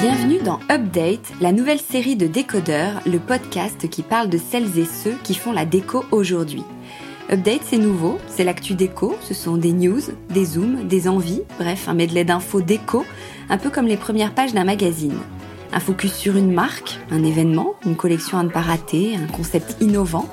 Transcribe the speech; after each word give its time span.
Bienvenue 0.00 0.38
dans 0.38 0.60
Update, 0.70 1.32
la 1.40 1.50
nouvelle 1.50 1.80
série 1.80 2.14
de 2.14 2.28
décodeurs, 2.28 3.00
le 3.04 3.18
podcast 3.18 3.90
qui 3.90 4.04
parle 4.04 4.28
de 4.28 4.38
celles 4.38 4.78
et 4.78 4.84
ceux 4.84 5.16
qui 5.24 5.34
font 5.34 5.50
la 5.50 5.64
déco 5.64 6.04
aujourd'hui. 6.12 6.62
Update, 7.32 7.62
c'est 7.64 7.78
nouveau, 7.78 8.18
c'est 8.28 8.44
l'actu 8.44 8.74
déco, 8.74 9.16
ce 9.20 9.34
sont 9.34 9.56
des 9.56 9.72
news, 9.72 10.00
des 10.30 10.44
zooms, 10.44 10.86
des 10.86 11.08
envies, 11.08 11.42
bref, 11.58 11.88
un 11.88 11.94
medley 11.94 12.24
d'infos 12.24 12.60
déco, 12.60 13.04
un 13.48 13.58
peu 13.58 13.70
comme 13.70 13.86
les 13.86 13.96
premières 13.96 14.34
pages 14.34 14.54
d'un 14.54 14.62
magazine. 14.62 15.18
Un 15.72 15.80
focus 15.80 16.14
sur 16.14 16.36
une 16.36 16.52
marque, 16.52 17.00
un 17.10 17.24
événement, 17.24 17.74
une 17.84 17.96
collection 17.96 18.38
à 18.38 18.44
ne 18.44 18.50
pas 18.50 18.60
rater, 18.60 19.16
un 19.16 19.26
concept 19.26 19.78
innovant. 19.80 20.28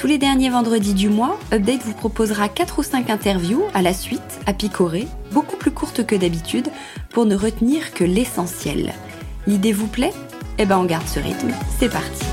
Tous 0.00 0.06
les 0.06 0.16
derniers 0.16 0.48
vendredis 0.48 0.94
du 0.94 1.10
mois, 1.10 1.38
Update 1.52 1.82
vous 1.82 1.92
proposera 1.92 2.48
4 2.48 2.78
ou 2.78 2.82
5 2.82 3.10
interviews 3.10 3.64
à 3.74 3.82
la 3.82 3.92
suite, 3.92 4.40
à 4.46 4.54
picorer, 4.54 5.06
beaucoup 5.30 5.58
plus 5.58 5.72
courtes 5.72 6.06
que 6.06 6.16
d'habitude, 6.16 6.68
pour 7.10 7.26
ne 7.26 7.36
retenir 7.36 7.92
que 7.92 8.02
l'essentiel. 8.02 8.94
L'idée 9.46 9.74
vous 9.74 9.88
plaît? 9.88 10.14
Eh 10.56 10.64
ben 10.64 10.78
on 10.78 10.86
garde 10.86 11.06
ce 11.06 11.20
rythme, 11.20 11.50
c'est 11.78 11.90
parti. 11.90 12.24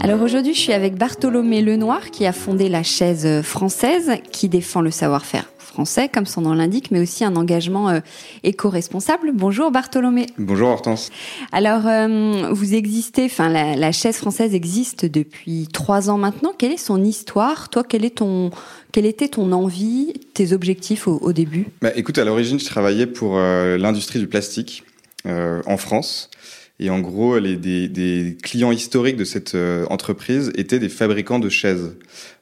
Alors 0.00 0.20
aujourd'hui, 0.20 0.52
je 0.52 0.60
suis 0.60 0.74
avec 0.74 0.96
Bartholomé 0.96 1.62
Lenoir 1.62 2.10
qui 2.10 2.26
a 2.26 2.34
fondé 2.34 2.68
la 2.68 2.82
chaise 2.82 3.40
française 3.40 4.18
qui 4.30 4.50
défend 4.50 4.82
le 4.82 4.90
savoir-faire 4.90 5.46
français, 5.76 6.08
comme 6.08 6.24
son 6.24 6.40
nom 6.40 6.54
l'indique, 6.54 6.90
mais 6.90 7.00
aussi 7.00 7.22
un 7.22 7.36
engagement 7.36 7.90
euh, 7.90 8.00
éco-responsable. 8.44 9.32
Bonjour 9.34 9.70
Bartholomé. 9.70 10.24
Bonjour 10.38 10.70
Hortense. 10.70 11.10
Alors, 11.52 11.86
euh, 11.86 12.50
vous 12.50 12.72
existez, 12.72 13.26
enfin 13.26 13.50
la, 13.50 13.92
chaise 13.92 14.16
française 14.16 14.54
existe 14.54 15.04
depuis 15.04 15.68
trois 15.70 16.08
ans 16.08 16.16
maintenant. 16.16 16.52
Quelle 16.56 16.72
est 16.72 16.78
son 16.78 17.04
histoire? 17.04 17.68
Toi, 17.68 17.84
quel 17.86 18.06
est 18.06 18.16
ton, 18.16 18.50
quelle 18.90 19.04
était 19.04 19.28
ton 19.28 19.52
envie, 19.52 20.14
tes 20.32 20.54
objectifs 20.54 21.06
au, 21.08 21.32
début? 21.34 21.66
Bah, 21.82 21.90
Écoute, 21.94 22.16
à 22.16 22.24
l'origine, 22.24 22.58
je 22.58 22.64
travaillais 22.64 23.06
pour 23.06 23.36
euh, 23.36 23.76
l'industrie 23.76 24.18
du 24.18 24.28
plastique 24.28 24.82
en 25.26 25.76
France. 25.76 26.30
Et 26.78 26.90
en 26.90 27.00
gros, 27.00 27.38
les, 27.38 27.56
des, 27.56 27.88
des, 27.88 28.36
clients 28.42 28.72
historiques 28.72 29.16
de 29.16 29.24
cette 29.24 29.56
entreprise 29.88 30.52
étaient 30.56 30.78
des 30.78 30.90
fabricants 30.90 31.38
de 31.38 31.48
chaises 31.48 31.96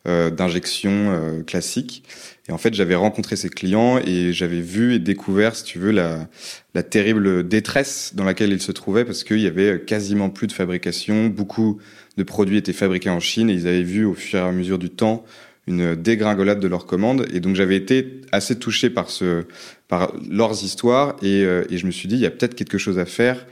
d'injection 0.04 1.42
classiques. 1.46 2.02
Et 2.48 2.52
en 2.52 2.58
fait, 2.58 2.74
j'avais 2.74 2.94
rencontré 2.94 3.36
ces 3.36 3.48
clients 3.48 3.98
et 3.98 4.32
j'avais 4.32 4.60
vu 4.60 4.94
et 4.94 4.98
découvert, 4.98 5.56
si 5.56 5.64
tu 5.64 5.78
veux, 5.78 5.92
la, 5.92 6.28
la 6.74 6.82
terrible 6.82 7.48
détresse 7.48 8.12
dans 8.14 8.24
laquelle 8.24 8.52
ils 8.52 8.60
se 8.60 8.72
trouvaient 8.72 9.06
parce 9.06 9.24
qu'il 9.24 9.40
y 9.40 9.46
avait 9.46 9.80
quasiment 9.80 10.28
plus 10.28 10.46
de 10.46 10.52
fabrication. 10.52 11.28
Beaucoup 11.28 11.78
de 12.18 12.22
produits 12.22 12.58
étaient 12.58 12.74
fabriqués 12.74 13.08
en 13.08 13.20
Chine 13.20 13.48
et 13.48 13.54
ils 13.54 13.66
avaient 13.66 13.82
vu 13.82 14.04
au 14.04 14.12
fur 14.12 14.40
et 14.40 14.42
à 14.42 14.52
mesure 14.52 14.78
du 14.78 14.90
temps 14.90 15.24
une 15.66 15.94
dégringolade 15.94 16.60
de 16.60 16.68
leurs 16.68 16.84
commandes. 16.84 17.26
Et 17.32 17.40
donc, 17.40 17.56
j'avais 17.56 17.76
été 17.76 18.20
assez 18.30 18.58
touché 18.58 18.90
par 18.90 19.08
ce, 19.08 19.44
par 19.88 20.12
leurs 20.28 20.64
histoires 20.64 21.16
et, 21.22 21.44
euh, 21.44 21.64
et 21.70 21.78
je 21.78 21.86
me 21.86 21.90
suis 21.90 22.08
dit, 22.08 22.16
il 22.16 22.20
y 22.20 22.26
a 22.26 22.30
peut-être 22.30 22.54
quelque 22.54 22.76
chose 22.76 22.98
à 22.98 23.06
faire 23.06 23.46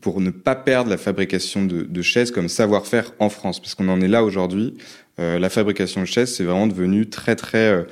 pour 0.00 0.20
ne 0.20 0.30
pas 0.30 0.54
perdre 0.54 0.90
la 0.90 0.96
fabrication 0.96 1.64
de, 1.64 1.82
de 1.82 2.02
chaises 2.02 2.30
comme 2.30 2.48
savoir-faire 2.48 3.12
en 3.18 3.28
France, 3.28 3.60
parce 3.60 3.74
qu'on 3.74 3.88
en 3.88 4.00
est 4.00 4.08
là 4.08 4.24
aujourd'hui. 4.24 4.74
Euh, 5.20 5.38
la 5.38 5.48
fabrication 5.48 6.00
de 6.00 6.06
chaises, 6.06 6.34
c'est 6.34 6.44
vraiment 6.44 6.66
devenu 6.66 7.08
très 7.08 7.36
très 7.36 7.70
euh, 7.70 7.84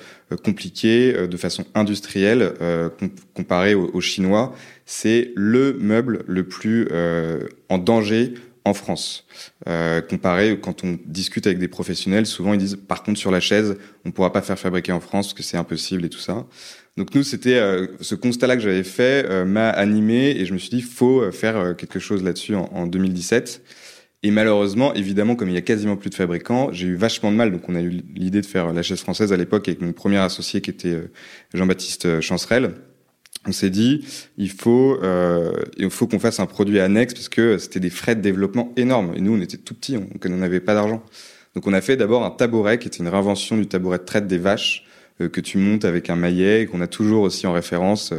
compliqué 0.44 1.14
euh, 1.14 1.26
de 1.28 1.36
façon 1.36 1.64
industrielle 1.74 2.52
comparé 3.34 3.74
aux, 3.74 4.00
Chinois. 4.00 4.54
C'est 4.86 5.32
le 5.36 5.74
meuble 5.74 6.24
le 6.26 6.44
plus 6.44 6.88
en 7.68 7.78
danger 7.78 8.34
en 8.64 8.74
France. 8.74 9.26
comparé 10.08 10.58
quand 10.60 10.84
on 10.84 10.98
discute 11.06 11.46
avec 11.46 11.58
des 11.58 11.68
professionnels, 11.68 12.26
souvent 12.26 12.54
ils 12.54 12.58
disent 12.58 12.76
par 12.76 13.02
contre 13.02 13.18
sur 13.18 13.30
la 13.30 13.40
chaise, 13.40 13.76
on 14.04 14.08
ne 14.08 14.12
pourra 14.12 14.32
pas 14.32 14.42
faire 14.42 14.58
fabriquer 14.58 14.92
en 14.92 15.00
France 15.00 15.28
parce 15.28 15.34
que 15.34 15.42
c'est 15.42 15.56
impossible 15.56 16.04
et 16.04 16.08
tout 16.08 16.18
ça. 16.18 16.46
Donc 16.96 17.14
nous, 17.14 17.22
c'était 17.22 17.58
ce 18.00 18.14
constat-là 18.14 18.56
que 18.56 18.62
j'avais 18.62 18.84
fait 18.84 19.44
m'a 19.46 19.70
animé 19.70 20.30
et 20.30 20.44
je 20.44 20.52
me 20.52 20.58
suis 20.58 20.68
dit 20.68 20.82
faut 20.82 21.30
faire 21.32 21.74
quelque 21.76 21.98
chose 21.98 22.22
là-dessus 22.22 22.54
en, 22.54 22.68
en 22.72 22.86
2017. 22.86 23.62
Et 24.24 24.30
malheureusement, 24.30 24.94
évidemment, 24.94 25.34
comme 25.34 25.48
il 25.48 25.54
y 25.54 25.58
a 25.58 25.62
quasiment 25.62 25.96
plus 25.96 26.10
de 26.10 26.14
fabricants, 26.14 26.72
j'ai 26.72 26.86
eu 26.86 26.94
vachement 26.94 27.32
de 27.32 27.36
mal. 27.36 27.50
Donc, 27.50 27.68
on 27.68 27.74
a 27.74 27.80
eu 27.80 28.02
l'idée 28.14 28.40
de 28.40 28.46
faire 28.46 28.72
la 28.72 28.82
chaise 28.82 29.00
française 29.00 29.32
à 29.32 29.36
l'époque 29.36 29.66
avec 29.66 29.80
mon 29.80 29.92
premier 29.92 30.18
associé 30.18 30.60
qui 30.60 30.70
était 30.70 30.92
euh, 30.92 31.10
Jean-Baptiste 31.54 32.06
euh, 32.06 32.20
Chancerelle. 32.20 32.74
On 33.48 33.52
s'est 33.52 33.70
dit, 33.70 34.06
il 34.38 34.50
faut, 34.50 34.96
euh, 35.02 35.52
il 35.76 35.90
faut 35.90 36.06
qu'on 36.06 36.20
fasse 36.20 36.38
un 36.38 36.46
produit 36.46 36.78
annexe 36.78 37.14
parce 37.14 37.28
que 37.28 37.58
c'était 37.58 37.80
des 37.80 37.90
frais 37.90 38.14
de 38.14 38.20
développement 38.20 38.72
énormes. 38.76 39.12
Et 39.16 39.20
nous, 39.20 39.36
on 39.36 39.40
était 39.40 39.56
tout 39.56 39.74
petits, 39.74 39.96
on 39.96 40.28
n'avait 40.28 40.60
pas 40.60 40.74
d'argent. 40.74 41.02
Donc, 41.56 41.66
on 41.66 41.72
a 41.72 41.80
fait 41.80 41.96
d'abord 41.96 42.24
un 42.24 42.30
tabouret 42.30 42.78
qui 42.78 42.86
était 42.86 42.98
une 42.98 43.08
réinvention 43.08 43.56
du 43.56 43.66
tabouret 43.66 43.98
de 43.98 44.04
traite 44.04 44.28
des 44.28 44.38
vaches 44.38 44.84
que 45.26 45.40
tu 45.40 45.58
montes 45.58 45.84
avec 45.84 46.10
un 46.10 46.16
maillet, 46.16 46.66
qu'on 46.66 46.80
a 46.80 46.86
toujours 46.86 47.22
aussi 47.22 47.46
en 47.46 47.52
référence 47.52 48.12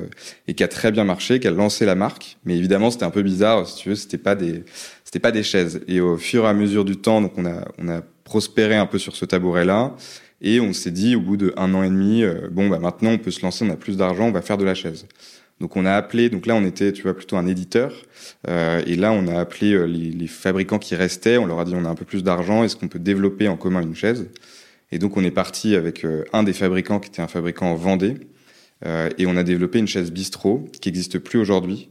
et 0.47 0.53
qui 0.53 0.63
a 0.63 0.67
très 0.67 0.91
bien 0.91 1.03
marché, 1.03 1.39
qui 1.39 1.47
a 1.47 1.51
lancé 1.51 1.85
la 1.85 1.95
marque. 1.95 2.37
Mais 2.45 2.57
évidemment, 2.57 2.91
c'était 2.91 3.05
un 3.05 3.11
peu 3.11 3.23
bizarre, 3.23 3.67
si 3.67 3.75
tu 3.75 3.89
veux, 3.89 3.95
c'était 3.95 4.17
pas 4.17 4.35
des, 4.35 4.63
c'était 5.03 5.19
pas 5.19 5.31
des 5.31 5.43
chaises. 5.43 5.81
Et 5.87 6.01
au 6.01 6.17
fur 6.17 6.45
et 6.45 6.47
à 6.47 6.53
mesure 6.53 6.85
du 6.85 6.97
temps, 6.97 7.21
donc 7.21 7.33
on 7.37 7.45
a, 7.45 7.65
on 7.77 7.87
a 7.87 8.01
prospéré 8.23 8.75
un 8.75 8.87
peu 8.87 8.97
sur 8.97 9.15
ce 9.15 9.25
tabouret-là. 9.25 9.95
Et 10.41 10.59
on 10.59 10.73
s'est 10.73 10.91
dit, 10.91 11.15
au 11.15 11.21
bout 11.21 11.37
de 11.37 11.53
un 11.55 11.73
an 11.73 11.83
et 11.83 11.89
demi, 11.89 12.23
euh, 12.23 12.49
bon, 12.51 12.67
bah 12.67 12.79
maintenant 12.79 13.11
on 13.11 13.17
peut 13.17 13.31
se 13.31 13.41
lancer, 13.41 13.63
on 13.63 13.69
a 13.69 13.77
plus 13.77 13.95
d'argent, 13.95 14.25
on 14.25 14.31
va 14.31 14.41
faire 14.41 14.57
de 14.57 14.65
la 14.65 14.75
chaise. 14.75 15.05
Donc 15.61 15.77
on 15.77 15.85
a 15.85 15.93
appelé, 15.93 16.29
donc 16.29 16.45
là 16.45 16.55
on 16.55 16.65
était, 16.65 16.91
tu 16.91 17.03
vois, 17.03 17.15
plutôt 17.15 17.37
un 17.37 17.45
éditeur. 17.47 17.93
Euh, 18.49 18.81
et 18.85 18.95
là 18.95 19.13
on 19.13 19.27
a 19.27 19.39
appelé 19.39 19.73
euh, 19.73 19.85
les, 19.85 20.09
les, 20.09 20.27
fabricants 20.27 20.79
qui 20.79 20.95
restaient. 20.95 21.37
On 21.37 21.45
leur 21.45 21.59
a 21.59 21.65
dit, 21.65 21.73
on 21.75 21.85
a 21.85 21.89
un 21.89 21.95
peu 21.95 22.05
plus 22.05 22.23
d'argent, 22.23 22.63
est-ce 22.63 22.75
qu'on 22.75 22.87
peut 22.89 22.99
développer 22.99 23.47
en 23.47 23.55
commun 23.55 23.81
une 23.81 23.95
chaise? 23.95 24.27
Et 24.93 24.99
donc 24.99 25.17
on 25.17 25.23
est 25.23 25.31
parti 25.31 25.75
avec 25.75 26.05
un 26.33 26.43
des 26.43 26.53
fabricants 26.53 26.99
qui 26.99 27.09
était 27.09 27.21
un 27.21 27.27
fabricant 27.27 27.71
en 27.71 27.75
Vendée. 27.75 28.15
Euh, 28.85 29.09
et 29.17 29.25
on 29.25 29.37
a 29.37 29.43
développé 29.43 29.79
une 29.79 29.87
chaise 29.87 30.11
bistrot 30.11 30.67
qui 30.81 30.89
n'existe 30.89 31.19
plus 31.19 31.39
aujourd'hui, 31.39 31.89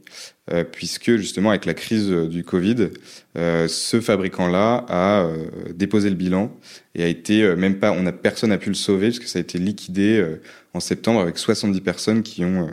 euh, 0.50 0.62
puisque 0.64 1.16
justement 1.16 1.50
avec 1.50 1.64
la 1.64 1.74
crise 1.74 2.10
du 2.10 2.44
Covid, 2.44 2.88
euh, 3.38 3.66
ce 3.66 4.00
fabricant-là 4.00 4.84
a 4.88 5.28
déposé 5.74 6.10
le 6.10 6.16
bilan 6.16 6.54
et 6.94 7.02
a 7.02 7.08
été 7.08 7.56
même 7.56 7.78
pas, 7.78 7.92
on 7.92 8.04
a 8.06 8.12
personne 8.12 8.50
n'a 8.50 8.58
pu 8.58 8.68
le 8.68 8.74
sauver 8.74 9.08
parce 9.08 9.20
que 9.20 9.26
ça 9.26 9.38
a 9.38 9.42
été 9.42 9.58
liquidé 9.58 10.24
en 10.74 10.80
septembre 10.80 11.20
avec 11.20 11.38
70 11.38 11.80
personnes 11.80 12.22
qui 12.22 12.44
ont 12.44 12.68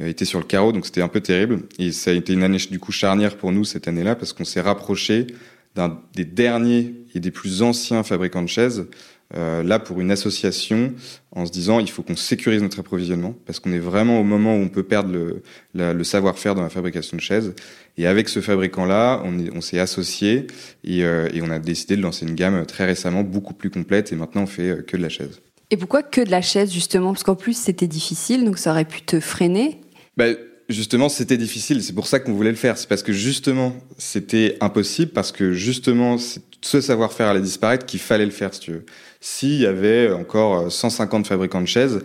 été 0.00 0.24
sur 0.24 0.40
le 0.40 0.44
carreau, 0.44 0.72
donc 0.72 0.84
c'était 0.84 1.02
un 1.02 1.08
peu 1.08 1.20
terrible. 1.20 1.60
Et 1.78 1.92
ça 1.92 2.10
a 2.10 2.14
été 2.14 2.32
une 2.32 2.42
année 2.42 2.58
du 2.70 2.78
coup 2.78 2.92
charnière 2.92 3.36
pour 3.36 3.52
nous 3.52 3.64
cette 3.64 3.88
année-là 3.88 4.14
parce 4.14 4.32
qu'on 4.32 4.44
s'est 4.44 4.60
rapproché 4.60 5.28
d'un 5.74 6.00
des 6.14 6.24
derniers 6.24 6.94
et 7.14 7.20
des 7.20 7.30
plus 7.30 7.62
anciens 7.62 8.02
fabricants 8.02 8.42
de 8.42 8.48
chaises 8.48 8.86
là, 9.34 9.78
pour 9.78 10.00
une 10.00 10.10
association, 10.10 10.92
en 11.32 11.44
se 11.44 11.50
disant 11.50 11.80
il 11.80 11.90
faut 11.90 12.02
qu'on 12.02 12.16
sécurise 12.16 12.62
notre 12.62 12.80
approvisionnement 12.80 13.34
parce 13.46 13.58
qu'on 13.58 13.72
est 13.72 13.78
vraiment 13.78 14.20
au 14.20 14.22
moment 14.22 14.54
où 14.54 14.60
on 14.60 14.68
peut 14.68 14.84
perdre 14.84 15.12
le, 15.12 15.42
le 15.74 16.04
savoir-faire 16.04 16.54
dans 16.54 16.62
la 16.62 16.68
fabrication 16.68 17.16
de 17.16 17.22
chaises. 17.22 17.54
Et 17.96 18.06
avec 18.06 18.28
ce 18.28 18.40
fabricant-là, 18.40 19.22
on, 19.24 19.36
on 19.54 19.60
s'est 19.60 19.78
associé 19.78 20.46
et, 20.84 21.00
et, 21.00 21.42
on 21.42 21.50
a 21.50 21.58
décidé 21.58 21.96
de 21.96 22.02
lancer 22.02 22.26
une 22.26 22.34
gamme 22.34 22.64
très 22.66 22.84
récemment 22.86 23.22
beaucoup 23.22 23.54
plus 23.54 23.70
complète 23.70 24.12
et 24.12 24.16
maintenant 24.16 24.42
on 24.42 24.46
fait 24.46 24.86
que 24.86 24.96
de 24.96 25.02
la 25.02 25.08
chaise. 25.08 25.40
Et 25.70 25.76
pourquoi 25.76 26.02
que 26.02 26.20
de 26.20 26.30
la 26.30 26.42
chaise 26.42 26.72
justement? 26.72 27.12
Parce 27.12 27.24
qu'en 27.24 27.34
plus 27.34 27.56
c'était 27.56 27.88
difficile, 27.88 28.44
donc 28.44 28.58
ça 28.58 28.70
aurait 28.70 28.84
pu 28.84 29.02
te 29.02 29.18
freiner. 29.18 29.80
Bah, 30.16 30.26
justement, 30.68 31.08
c'était 31.08 31.36
difficile. 31.36 31.82
C'est 31.82 31.92
pour 31.92 32.06
ça 32.06 32.20
qu'on 32.20 32.32
voulait 32.32 32.50
le 32.50 32.56
faire. 32.56 32.78
C'est 32.78 32.88
parce 32.88 33.02
que 33.02 33.12
justement, 33.12 33.76
c'était 33.98 34.56
impossible, 34.60 35.12
parce 35.12 35.32
que 35.32 35.52
justement, 35.52 36.16
ce 36.60 36.80
savoir-faire 36.80 37.28
allait 37.28 37.40
disparaître 37.40 37.86
qu'il 37.86 38.00
fallait 38.00 38.24
le 38.24 38.30
faire, 38.30 38.54
si 38.54 38.60
tu 38.60 38.72
veux. 38.72 38.84
S'il 39.26 39.54
y 39.54 39.64
avait 39.64 40.12
encore 40.12 40.70
150 40.70 41.26
fabricants 41.26 41.62
de 41.62 41.66
chaises, 41.66 42.04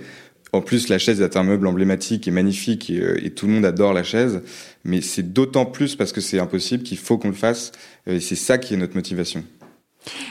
en 0.54 0.62
plus, 0.62 0.88
la 0.88 0.98
chaise 0.98 1.22
est 1.22 1.36
un 1.36 1.44
meuble 1.44 1.68
emblématique 1.68 2.30
et 2.30 2.32
magnifique 2.32 2.90
et, 2.90 3.02
euh, 3.02 3.24
et 3.24 3.32
tout 3.32 3.46
le 3.46 3.52
monde 3.52 3.66
adore 3.66 3.92
la 3.92 4.04
chaise, 4.04 4.42
mais 4.86 5.02
c'est 5.02 5.34
d'autant 5.34 5.66
plus 5.66 5.98
parce 5.98 6.14
que 6.14 6.22
c'est 6.22 6.40
impossible 6.40 6.82
qu'il 6.84 6.98
faut 6.98 7.18
qu'on 7.18 7.28
le 7.28 7.34
fasse. 7.34 7.74
Euh, 8.08 8.16
et 8.16 8.20
c'est 8.22 8.38
ça 8.38 8.58
qui 8.58 8.74
est 8.74 8.78
notre 8.78 8.96
motivation. 8.96 9.44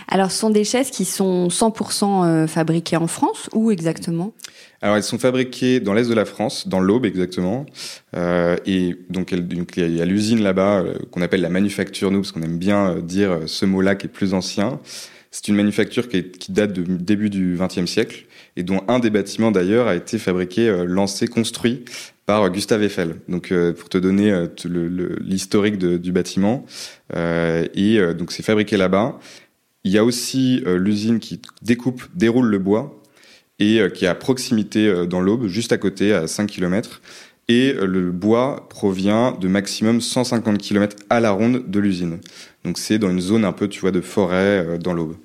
Alors, 0.08 0.30
ce 0.30 0.38
sont 0.38 0.50
des 0.50 0.64
chaises 0.64 0.90
qui 0.90 1.04
sont 1.04 1.48
100% 1.48 2.24
euh, 2.24 2.46
fabriquées 2.46 2.96
en 2.96 3.06
France 3.06 3.50
ou 3.52 3.70
exactement? 3.70 4.32
Alors, 4.80 4.96
elles 4.96 5.02
sont 5.02 5.18
fabriquées 5.18 5.80
dans 5.80 5.92
l'est 5.92 6.08
de 6.08 6.14
la 6.14 6.24
France, 6.24 6.68
dans 6.68 6.80
l'Aube 6.80 7.04
exactement. 7.04 7.66
Euh, 8.16 8.56
et 8.64 8.96
donc, 9.10 9.32
il 9.32 9.96
y 9.96 10.00
a 10.00 10.04
l'usine 10.06 10.42
là-bas 10.42 10.80
euh, 10.80 10.94
qu'on 11.10 11.20
appelle 11.20 11.42
la 11.42 11.50
manufacture, 11.50 12.10
nous, 12.10 12.20
parce 12.20 12.32
qu'on 12.32 12.42
aime 12.42 12.58
bien 12.58 12.96
dire 12.96 13.40
ce 13.46 13.66
mot-là 13.66 13.94
qui 13.94 14.06
est 14.06 14.10
plus 14.10 14.32
ancien. 14.32 14.80
C'est 15.30 15.48
une 15.48 15.56
manufacture 15.56 16.08
qui, 16.08 16.24
date 16.50 16.72
du 16.72 16.84
début 16.98 17.30
du 17.30 17.58
XXe 17.58 17.90
siècle 17.90 18.26
et 18.56 18.62
dont 18.62 18.82
un 18.88 18.98
des 18.98 19.10
bâtiments 19.10 19.50
d'ailleurs 19.50 19.86
a 19.86 19.94
été 19.94 20.18
fabriqué, 20.18 20.84
lancé, 20.86 21.26
construit 21.26 21.84
par 22.26 22.50
Gustave 22.50 22.82
Eiffel. 22.82 23.16
Donc, 23.28 23.52
pour 23.78 23.88
te 23.88 23.98
donner 23.98 24.46
l'historique 25.20 25.78
du 25.78 26.12
bâtiment, 26.12 26.64
et 27.14 27.98
donc 28.16 28.32
c'est 28.32 28.42
fabriqué 28.42 28.76
là-bas. 28.76 29.18
Il 29.88 29.92
y 29.92 29.98
a 29.98 30.04
aussi 30.04 30.62
euh, 30.66 30.76
l'usine 30.76 31.18
qui 31.18 31.40
découpe, 31.62 32.02
déroule 32.14 32.48
le 32.48 32.58
bois 32.58 33.00
et 33.58 33.80
euh, 33.80 33.88
qui 33.88 34.04
est 34.04 34.08
à 34.08 34.14
proximité 34.14 34.86
euh, 34.86 35.06
dans 35.06 35.20
l'Aube, 35.20 35.46
juste 35.46 35.72
à 35.72 35.78
côté, 35.78 36.12
à 36.12 36.26
5 36.26 36.46
km. 36.46 37.00
Et 37.48 37.72
le 37.72 38.10
bois 38.12 38.66
provient 38.68 39.32
de 39.32 39.48
maximum 39.48 40.00
150 40.00 40.58
km 40.58 40.96
à 41.08 41.20
la 41.20 41.30
ronde 41.30 41.64
de 41.66 41.80
l'usine. 41.80 42.18
Donc 42.64 42.78
c'est 42.78 42.98
dans 42.98 43.10
une 43.10 43.20
zone 43.20 43.44
un 43.44 43.52
peu, 43.52 43.68
tu 43.68 43.80
vois, 43.80 43.90
de 43.90 44.02
forêt 44.02 44.78
dans 44.78 44.92
l'Aube. 44.92 45.16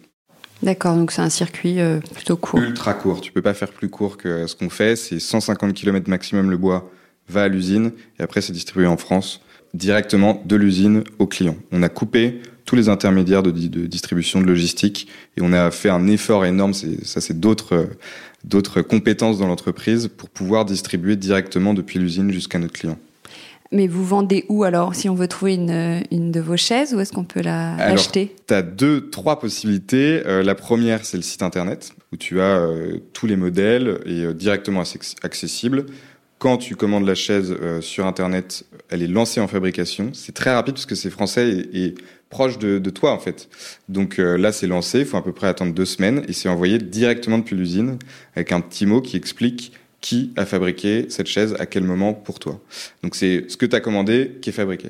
D'accord, 0.62 0.96
donc 0.96 1.12
c'est 1.12 1.22
un 1.22 1.30
circuit 1.30 1.80
plutôt 2.14 2.38
court. 2.38 2.62
Ultra 2.62 2.94
court. 2.94 3.20
Tu 3.20 3.34
peux 3.34 3.42
pas 3.42 3.54
faire 3.54 3.72
plus 3.72 3.90
court 3.90 4.16
que 4.16 4.48
ce 4.48 4.56
qu'on 4.56 4.70
fait. 4.70 4.96
C'est 4.96 5.20
150 5.20 5.74
km 5.74 6.10
maximum 6.10 6.50
le 6.50 6.56
bois 6.56 6.90
va 7.28 7.44
à 7.44 7.48
l'usine 7.50 7.92
et 8.20 8.24
après 8.24 8.40
c'est 8.40 8.54
distribué 8.54 8.88
en 8.88 8.96
France 8.96 9.42
directement 9.74 10.42
de 10.46 10.56
l'usine 10.56 11.04
au 11.20 11.28
client. 11.28 11.58
On 11.72 11.84
a 11.84 11.90
coupé 11.90 12.42
tous 12.66 12.76
les 12.76 12.90
intermédiaires 12.90 13.44
de, 13.44 13.52
distribution, 13.52 14.40
de 14.40 14.46
logistique, 14.46 15.08
et 15.36 15.42
on 15.42 15.52
a 15.52 15.70
fait 15.72 15.90
un 15.90 16.08
effort 16.08 16.46
énorme. 16.46 16.74
Ça, 16.74 17.20
c'est 17.20 17.40
d'autres 17.40 17.90
d'autres 18.44 18.82
compétences 18.82 19.40
dans 19.40 19.48
l'entreprise 19.48 20.10
pour 20.16 20.30
pouvoir 20.30 20.66
distribuer 20.66 21.16
directement 21.16 21.74
depuis 21.74 22.00
l'usine 22.00 22.32
jusqu'à 22.32 22.60
notre 22.60 22.74
client. 22.74 22.98
Mais 23.74 23.88
vous 23.88 24.06
vendez 24.06 24.46
où 24.50 24.64
alors 24.64 24.94
Si 24.94 25.10
on 25.10 25.16
veut 25.16 25.28
trouver 25.28 25.56
une, 25.56 26.04
une 26.12 26.32
de 26.32 26.40
vos 26.40 26.56
chaises, 26.56 26.94
où 26.94 27.00
est-ce 27.00 27.12
qu'on 27.12 27.24
peut 27.24 27.42
l'acheter? 27.42 28.34
Tu 28.48 28.54
as 28.54 28.62
deux, 28.62 29.10
trois 29.10 29.40
possibilités. 29.40 30.22
Euh, 30.28 30.44
la 30.44 30.54
première, 30.54 31.04
c'est 31.04 31.18
le 31.18 31.24
site 31.24 31.42
internet, 31.42 31.92
où 32.12 32.18
tu 32.18 32.40
as 32.40 32.60
euh, 32.60 33.00
tous 33.14 33.26
les 33.26 33.36
modèles 33.36 34.00
et 34.06 34.26
euh, 34.26 34.34
directement 34.34 34.84
accessible 35.24 35.88
quand 36.38 36.58
tu 36.58 36.76
commandes 36.76 37.08
la 37.08 37.16
chaise 37.16 37.56
sur 37.80 38.06
Internet, 38.06 38.66
elle 38.90 39.02
est 39.02 39.08
lancée 39.08 39.40
en 39.40 39.48
fabrication. 39.48 40.10
C'est 40.12 40.34
très 40.34 40.54
rapide 40.54 40.74
parce 40.74 40.86
que 40.86 40.94
c'est 40.94 41.10
français 41.10 41.70
et, 41.72 41.96
proche 42.34 42.58
de, 42.58 42.90
toi 42.90 43.12
en 43.12 43.20
fait. 43.20 43.48
Donc 43.90 44.20
euh, 44.20 44.38
là, 44.38 44.52
c'est 44.52 44.68
lancé. 44.68 45.00
Il 45.00 45.06
faut 45.06 45.18
à 45.18 45.24
peu 45.24 45.32
près 45.32 45.48
attendre 45.48 45.74
deux 45.74 45.86
semaines 45.86 46.24
et 46.28 46.34
c'est 46.34 46.50
envoyé 46.50 46.80
directement 46.80 47.38
depuis 47.38 47.56
l'usine 47.56 48.00
avec 48.36 48.52
un 48.52 48.60
petit 48.60 48.86
mot 48.86 49.02
qui 49.02 49.16
explique 49.16 49.72
qui 50.02 50.34
a 50.36 50.46
fabriqué 50.46 51.06
cette 51.08 51.28
chaise 51.28 51.56
à 51.60 51.66
quel 51.66 51.84
moment 51.84 52.14
pour 52.14 52.40
toi. 52.40 52.60
Donc 53.04 53.16
c'est 53.16 53.46
ce 53.48 53.56
que 53.56 53.66
tu 53.66 53.74
as 53.74 53.80
commandé 53.80 54.32
qui 54.42 54.50
est 54.50 54.54
fabriqué. 54.54 54.90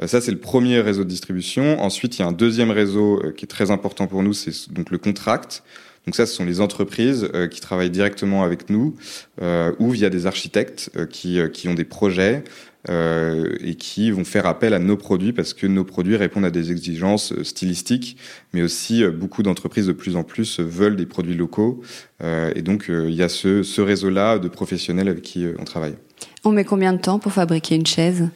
Euh, 0.00 0.06
ça 0.06 0.20
c'est 0.22 0.30
le 0.30 0.38
premier 0.38 0.80
réseau 0.80 1.04
de 1.04 1.08
distribution. 1.10 1.82
Ensuite, 1.82 2.16
il 2.16 2.22
y 2.22 2.24
a 2.24 2.28
un 2.28 2.32
deuxième 2.32 2.70
réseau 2.70 3.20
qui 3.36 3.44
est 3.44 3.48
très 3.48 3.70
important 3.70 4.06
pour 4.06 4.22
nous, 4.22 4.32
c'est 4.32 4.72
donc 4.72 4.90
le 4.90 4.98
contract. 4.98 5.62
Donc 6.06 6.14
ça, 6.14 6.24
ce 6.24 6.34
sont 6.34 6.44
les 6.44 6.60
entreprises 6.60 7.28
euh, 7.34 7.48
qui 7.48 7.60
travaillent 7.60 7.90
directement 7.90 8.44
avec 8.44 8.70
nous 8.70 8.94
euh, 9.42 9.72
ou 9.80 9.90
via 9.90 10.08
des 10.08 10.26
architectes 10.26 10.90
euh, 10.96 11.04
qui, 11.04 11.40
qui 11.52 11.68
ont 11.68 11.74
des 11.74 11.84
projets 11.84 12.44
et 12.88 13.74
qui 13.74 14.10
vont 14.10 14.24
faire 14.24 14.46
appel 14.46 14.74
à 14.74 14.78
nos 14.78 14.96
produits 14.96 15.32
parce 15.32 15.54
que 15.54 15.66
nos 15.66 15.84
produits 15.84 16.16
répondent 16.16 16.44
à 16.44 16.50
des 16.50 16.70
exigences 16.70 17.34
stylistiques, 17.42 18.16
mais 18.52 18.62
aussi 18.62 19.04
beaucoup 19.08 19.42
d'entreprises 19.42 19.86
de 19.86 19.92
plus 19.92 20.16
en 20.16 20.22
plus 20.22 20.60
veulent 20.60 20.96
des 20.96 21.06
produits 21.06 21.34
locaux. 21.34 21.82
et 22.22 22.62
donc, 22.62 22.86
il 22.88 23.14
y 23.14 23.22
a 23.22 23.28
ce, 23.28 23.62
ce 23.62 23.80
réseau-là 23.80 24.38
de 24.38 24.48
professionnels 24.48 25.08
avec 25.08 25.22
qui 25.22 25.46
on 25.58 25.64
travaille. 25.64 25.96
On 26.44 26.52
met 26.52 26.64
combien 26.64 26.92
de 26.92 27.00
temps 27.00 27.18
pour 27.18 27.32
fabriquer 27.32 27.74
une 27.74 27.86
chaise? 27.86 28.28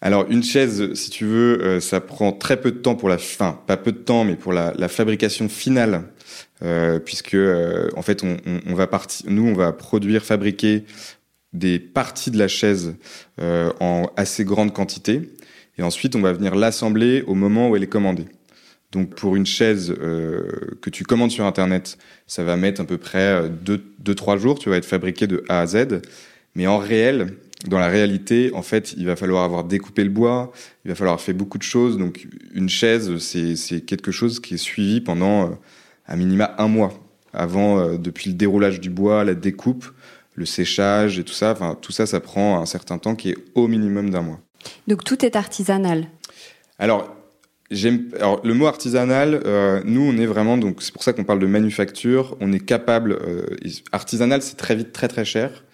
Alors 0.00 0.26
une 0.30 0.44
chaise, 0.44 0.94
si 0.94 1.10
tu 1.10 1.24
veux, 1.24 1.80
ça 1.80 2.00
prend 2.00 2.30
très 2.30 2.60
peu 2.60 2.70
de 2.70 2.78
temps 2.78 2.94
pour 2.94 3.08
la 3.08 3.18
fin, 3.18 3.60
pas 3.66 3.76
peu 3.76 3.90
de 3.90 3.98
temps, 3.98 4.24
mais 4.24 4.36
pour 4.36 4.52
la, 4.52 4.72
la 4.76 4.88
fabrication 4.88 5.48
finale 5.48 6.04
euh, 6.62 6.98
puisque 6.98 7.34
euh, 7.34 7.88
en 7.96 8.02
fait 8.02 8.24
on, 8.24 8.36
on, 8.66 8.74
va 8.74 8.88
partir, 8.88 9.30
nous 9.30 9.46
on 9.46 9.54
va 9.54 9.72
produire, 9.72 10.24
fabriquer 10.24 10.84
des 11.52 11.78
parties 11.78 12.30
de 12.30 12.38
la 12.38 12.48
chaise 12.48 12.94
euh, 13.40 13.72
en 13.80 14.10
assez 14.16 14.44
grande 14.44 14.72
quantité, 14.72 15.30
et 15.78 15.82
ensuite 15.82 16.16
on 16.16 16.20
va 16.20 16.32
venir 16.32 16.54
l'assembler 16.54 17.22
au 17.22 17.34
moment 17.34 17.70
où 17.70 17.76
elle 17.76 17.82
est 17.82 17.88
commandée. 17.88 18.26
Donc 18.92 19.14
pour 19.14 19.36
une 19.36 19.46
chaise 19.46 19.94
que 19.94 20.88
tu 20.88 21.04
commandes 21.04 21.30
sur 21.30 21.44
internet, 21.44 21.98
ça 22.26 22.42
va 22.42 22.56
mettre 22.56 22.80
à 22.80 22.84
peu 22.84 22.96
près 22.96 23.42
2-3 24.02 24.38
jours, 24.38 24.58
tu 24.58 24.70
vas 24.70 24.76
être 24.76 24.86
fabriqué 24.86 25.26
de 25.26 25.44
A 25.50 25.60
à 25.60 25.66
Z, 25.66 26.00
mais 26.54 26.66
en 26.66 26.78
réel, 26.78 27.36
dans 27.66 27.78
la 27.78 27.88
réalité, 27.88 28.50
en 28.54 28.62
fait, 28.62 28.94
il 28.96 29.04
va 29.04 29.16
falloir 29.16 29.44
avoir 29.44 29.64
découpé 29.64 30.04
le 30.04 30.10
bois, 30.10 30.52
il 30.84 30.88
va 30.88 30.94
falloir 30.94 31.20
faire 31.20 31.34
beaucoup 31.34 31.58
de 31.58 31.64
choses. 31.64 31.98
Donc, 31.98 32.28
une 32.54 32.68
chaise, 32.68 33.18
c'est 33.18 33.80
quelque 33.80 34.12
chose 34.12 34.40
qui 34.40 34.54
est 34.54 34.58
suivi 34.58 35.00
pendant 35.00 35.58
à 36.06 36.16
minima 36.16 36.54
un 36.58 36.68
mois 36.68 36.92
avant, 37.32 37.78
euh, 37.78 37.98
depuis 37.98 38.30
le 38.30 38.36
déroulage 38.36 38.80
du 38.80 38.90
bois, 38.90 39.22
la 39.24 39.34
découpe, 39.34 39.86
le 40.38 40.46
séchage 40.46 41.18
et 41.18 41.24
tout 41.24 41.34
ça. 41.34 41.52
Enfin, 41.52 41.76
tout 41.80 41.92
ça, 41.92 42.06
ça 42.06 42.20
prend 42.20 42.60
un 42.60 42.66
certain 42.66 42.98
temps 42.98 43.14
qui 43.14 43.30
est 43.30 43.36
au 43.54 43.68
minimum 43.68 44.10
d'un 44.10 44.22
mois. 44.22 44.40
Donc 44.86 45.04
tout 45.04 45.24
est 45.24 45.36
artisanal. 45.36 46.06
Alors. 46.78 47.14
Alors 48.18 48.40
le 48.44 48.54
mot 48.54 48.66
artisanal, 48.66 49.42
euh, 49.44 49.82
nous, 49.84 50.00
on 50.00 50.16
est 50.16 50.24
vraiment 50.24 50.56
donc 50.56 50.80
c'est 50.80 50.90
pour 50.90 51.02
ça 51.02 51.12
qu'on 51.12 51.24
parle 51.24 51.38
de 51.38 51.46
manufacture. 51.46 52.34
On 52.40 52.50
est 52.54 52.64
capable. 52.64 53.12
Euh, 53.12 53.44
artisanal, 53.92 54.40
c'est 54.40 54.56
très 54.56 54.74
vite 54.74 54.92
très 54.92 55.06
très 55.06 55.26
cher. 55.26 55.64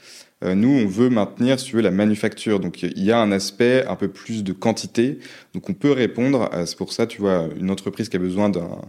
nous, 0.42 0.70
on 0.70 0.86
veut 0.88 1.08
maintenir, 1.08 1.60
si 1.60 1.66
tu 1.66 1.76
veux, 1.76 1.82
la 1.82 1.92
manufacture. 1.92 2.58
Donc, 2.58 2.82
il 2.82 3.04
y 3.04 3.12
a 3.12 3.18
un 3.20 3.30
aspect 3.30 3.84
un 3.86 3.94
peu 3.94 4.08
plus 4.08 4.42
de 4.42 4.52
quantité. 4.52 5.20
Donc, 5.54 5.70
on 5.70 5.72
peut 5.72 5.92
répondre. 5.92 6.50
C'est 6.66 6.76
pour 6.76 6.92
ça, 6.92 7.06
tu 7.06 7.20
vois, 7.20 7.48
une 7.58 7.70
entreprise 7.70 8.08
qui 8.08 8.16
a 8.16 8.18
besoin 8.18 8.50
d'un 8.50 8.80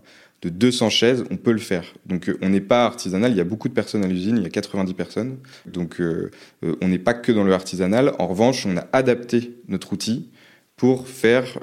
de 0.45 0.49
200 0.49 0.91
chaises, 0.91 1.23
on 1.31 1.37
peut 1.37 1.51
le 1.51 1.57
faire. 1.57 1.85
Donc 2.05 2.29
euh, 2.29 2.37
on 2.43 2.49
n'est 2.49 2.61
pas 2.61 2.85
artisanal, 2.85 3.31
il 3.31 3.37
y 3.37 3.41
a 3.41 3.43
beaucoup 3.43 3.67
de 3.67 3.73
personnes 3.73 4.03
à 4.03 4.07
l'usine, 4.07 4.37
il 4.37 4.43
y 4.43 4.45
a 4.45 4.49
90 4.49 4.93
personnes. 4.93 5.37
Donc 5.65 5.99
euh, 5.99 6.29
euh, 6.63 6.75
on 6.81 6.87
n'est 6.87 6.99
pas 6.99 7.15
que 7.15 7.31
dans 7.31 7.43
le 7.43 7.51
artisanal. 7.51 8.13
En 8.19 8.27
revanche, 8.27 8.67
on 8.67 8.77
a 8.77 8.85
adapté 8.93 9.57
notre 9.67 9.93
outil 9.93 10.29
pour 10.77 11.07
faire 11.07 11.57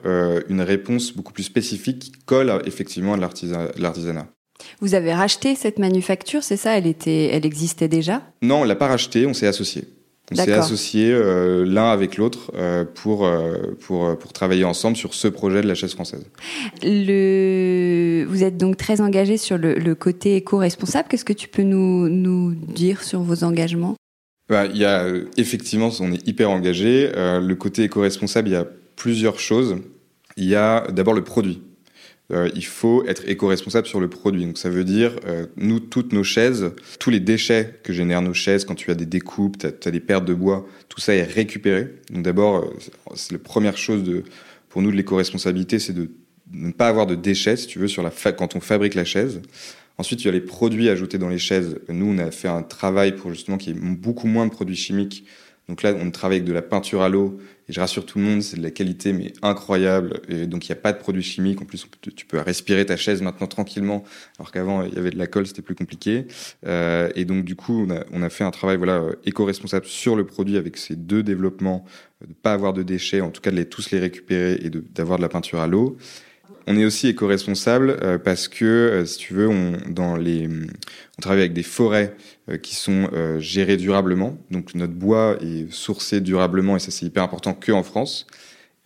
une 0.48 0.62
réponse 0.62 1.12
beaucoup 1.12 1.34
plus 1.34 1.42
spécifique 1.42 1.98
qui 1.98 2.12
colle 2.24 2.62
effectivement 2.64 3.12
à 3.12 3.18
l'artisanat. 3.18 4.26
Vous 4.80 4.94
avez 4.94 5.12
racheté 5.12 5.54
cette 5.54 5.78
manufacture, 5.78 6.42
c'est 6.42 6.56
ça? 6.56 6.78
Elle, 6.78 6.86
était, 6.86 7.26
elle 7.26 7.44
existait 7.44 7.88
déjà? 7.88 8.22
Non, 8.40 8.62
on 8.62 8.64
l'a 8.64 8.74
pas 8.74 8.86
racheté, 8.86 9.26
on 9.26 9.34
s'est 9.34 9.46
associé. 9.46 9.84
On 10.30 10.34
s'est 10.34 10.52
associés 10.52 11.10
euh, 11.12 11.66
l'un 11.66 11.90
avec 11.90 12.16
l'autre 12.16 12.50
euh, 12.54 12.84
pour, 12.86 13.28
pour, 13.80 14.16
pour 14.18 14.32
travailler 14.32 14.64
ensemble 14.64 14.96
sur 14.96 15.12
ce 15.12 15.28
projet 15.28 15.60
de 15.60 15.68
la 15.68 15.74
chaise 15.74 15.92
française. 15.92 16.24
Le... 16.82 17.91
Vous 18.24 18.44
êtes 18.44 18.56
donc 18.56 18.76
très 18.76 19.00
engagé 19.00 19.36
sur 19.36 19.58
le, 19.58 19.94
côté 19.94 20.36
éco-responsable. 20.36 21.08
Qu'est-ce 21.08 21.24
que 21.24 21.32
tu 21.32 21.48
peux 21.48 21.62
nous, 21.62 22.54
dire 22.54 23.02
sur 23.02 23.20
vos 23.20 23.44
engagements? 23.44 23.96
Bah, 24.48 24.66
y 24.66 24.84
a, 24.84 25.06
Effectivement, 25.36 25.90
on 26.00 26.12
est 26.12 26.26
hyper 26.26 26.50
engagé. 26.50 27.10
le 27.14 27.54
côté 27.54 27.84
éco-responsable, 27.84 28.48
il 28.48 28.52
y 28.52 28.56
a 28.56 28.66
plusieurs 28.96 29.38
choses. 29.38 29.76
Il 30.36 30.44
y 30.44 30.54
a 30.54 30.86
d'abord 30.90 31.14
le 31.14 31.24
produit. 31.24 31.62
Euh, 32.32 32.48
il 32.54 32.64
faut 32.64 33.04
être 33.06 33.28
éco-responsable 33.28 33.86
sur 33.86 34.00
le 34.00 34.08
produit. 34.08 34.46
Donc 34.46 34.58
ça 34.58 34.70
veut 34.70 34.84
dire, 34.84 35.12
euh, 35.26 35.46
nous, 35.56 35.80
toutes 35.80 36.12
nos 36.12 36.24
chaises, 36.24 36.72
tous 36.98 37.10
les 37.10 37.20
déchets 37.20 37.78
que 37.82 37.92
génèrent 37.92 38.22
nos 38.22 38.32
chaises, 38.32 38.64
quand 38.64 38.74
tu 38.74 38.90
as 38.90 38.94
des 38.94 39.06
découpes, 39.06 39.58
tu 39.58 39.66
as, 39.66 39.90
des 39.90 40.00
pertes 40.00 40.24
de 40.24 40.34
bois, 40.34 40.66
tout 40.88 41.00
ça 41.00 41.14
est 41.14 41.24
récupéré. 41.24 41.88
Donc 42.10 42.22
d'abord, 42.22 42.64
euh, 42.64 43.14
c'est 43.14 43.32
la 43.32 43.38
première 43.38 43.76
chose 43.76 44.02
pour 44.70 44.80
nous 44.80 44.90
de 44.90 44.96
l'éco-responsabilité, 44.96 45.78
c'est 45.78 45.92
de 45.92 46.10
ne 46.52 46.72
pas 46.72 46.88
avoir 46.88 47.06
de 47.06 47.14
déchets, 47.14 47.56
si 47.56 47.66
tu 47.66 47.78
veux, 47.78 47.88
sur 47.88 48.02
la 48.02 48.10
quand 48.32 48.56
on 48.56 48.60
fabrique 48.60 48.94
la 48.94 49.04
chaise. 49.04 49.42
Ensuite, 49.98 50.22
il 50.22 50.26
y 50.26 50.28
a 50.28 50.32
les 50.32 50.40
produits 50.40 50.88
ajoutés 50.88 51.18
dans 51.18 51.28
les 51.28 51.38
chaises. 51.38 51.78
Nous, 51.88 52.06
on 52.06 52.18
a 52.18 52.30
fait 52.30 52.48
un 52.48 52.62
travail 52.62 53.14
pour 53.14 53.30
justement 53.30 53.58
qu'il 53.58 53.74
y 53.74 53.78
ait 53.78 53.80
beaucoup 53.80 54.26
moins 54.26 54.46
de 54.46 54.50
produits 54.50 54.76
chimiques. 54.76 55.24
Donc 55.68 55.82
là, 55.82 55.94
on 55.94 56.10
travaille 56.10 56.38
avec 56.38 56.48
de 56.48 56.52
la 56.52 56.62
peinture 56.62 57.02
à 57.02 57.08
l'eau. 57.08 57.38
Et 57.68 57.72
je 57.72 57.78
rassure 57.78 58.04
tout 58.04 58.18
le 58.18 58.24
monde, 58.24 58.42
c'est 58.42 58.56
de 58.56 58.62
la 58.62 58.72
qualité, 58.72 59.12
mais 59.12 59.32
incroyable. 59.42 60.20
Et 60.28 60.46
donc, 60.46 60.66
il 60.66 60.72
n'y 60.72 60.78
a 60.78 60.80
pas 60.80 60.92
de 60.92 60.98
produits 60.98 61.22
chimiques. 61.22 61.62
En 61.62 61.64
plus, 61.64 61.86
tu 62.16 62.26
peux 62.26 62.38
respirer 62.38 62.84
ta 62.84 62.96
chaise 62.96 63.22
maintenant 63.22 63.46
tranquillement, 63.46 64.02
alors 64.38 64.50
qu'avant, 64.50 64.82
il 64.82 64.94
y 64.94 64.98
avait 64.98 65.10
de 65.10 65.18
la 65.18 65.28
colle, 65.28 65.46
c'était 65.46 65.62
plus 65.62 65.76
compliqué. 65.76 66.26
Euh, 66.66 67.10
et 67.14 67.24
donc, 67.24 67.44
du 67.44 67.54
coup, 67.54 67.86
on 67.86 67.90
a, 67.90 68.04
on 68.12 68.22
a 68.22 68.30
fait 68.30 68.42
un 68.42 68.50
travail 68.50 68.76
voilà, 68.76 69.04
éco-responsable 69.24 69.86
sur 69.86 70.16
le 70.16 70.26
produit 70.26 70.56
avec 70.56 70.76
ces 70.76 70.96
deux 70.96 71.22
développements, 71.22 71.84
ne 72.26 72.34
pas 72.34 72.52
avoir 72.52 72.72
de 72.72 72.82
déchets, 72.82 73.20
en 73.20 73.30
tout 73.30 73.40
cas 73.40 73.52
de 73.52 73.56
les 73.56 73.66
tous 73.66 73.92
les 73.92 74.00
récupérer 74.00 74.54
et 74.54 74.70
d'avoir 74.70 75.18
de 75.18 75.22
la 75.22 75.28
peinture 75.28 75.60
à 75.60 75.68
l'eau. 75.68 75.96
On 76.66 76.76
est 76.76 76.84
aussi 76.84 77.08
éco-responsable 77.08 77.98
euh, 78.02 78.18
parce 78.18 78.48
que, 78.48 78.64
euh, 78.64 79.04
si 79.04 79.18
tu 79.18 79.34
veux, 79.34 79.48
on, 79.48 79.72
travaille 81.20 81.40
avec 81.40 81.52
des 81.52 81.62
forêts 81.62 82.16
euh, 82.48 82.56
qui 82.56 82.74
sont 82.74 83.08
gérées 83.38 83.76
durablement. 83.76 84.36
Donc 84.50 84.74
notre 84.74 84.92
bois 84.92 85.36
est 85.40 85.70
sourcé 85.72 86.20
durablement 86.20 86.76
et 86.76 86.80
ça 86.80 86.90
c'est 86.90 87.06
hyper 87.06 87.22
important 87.22 87.54
que 87.54 87.72
en 87.72 87.82
France. 87.82 88.26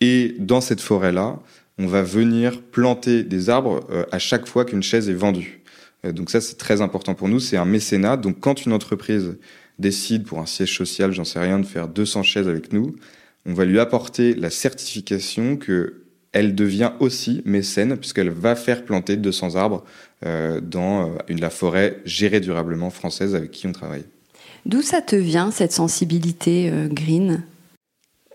Et 0.01 0.35
dans 0.39 0.61
cette 0.61 0.81
forêt-là, 0.81 1.39
on 1.79 1.87
va 1.87 2.03
venir 2.03 2.61
planter 2.61 3.23
des 3.23 3.49
arbres 3.49 3.87
à 4.11 4.19
chaque 4.19 4.47
fois 4.47 4.65
qu'une 4.65 4.83
chaise 4.83 5.09
est 5.09 5.13
vendue. 5.13 5.61
donc 6.03 6.29
ça 6.29 6.41
c'est 6.41 6.57
très 6.57 6.81
important 6.81 7.15
pour 7.15 7.29
nous. 7.29 7.39
C'est 7.39 7.57
un 7.57 7.65
mécénat. 7.65 8.17
Donc 8.17 8.39
quand 8.39 8.65
une 8.65 8.73
entreprise 8.73 9.37
décide 9.79 10.23
pour 10.23 10.39
un 10.39 10.45
siège 10.45 10.77
social, 10.77 11.11
j'en 11.13 11.23
sais 11.23 11.39
rien, 11.39 11.59
de 11.59 11.65
faire 11.65 11.87
200 11.87 12.23
chaises 12.23 12.47
avec 12.47 12.73
nous, 12.73 12.95
on 13.47 13.53
va 13.53 13.65
lui 13.65 13.79
apporter 13.79 14.35
la 14.35 14.51
certification 14.51 15.57
que 15.57 16.06
elle 16.31 16.55
devient 16.55 16.91
aussi 16.99 17.41
mécène 17.45 17.97
puisqu'elle 17.97 18.29
va 18.29 18.55
faire 18.55 18.85
planter 18.85 19.17
200 19.17 19.55
arbres 19.55 19.83
euh, 20.25 20.59
dans 20.61 21.11
euh, 21.11 21.17
une, 21.27 21.39
la 21.39 21.49
forêt 21.49 21.97
gérée 22.05 22.39
durablement 22.39 22.89
française 22.89 23.35
avec 23.35 23.51
qui 23.51 23.67
on 23.67 23.71
travaille. 23.71 24.05
D'où 24.65 24.81
ça 24.81 25.01
te 25.01 25.15
vient 25.15 25.51
cette 25.51 25.71
sensibilité 25.71 26.69
euh, 26.71 26.87
green? 26.87 27.43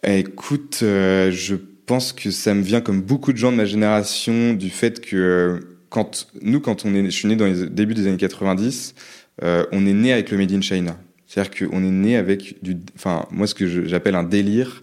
Écoute, 0.05 0.79
je 0.81 1.55
pense 1.87 2.13
que 2.13 2.33
ça 2.33 2.55
me 2.55 2.63
vient 2.63 2.81
comme 2.81 3.03
beaucoup 3.03 3.33
de 3.33 3.39
gens 3.39 3.53
de 3.53 3.57
ma 3.57 3.67
génération 3.67 4.53
du 4.53 4.69
fait 4.69 5.01
que 5.01 5.61
quand 5.91 6.27
nous, 6.41 6.59
quand 6.59 6.85
on 6.85 6.93
est, 6.93 7.05
je 7.05 7.11
suis 7.11 7.29
né 7.29 7.37
dans 7.37 7.47
les 7.47 7.69
débuts 7.69 7.95
des 7.95 8.09
années 8.09 8.17
90, 8.17 8.97
on 9.41 9.87
est 9.87 9.93
né 9.93 10.13
avec 10.13 10.33
le 10.33 10.39
Made 10.39 10.51
in 10.51 10.61
China. 10.61 10.99
C'est-à-dire 11.33 11.69
qu'on 11.69 11.85
est 11.85 11.91
né 11.91 12.17
avec 12.17 12.63
du, 12.63 12.77
enfin 12.97 13.27
moi 13.31 13.47
ce 13.47 13.55
que 13.55 13.87
j'appelle 13.87 14.17
un 14.17 14.23
délire 14.23 14.83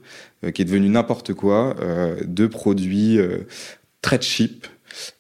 qui 0.54 0.62
est 0.62 0.66
devenu 0.66 0.90
n'importe 0.90 1.34
quoi, 1.34 1.76
euh, 1.80 2.16
de 2.26 2.48
produits 2.48 3.18
euh, 3.18 3.40
très 4.02 4.22
cheap 4.22 4.68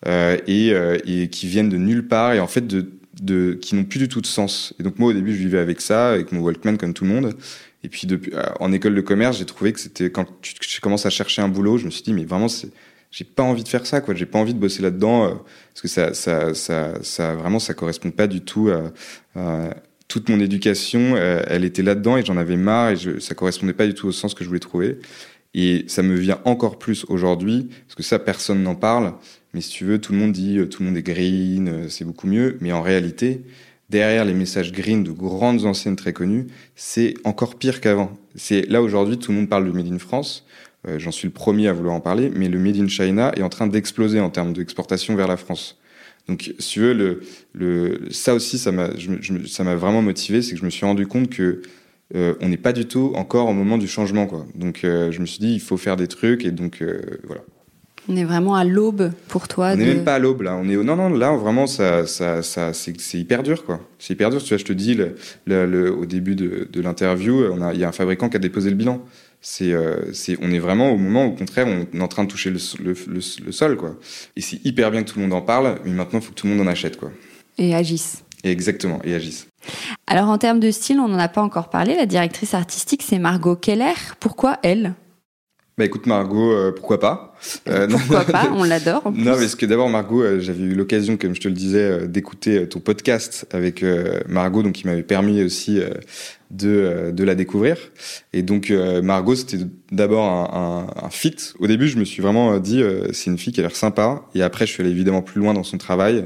et, 0.05 1.29
qui 1.31 1.47
viennent 1.47 1.69
de 1.69 1.77
nulle 1.77 2.07
part 2.07 2.33
et 2.33 2.39
en 2.39 2.47
fait 2.47 2.63
qui 3.61 3.75
n'ont 3.75 3.83
plus 3.83 3.99
du 3.99 4.07
tout 4.07 4.21
de 4.21 4.27
sens. 4.27 4.73
Et 4.79 4.83
donc 4.83 4.97
moi 4.97 5.09
au 5.09 5.13
début 5.13 5.33
je 5.33 5.39
vivais 5.39 5.59
avec 5.59 5.81
ça, 5.81 6.11
avec 6.11 6.31
mon 6.31 6.39
Walkman 6.41 6.77
comme 6.77 6.93
tout 6.93 7.03
le 7.03 7.11
monde. 7.11 7.35
Et 7.83 7.89
puis 7.89 8.07
en 8.59 8.71
école 8.73 8.95
de 8.95 9.01
commerce, 9.01 9.37
j'ai 9.37 9.45
trouvé 9.45 9.71
que 9.71 9.79
c'était 9.79 10.09
quand 10.09 10.25
tu, 10.41 10.81
commences 10.81 11.05
à 11.05 11.09
chercher 11.09 11.41
un 11.41 11.47
boulot, 11.47 11.77
je 11.77 11.85
me 11.85 11.91
suis 11.91 12.03
dit 12.03 12.13
mais 12.13 12.25
vraiment 12.25 12.47
j'ai 13.11 13.25
pas 13.25 13.43
envie 13.43 13.63
de 13.63 13.67
faire 13.67 13.85
ça 13.85 14.01
quoi 14.01 14.13
j'ai 14.13 14.25
pas 14.25 14.37
envie 14.37 14.53
de 14.53 14.59
bosser 14.59 14.83
là-dedans 14.83 15.41
parce 15.73 15.81
que 15.81 15.87
ça 15.87 16.13
ça 17.03 17.35
vraiment 17.35 17.59
ça 17.59 17.73
correspond 17.73 18.11
pas 18.11 18.27
du 18.27 18.41
tout 18.41 18.69
à, 19.35 19.73
toute 20.09 20.27
mon 20.27 20.39
éducation, 20.39 21.15
euh, 21.15 21.43
elle 21.47 21.63
était 21.63 21.83
là-dedans 21.83 22.17
et 22.17 22.25
j'en 22.25 22.35
avais 22.35 22.57
marre 22.57 22.89
et 22.89 22.97
je, 22.97 23.19
ça 23.19 23.35
correspondait 23.35 23.73
pas 23.73 23.85
du 23.85 23.93
tout 23.93 24.07
au 24.07 24.11
sens 24.11 24.33
que 24.33 24.43
je 24.43 24.49
voulais 24.49 24.59
trouver. 24.59 24.97
Et 25.53 25.85
ça 25.87 26.03
me 26.03 26.15
vient 26.15 26.39
encore 26.45 26.77
plus 26.77 27.05
aujourd'hui, 27.09 27.69
parce 27.87 27.95
que 27.95 28.03
ça, 28.03 28.19
personne 28.19 28.61
n'en 28.63 28.75
parle. 28.75 29.13
Mais 29.53 29.61
si 29.61 29.69
tu 29.69 29.85
veux, 29.85 29.99
tout 29.99 30.11
le 30.11 30.19
monde 30.19 30.31
dit, 30.31 30.57
euh, 30.57 30.65
tout 30.65 30.81
le 30.81 30.89
monde 30.89 30.97
est 30.97 31.03
green, 31.03 31.69
euh, 31.69 31.89
c'est 31.89 32.05
beaucoup 32.05 32.27
mieux. 32.27 32.57
Mais 32.59 32.71
en 32.71 32.81
réalité, 32.81 33.43
derrière 33.91 34.25
les 34.25 34.33
messages 34.33 34.71
green 34.71 35.03
de 35.03 35.11
grandes 35.11 35.65
anciennes 35.65 35.95
très 35.95 36.13
connues, 36.13 36.47
c'est 36.75 37.13
encore 37.23 37.55
pire 37.55 37.79
qu'avant. 37.79 38.17
C'est 38.35 38.67
là 38.67 38.81
aujourd'hui, 38.81 39.19
tout 39.19 39.31
le 39.31 39.37
monde 39.37 39.49
parle 39.49 39.65
de 39.65 39.71
Made 39.71 39.91
in 39.91 39.99
France. 39.99 40.45
J'en 40.97 41.11
suis 41.11 41.27
le 41.27 41.33
premier 41.33 41.67
à 41.67 41.73
vouloir 41.73 41.93
en 41.93 41.99
parler, 41.99 42.31
mais 42.33 42.47
le 42.47 42.57
Made 42.57 42.77
in 42.77 42.87
China 42.87 43.33
est 43.35 43.41
en 43.41 43.49
train 43.49 43.67
d'exploser 43.67 44.21
en 44.21 44.29
termes 44.29 44.53
d'exportation 44.53 45.13
vers 45.15 45.27
la 45.27 45.35
France. 45.35 45.77
Donc, 46.29 46.53
si 46.59 46.69
tu 46.69 46.79
veux, 46.81 46.93
le, 46.93 47.21
le, 47.53 48.01
ça 48.11 48.35
aussi, 48.35 48.59
ça 48.59 48.71
m'a, 48.71 48.89
ça 49.47 49.63
m'a 49.63 49.75
vraiment 49.75 50.03
motivé, 50.03 50.43
c'est 50.43 50.53
que 50.53 50.59
je 50.59 50.65
me 50.65 50.69
suis 50.69 50.85
rendu 50.85 51.07
compte 51.07 51.29
que 51.29 51.63
euh, 52.15 52.35
on 52.39 52.49
n'est 52.49 52.57
pas 52.57 52.71
du 52.71 52.85
tout 52.85 53.13
encore 53.15 53.49
au 53.49 53.53
moment 53.53 53.79
du 53.79 53.87
changement, 53.87 54.27
quoi. 54.27 54.45
Donc, 54.53 54.81
euh, 54.83 55.11
je 55.11 55.21
me 55.21 55.25
suis 55.25 55.39
dit, 55.39 55.53
il 55.55 55.59
faut 55.59 55.77
faire 55.77 55.95
des 55.95 56.07
trucs, 56.07 56.45
et 56.45 56.51
donc 56.51 56.83
euh, 56.83 57.01
voilà. 57.25 57.41
On 58.07 58.15
est 58.15 58.23
vraiment 58.23 58.55
à 58.55 58.63
l'aube 58.63 59.11
pour 59.27 59.47
toi. 59.47 59.71
On 59.73 59.77
n'est 59.77 59.85
même 59.85 60.03
pas 60.03 60.15
à 60.15 60.19
l'aube 60.19 60.41
là. 60.41 60.55
On 60.55 60.67
est 60.67 60.75
non 60.75 60.95
non 60.95 61.09
là 61.09 61.35
vraiment 61.35 61.67
ça 61.67 62.07
ça 62.07 62.41
ça 62.41 62.73
c'est 62.73 63.19
hyper 63.19 63.43
dur 63.43 63.65
quoi. 63.65 63.87
C'est 63.99 64.13
hyper 64.13 64.31
dur. 64.31 64.41
Tu 64.41 64.49
vois, 64.49 64.57
je 64.57 64.65
te 64.65 64.73
dis 64.73 64.95
le, 64.95 65.13
le, 65.45 65.93
au 65.93 66.07
début 66.07 66.33
de, 66.33 66.67
de 66.71 66.81
l'interview, 66.81 67.43
on 67.53 67.61
a 67.61 67.71
il 67.75 67.79
y 67.79 67.83
a 67.83 67.89
un 67.89 67.91
fabricant 67.91 68.27
qui 68.29 68.37
a 68.37 68.39
déposé 68.39 68.71
le 68.71 68.75
bilan. 68.75 69.05
C'est, 69.41 69.71
euh, 69.71 70.11
c'est, 70.13 70.37
on 70.41 70.51
est 70.51 70.59
vraiment 70.59 70.91
au 70.91 70.97
moment 70.97 71.25
où, 71.25 71.29
au 71.29 71.35
contraire, 71.35 71.67
on 71.67 71.97
est 71.97 72.01
en 72.01 72.07
train 72.07 72.25
de 72.25 72.29
toucher 72.29 72.49
le, 72.49 72.59
le, 72.83 72.93
le, 73.07 73.51
sol, 73.51 73.77
quoi. 73.77 73.95
Et 74.35 74.41
c'est 74.41 74.63
hyper 74.65 74.91
bien 74.91 75.03
que 75.03 75.09
tout 75.09 75.19
le 75.19 75.25
monde 75.25 75.33
en 75.33 75.41
parle, 75.41 75.79
mais 75.85 75.91
maintenant, 75.91 76.19
il 76.19 76.25
faut 76.25 76.31
que 76.31 76.35
tout 76.35 76.47
le 76.47 76.55
monde 76.55 76.67
en 76.67 76.69
achète, 76.69 76.97
quoi. 76.97 77.11
Et 77.57 77.73
agisse. 77.73 78.23
Et 78.43 78.51
exactement, 78.51 78.99
et 79.03 79.15
agisse. 79.15 79.47
Alors, 80.07 80.27
en 80.29 80.37
termes 80.37 80.59
de 80.59 80.71
style, 80.71 80.99
on 80.99 81.07
n'en 81.07 81.19
a 81.19 81.29
pas 81.29 81.41
encore 81.41 81.69
parlé. 81.69 81.95
La 81.95 82.05
directrice 82.05 82.53
artistique, 82.53 83.03
c'est 83.03 83.19
Margot 83.19 83.55
Keller. 83.55 83.93
Pourquoi 84.19 84.57
elle? 84.63 84.93
Bah 85.79 85.85
écoute 85.85 86.07
Margot, 86.07 86.51
euh, 86.51 86.73
pourquoi 86.73 86.99
pas? 86.99 87.33
Euh, 87.69 87.87
Pourquoi 87.87 88.25
pas? 88.25 88.51
On 88.53 88.65
l'adore. 88.65 89.13
Non, 89.15 89.31
parce 89.37 89.55
que 89.55 89.65
d'abord 89.65 89.87
Margot, 89.87 90.21
euh, 90.21 90.41
j'avais 90.41 90.63
eu 90.63 90.75
l'occasion, 90.75 91.15
comme 91.15 91.33
je 91.33 91.39
te 91.39 91.47
le 91.47 91.53
disais, 91.53 92.05
d'écouter 92.05 92.67
ton 92.67 92.81
podcast 92.81 93.47
avec 93.51 93.81
Margot, 94.27 94.61
donc 94.61 94.73
qui 94.73 94.87
m'avait 94.87 95.03
permis 95.03 95.41
aussi 95.41 95.79
de, 96.51 97.11
de 97.13 97.23
la 97.23 97.33
découvrir. 97.33 97.77
Et 98.33 98.41
donc 98.41 98.73
Margot, 99.01 99.35
c'était 99.35 99.59
d'abord 99.89 100.25
un, 100.25 100.89
un, 100.97 101.05
un, 101.05 101.09
fit. 101.09 101.37
Au 101.59 101.67
début, 101.67 101.87
je 101.87 101.97
me 101.97 102.03
suis 102.03 102.21
vraiment 102.21 102.59
dit, 102.59 102.83
c'est 103.13 103.31
une 103.31 103.37
fille 103.37 103.53
qui 103.53 103.61
a 103.61 103.63
l'air 103.63 103.75
sympa. 103.75 104.25
Et 104.35 104.41
après, 104.41 104.67
je 104.67 104.73
suis 104.73 104.83
allé 104.83 104.91
évidemment 104.91 105.21
plus 105.21 105.39
loin 105.39 105.53
dans 105.53 105.63
son 105.63 105.77
travail. 105.77 106.25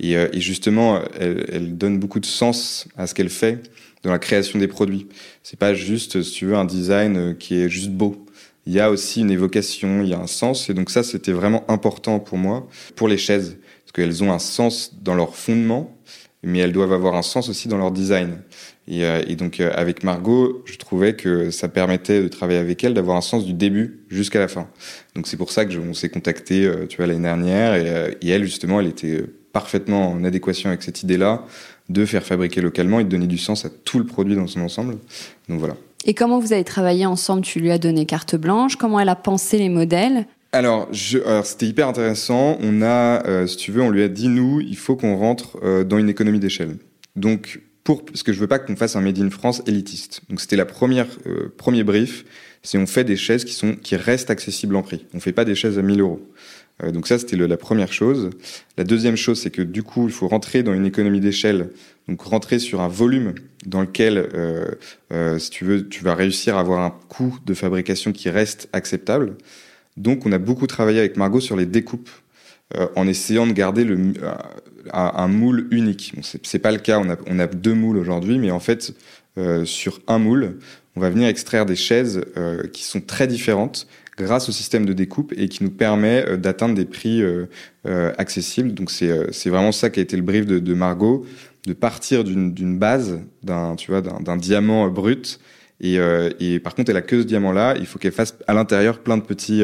Et, 0.00 0.14
et 0.14 0.40
justement, 0.40 0.98
elle, 1.20 1.46
elle 1.52 1.78
donne 1.78 2.00
beaucoup 2.00 2.18
de 2.18 2.26
sens 2.26 2.88
à 2.96 3.06
ce 3.06 3.14
qu'elle 3.14 3.30
fait 3.30 3.62
dans 4.02 4.10
la 4.10 4.18
création 4.18 4.58
des 4.58 4.68
produits. 4.68 5.06
C'est 5.44 5.58
pas 5.58 5.74
juste, 5.74 6.20
si 6.22 6.32
tu 6.32 6.46
veux, 6.46 6.56
un 6.56 6.64
design 6.64 7.36
qui 7.38 7.60
est 7.60 7.68
juste 7.68 7.90
beau 7.90 8.24
il 8.68 8.74
y 8.74 8.80
a 8.80 8.90
aussi 8.90 9.22
une 9.22 9.30
évocation, 9.30 10.02
il 10.02 10.10
y 10.10 10.12
a 10.12 10.20
un 10.20 10.26
sens. 10.26 10.68
Et 10.68 10.74
donc 10.74 10.90
ça, 10.90 11.02
c'était 11.02 11.32
vraiment 11.32 11.64
important 11.68 12.20
pour 12.20 12.36
moi, 12.36 12.68
pour 12.96 13.08
les 13.08 13.16
chaises, 13.16 13.56
parce 13.82 13.92
qu'elles 13.92 14.22
ont 14.22 14.30
un 14.30 14.38
sens 14.38 14.92
dans 15.02 15.14
leur 15.14 15.36
fondement, 15.36 15.96
mais 16.42 16.58
elles 16.58 16.72
doivent 16.72 16.92
avoir 16.92 17.14
un 17.14 17.22
sens 17.22 17.48
aussi 17.48 17.66
dans 17.68 17.78
leur 17.78 17.90
design. 17.90 18.42
Et, 18.86 19.06
euh, 19.06 19.22
donc 19.36 19.60
euh, 19.60 19.72
avec 19.74 20.04
Margot, 20.04 20.62
je 20.66 20.76
trouvais 20.76 21.16
que 21.16 21.50
ça 21.50 21.68
permettait 21.68 22.22
de 22.22 22.28
travailler 22.28 22.58
avec 22.58 22.84
elle, 22.84 22.92
d'avoir 22.92 23.16
un 23.16 23.22
sens 23.22 23.46
du 23.46 23.54
début 23.54 24.00
jusqu'à 24.10 24.38
la 24.38 24.48
fin. 24.48 24.68
Donc 25.16 25.28
c'est 25.28 25.38
pour 25.38 25.50
ça 25.50 25.64
que 25.64 25.74
on 25.78 25.94
s'est 25.94 26.10
contacté, 26.10 26.66
euh, 26.66 26.84
tu 26.86 26.98
vois, 26.98 27.06
l'année 27.06 27.22
dernière, 27.22 27.74
et, 27.74 28.18
et, 28.20 28.28
elle 28.28 28.44
justement, 28.44 28.80
elle 28.80 28.88
était 28.88 29.24
parfaitement 29.54 30.12
en 30.12 30.24
adéquation 30.24 30.68
avec 30.68 30.82
cette 30.82 31.02
idée-là 31.02 31.46
de 31.88 32.04
faire 32.04 32.22
fabriquer 32.22 32.60
localement 32.60 33.00
et 33.00 33.04
de 33.04 33.08
donner 33.08 33.28
du 33.28 33.38
sens 33.38 33.64
à 33.64 33.70
tout 33.70 33.98
le 33.98 34.04
produit 34.04 34.36
dans 34.36 34.46
son 34.46 34.60
ensemble. 34.60 34.98
Donc 35.48 35.58
voilà. 35.58 35.74
Et 36.04 36.14
comment 36.14 36.38
vous 36.38 36.52
avez 36.52 36.64
travaillé 36.64 37.06
ensemble? 37.06 37.42
Tu 37.42 37.60
lui 37.60 37.70
as 37.70 37.78
donné 37.78 38.06
carte 38.06 38.36
blanche 38.36 38.76
Comment 38.76 39.00
elle 39.00 39.08
a 39.08 39.16
pensé 39.16 39.58
les 39.58 39.68
modèles? 39.68 40.26
Alors, 40.52 40.88
c'était 40.92 41.66
hyper 41.66 41.88
intéressant. 41.88 42.56
On 42.60 42.80
a, 42.80 43.26
euh, 43.26 43.46
si 43.46 43.56
tu 43.56 43.70
veux, 43.70 43.82
on 43.82 43.90
lui 43.90 44.02
a 44.02 44.08
dit 44.08 44.28
nous, 44.28 44.60
il 44.60 44.76
faut 44.76 44.96
qu'on 44.96 45.16
rentre 45.16 45.58
euh, 45.62 45.84
dans 45.84 45.98
une 45.98 46.08
économie 46.08 46.38
d'échelle. 46.38 46.78
Donc, 47.16 47.60
pour 47.84 48.04
parce 48.04 48.22
que 48.22 48.32
je 48.32 48.40
veux 48.40 48.46
pas 48.46 48.58
qu'on 48.58 48.76
fasse 48.76 48.96
un 48.96 49.00
made 49.00 49.18
in 49.18 49.30
France 49.30 49.62
élitiste. 49.66 50.22
Donc, 50.30 50.40
c'était 50.40 50.56
la 50.56 50.64
première 50.64 51.06
euh, 51.26 51.52
premier 51.56 51.84
brief. 51.84 52.24
C'est 52.62 52.78
on 52.78 52.86
fait 52.86 53.04
des 53.04 53.16
chaises 53.16 53.44
qui 53.44 53.52
sont 53.52 53.74
qui 53.74 53.96
restent 53.96 54.30
accessibles 54.30 54.76
en 54.76 54.82
prix. 54.82 55.06
On 55.12 55.20
fait 55.20 55.32
pas 55.32 55.44
des 55.44 55.54
chaises 55.54 55.78
à 55.78 55.82
1000 55.82 56.00
euros. 56.00 56.20
Euh, 56.82 56.90
donc 56.90 57.06
ça, 57.06 57.18
c'était 57.18 57.36
la 57.36 57.56
première 57.56 57.92
chose. 57.92 58.30
La 58.76 58.84
deuxième 58.84 59.16
chose, 59.16 59.40
c'est 59.40 59.50
que 59.50 59.62
du 59.62 59.82
coup, 59.82 60.06
il 60.06 60.12
faut 60.12 60.28
rentrer 60.28 60.62
dans 60.62 60.74
une 60.74 60.86
économie 60.86 61.20
d'échelle, 61.20 61.70
donc 62.08 62.20
rentrer 62.22 62.58
sur 62.58 62.80
un 62.80 62.88
volume 62.88 63.34
dans 63.66 63.80
lequel, 63.80 64.18
euh, 64.34 64.66
euh, 65.12 65.38
si 65.38 65.50
tu 65.50 65.64
veux, 65.64 65.88
tu 65.88 66.04
vas 66.04 66.14
réussir 66.14 66.56
à 66.56 66.60
avoir 66.60 66.80
un 66.80 66.94
coût 67.08 67.38
de 67.44 67.54
fabrication 67.54 68.12
qui 68.12 68.30
reste 68.30 68.68
acceptable. 68.72 69.36
Donc, 69.96 70.26
on 70.26 70.32
a 70.32 70.38
beaucoup 70.38 70.66
travaillé 70.66 71.00
avec 71.00 71.16
Margot 71.16 71.40
sur 71.40 71.56
les 71.56 71.66
découpes, 71.66 72.10
en 72.96 73.08
essayant 73.08 73.46
de 73.46 73.52
garder 73.52 73.86
un, 74.92 75.28
moule 75.28 75.68
unique. 75.70 76.12
Bon, 76.14 76.20
c'est 76.22 76.58
pas 76.58 76.70
le 76.70 76.76
cas. 76.76 77.00
On 77.26 77.38
a 77.38 77.46
deux 77.46 77.72
moules 77.72 77.96
aujourd'hui, 77.96 78.38
mais 78.38 78.50
en 78.50 78.60
fait, 78.60 78.94
sur 79.64 80.00
un 80.06 80.18
moule, 80.18 80.58
on 80.94 81.00
va 81.00 81.08
venir 81.08 81.28
extraire 81.28 81.64
des 81.64 81.76
chaises 81.76 82.20
qui 82.74 82.84
sont 82.84 83.00
très 83.00 83.26
différentes 83.26 83.88
grâce 84.18 84.48
au 84.48 84.52
système 84.52 84.84
de 84.84 84.92
découpe 84.92 85.32
et 85.36 85.48
qui 85.48 85.64
nous 85.64 85.70
permet 85.70 86.24
euh, 86.26 86.36
d'atteindre 86.36 86.74
des 86.74 86.84
prix 86.84 87.22
euh, 87.22 87.46
euh, 87.86 88.12
accessibles. 88.18 88.74
Donc 88.74 88.90
c'est 88.90 89.48
vraiment 89.48 89.72
ça 89.72 89.90
qui 89.90 90.00
a 90.00 90.02
été 90.02 90.16
le 90.16 90.22
brief 90.22 90.46
de, 90.46 90.58
de 90.58 90.74
Margot, 90.74 91.26
de 91.66 91.72
partir 91.72 92.24
d'une 92.24 92.78
base 92.78 93.20
d'un 93.42 93.76
tu 93.76 93.90
vois 93.90 94.00
d'un 94.00 94.36
diamant 94.36 94.88
brut 94.88 95.40
et, 95.80 95.98
et, 96.40 96.58
par 96.58 96.74
contre, 96.74 96.90
elle 96.90 96.96
a 96.96 97.02
que 97.02 97.20
ce 97.20 97.24
diamant-là. 97.24 97.76
Il 97.78 97.86
faut 97.86 98.00
qu'elle 98.00 98.10
fasse 98.10 98.36
à 98.48 98.54
l'intérieur 98.54 98.98
plein 98.98 99.16
de 99.16 99.22
petits, 99.22 99.62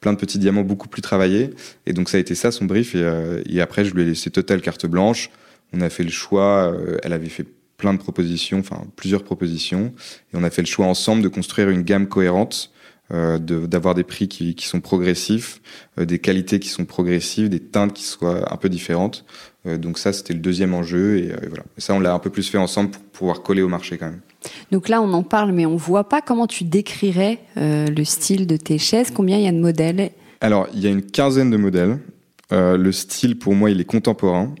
plein 0.00 0.12
de 0.12 0.18
petits 0.18 0.40
diamants 0.40 0.62
beaucoup 0.62 0.88
plus 0.88 1.00
travaillés. 1.00 1.50
Et 1.86 1.92
donc, 1.92 2.08
ça 2.08 2.16
a 2.16 2.20
été 2.20 2.34
ça 2.34 2.50
son 2.50 2.64
brief. 2.64 2.96
Et, 2.96 3.04
et 3.48 3.60
après, 3.60 3.84
je 3.84 3.94
lui 3.94 4.02
ai 4.02 4.04
laissé 4.04 4.30
totale 4.30 4.60
carte 4.60 4.84
blanche. 4.86 5.30
on 5.72 5.80
a 5.80 5.90
fait 5.90 6.02
le 6.02 6.10
choix, 6.10 6.76
elle 7.04 7.12
avait 7.12 7.28
fait 7.28 7.46
plein 7.76 7.94
de 7.94 7.98
propositions, 7.98 8.58
enfin 8.58 8.82
plusieurs 8.96 9.22
propositions, 9.22 9.92
et 10.32 10.36
on 10.36 10.42
a 10.42 10.50
fait 10.50 10.62
le 10.62 10.66
choix 10.66 10.86
ensemble 10.86 11.22
de 11.22 11.28
construire 11.28 11.68
une 11.68 11.82
gamme 11.82 12.08
cohérente 12.08 12.72
euh, 13.12 13.38
d'avoir 13.38 13.94
des 13.94 14.02
prix 14.02 14.28
qui, 14.28 14.54
qui 14.54 14.66
sont 14.66 14.80
progressifs, 14.80 15.60
euh, 15.98 16.06
des 16.06 16.18
qualités 16.18 16.58
qui 16.58 16.70
sont 16.70 16.86
progressives, 16.86 17.50
des 17.50 17.60
teintes 17.60 17.92
qui 17.92 18.02
soient 18.02 18.50
un 18.50 18.56
peu 18.56 18.70
différentes. 18.70 19.26
Euh, 19.66 19.76
donc 19.76 19.98
ça, 19.98 20.14
c'était 20.14 20.32
le 20.32 20.40
deuxième 20.40 20.72
enjeu 20.72 21.18
et, 21.18 21.28
voilà. 21.46 21.64
ça, 21.76 21.92
on 21.92 22.00
l'a 22.00 22.14
un 22.14 22.18
peu 22.18 22.30
plus 22.30 22.48
fait 22.48 22.56
ensemble 22.56 22.92
pour 22.92 23.02
pouvoir 23.02 23.42
coller 23.42 23.60
au 23.60 23.68
marché 23.68 23.98
quand 23.98 24.06
même. 24.06 24.20
Donc 24.72 24.88
là, 24.88 25.02
on 25.02 25.12
en 25.12 25.22
parle, 25.22 25.52
mais 25.52 25.66
on 25.66 25.76
voit 25.76 26.08
pas 26.08 26.22
comment 26.22 26.46
tu 26.46 26.64
décrirais 26.64 27.40
le 27.56 28.04
style 28.04 28.46
de 28.46 28.56
tes 28.56 28.78
chaises. 28.78 29.10
Combien 29.10 29.36
il 29.36 29.44
y 29.44 29.48
a 29.48 29.52
de 29.52 29.60
modèles? 29.60 30.10
Alors, 30.40 30.66
il 30.72 30.80
y 30.80 30.86
a 30.86 30.90
une 30.90 31.02
quinzaine 31.02 31.50
de 31.50 31.56
modèles. 31.58 31.98
le 32.50 32.92
style, 32.92 33.38
pour 33.38 33.54
moi, 33.54 33.70
il 33.70 33.80
est 33.80 33.86
contemporain. 33.86 34.54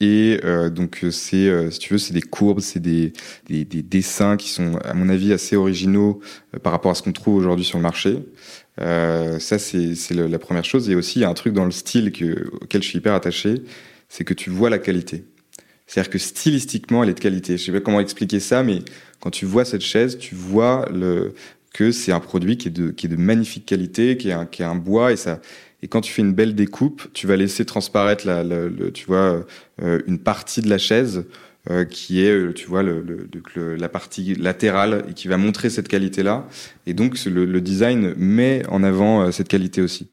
Et 0.00 0.40
euh, 0.44 0.68
donc 0.68 1.04
euh, 1.04 1.10
c'est, 1.10 1.48
euh, 1.48 1.70
si 1.70 1.78
tu 1.78 1.94
veux, 1.94 1.98
c'est 1.98 2.12
des 2.12 2.20
courbes, 2.20 2.60
c'est 2.60 2.80
des, 2.80 3.14
des, 3.48 3.64
des, 3.64 3.82
dessins 3.82 4.36
qui 4.36 4.50
sont, 4.50 4.76
à 4.84 4.92
mon 4.92 5.08
avis, 5.08 5.32
assez 5.32 5.56
originaux 5.56 6.20
par 6.62 6.72
rapport 6.72 6.90
à 6.90 6.94
ce 6.94 7.02
qu'on 7.02 7.12
trouve 7.12 7.36
aujourd'hui 7.36 7.64
sur 7.64 7.78
le 7.78 7.82
marché. 7.82 8.18
ça, 8.78 9.58
c'est, 9.58 9.94
c'est 9.94 10.14
la 10.14 10.38
première 10.38 10.64
chose. 10.64 10.90
Et 10.90 10.94
aussi, 10.94 11.20
il 11.20 11.22
y 11.22 11.24
a 11.24 11.30
un 11.30 11.34
truc 11.34 11.54
dans 11.54 11.64
le 11.64 11.70
style 11.70 12.12
que, 12.12 12.50
auquel 12.60 12.82
je 12.82 12.88
suis 12.88 12.98
hyper 12.98 13.14
attaché, 13.14 13.62
c'est 14.08 14.24
que 14.24 14.34
tu 14.34 14.50
vois 14.50 14.68
la 14.68 14.78
qualité. 14.78 15.24
C'est-à-dire 15.86 16.10
que 16.10 16.18
stylistiquement, 16.18 17.02
elle 17.02 17.10
est 17.10 17.14
de 17.14 17.20
qualité. 17.20 17.56
Je 17.56 17.64
sais 17.64 17.72
pas 17.72 17.80
comment 17.80 18.00
expliquer 18.00 18.40
ça, 18.40 18.62
mais 18.62 18.80
quand 19.20 19.30
tu 19.30 19.46
vois 19.46 19.64
cette 19.64 19.82
chaise, 19.82 20.18
tu 20.18 20.34
vois 20.34 20.86
le, 20.92 21.32
que 21.72 21.92
c'est 21.92 22.12
un 22.12 22.20
produit 22.20 22.56
qui 22.56 22.68
est 22.68 22.70
de, 22.70 22.90
qui 22.90 23.06
est 23.06 23.08
de 23.10 23.16
magnifique 23.16 23.66
qualité, 23.66 24.16
qui 24.16 24.30
est 24.30 24.32
un, 24.32 24.46
qui 24.46 24.62
est 24.62 24.64
un 24.64 24.74
bois, 24.74 25.12
et 25.12 25.16
ça, 25.16 25.40
et 25.82 25.88
quand 25.88 26.00
tu 26.00 26.12
fais 26.12 26.22
une 26.22 26.32
belle 26.32 26.54
découpe, 26.54 27.02
tu 27.12 27.26
vas 27.26 27.36
laisser 27.36 27.64
transparaître 27.64 28.26
la, 28.26 28.42
tu 28.92 29.06
vois, 29.06 29.44
euh, 29.82 30.00
une 30.06 30.18
partie 30.18 30.62
de 30.62 30.70
la 30.70 30.78
chaise 30.78 31.24
euh, 31.70 31.84
qui 31.84 32.24
est, 32.24 32.30
euh, 32.30 32.52
tu 32.54 32.66
vois, 32.66 32.82
le, 32.82 33.04
le, 33.54 33.74
la 33.74 33.88
partie 33.88 34.34
latérale 34.34 35.04
et 35.10 35.12
qui 35.12 35.28
va 35.28 35.36
montrer 35.36 35.68
cette 35.68 35.88
qualité-là. 35.88 36.46
Et 36.86 36.94
donc, 36.94 37.22
le, 37.26 37.60
design 37.60 38.14
met 38.16 38.62
en 38.68 38.82
avant 38.82 39.30
cette 39.32 39.48
qualité 39.48 39.82
aussi. 39.82 40.08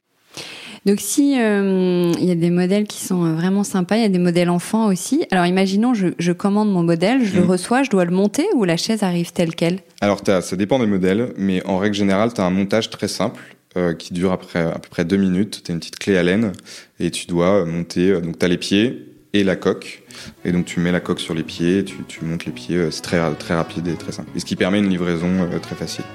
Donc 0.85 0.99
si 0.99 1.31
il 1.31 2.25
y 2.25 2.31
a 2.31 2.35
des 2.35 2.49
modèles 2.49 2.85
qui 2.87 3.01
sont 3.01 3.35
vraiment 3.35 3.63
sympas, 3.63 3.95
il 3.95 4.01
y 4.01 4.05
a 4.05 4.09
des 4.09 4.19
modèles 4.19 4.49
enfants 4.49 4.87
aussi. 4.87 5.25
Alors 5.31 5.45
imaginons, 5.45 5.93
je, 5.93 6.09
je 6.19 6.33
commande 6.33 6.69
mon 6.69 6.83
modèle, 6.83 7.23
je 7.23 7.37
le 7.37 7.45
mm. 7.45 7.49
reçois, 7.49 7.83
je 7.83 7.89
dois 7.89 8.03
le 8.03 8.11
monter 8.11 8.45
ou 8.53 8.65
la 8.65 8.75
chaise 8.75 9.01
arrive 9.01 9.31
telle 9.31 9.55
quelle? 9.55 9.79
Alors 10.01 10.21
as, 10.27 10.41
ça 10.41 10.57
dépend 10.57 10.79
des 10.79 10.85
modèles, 10.85 11.31
mais 11.37 11.65
en 11.65 11.77
règle 11.77 11.95
générale, 11.95 12.33
tu 12.33 12.41
as 12.41 12.43
un 12.43 12.49
montage 12.49 12.89
très 12.89 13.07
simple 13.07 13.41
euh, 13.75 13.93
qui 13.93 14.13
dure 14.13 14.31
après 14.31 14.59
à 14.59 14.79
peu 14.79 14.89
près 14.89 15.05
deux 15.05 15.17
minutes. 15.17 15.61
Tu 15.63 15.71
as 15.71 15.73
une 15.73 15.79
petite 15.79 15.97
clé 15.97 16.17
à 16.17 16.23
laine 16.23 16.51
et 16.99 17.11
tu 17.11 17.25
dois 17.27 17.65
monter. 17.65 18.11
Euh, 18.11 18.21
donc 18.21 18.37
tu 18.37 18.45
as 18.45 18.49
les 18.49 18.57
pieds 18.57 19.07
et 19.33 19.43
la 19.43 19.55
coque. 19.55 20.03
Et 20.45 20.51
donc 20.51 20.65
tu 20.65 20.79
mets 20.79 20.91
la 20.91 20.99
coque 20.99 21.19
sur 21.19 21.33
les 21.33 21.43
pieds, 21.43 21.83
tu, 21.83 21.97
tu 22.07 22.23
montes 22.23 22.45
les 22.45 22.51
pieds. 22.51 22.77
Euh, 22.77 22.91
c'est 22.91 23.01
très, 23.01 23.19
très 23.35 23.55
rapide 23.55 23.87
et 23.87 23.95
très 23.95 24.11
simple. 24.11 24.29
Et 24.35 24.39
ce 24.39 24.45
qui 24.45 24.55
permet 24.55 24.79
une 24.79 24.89
livraison 24.89 25.49
très 25.61 25.75
facile. 25.75 26.05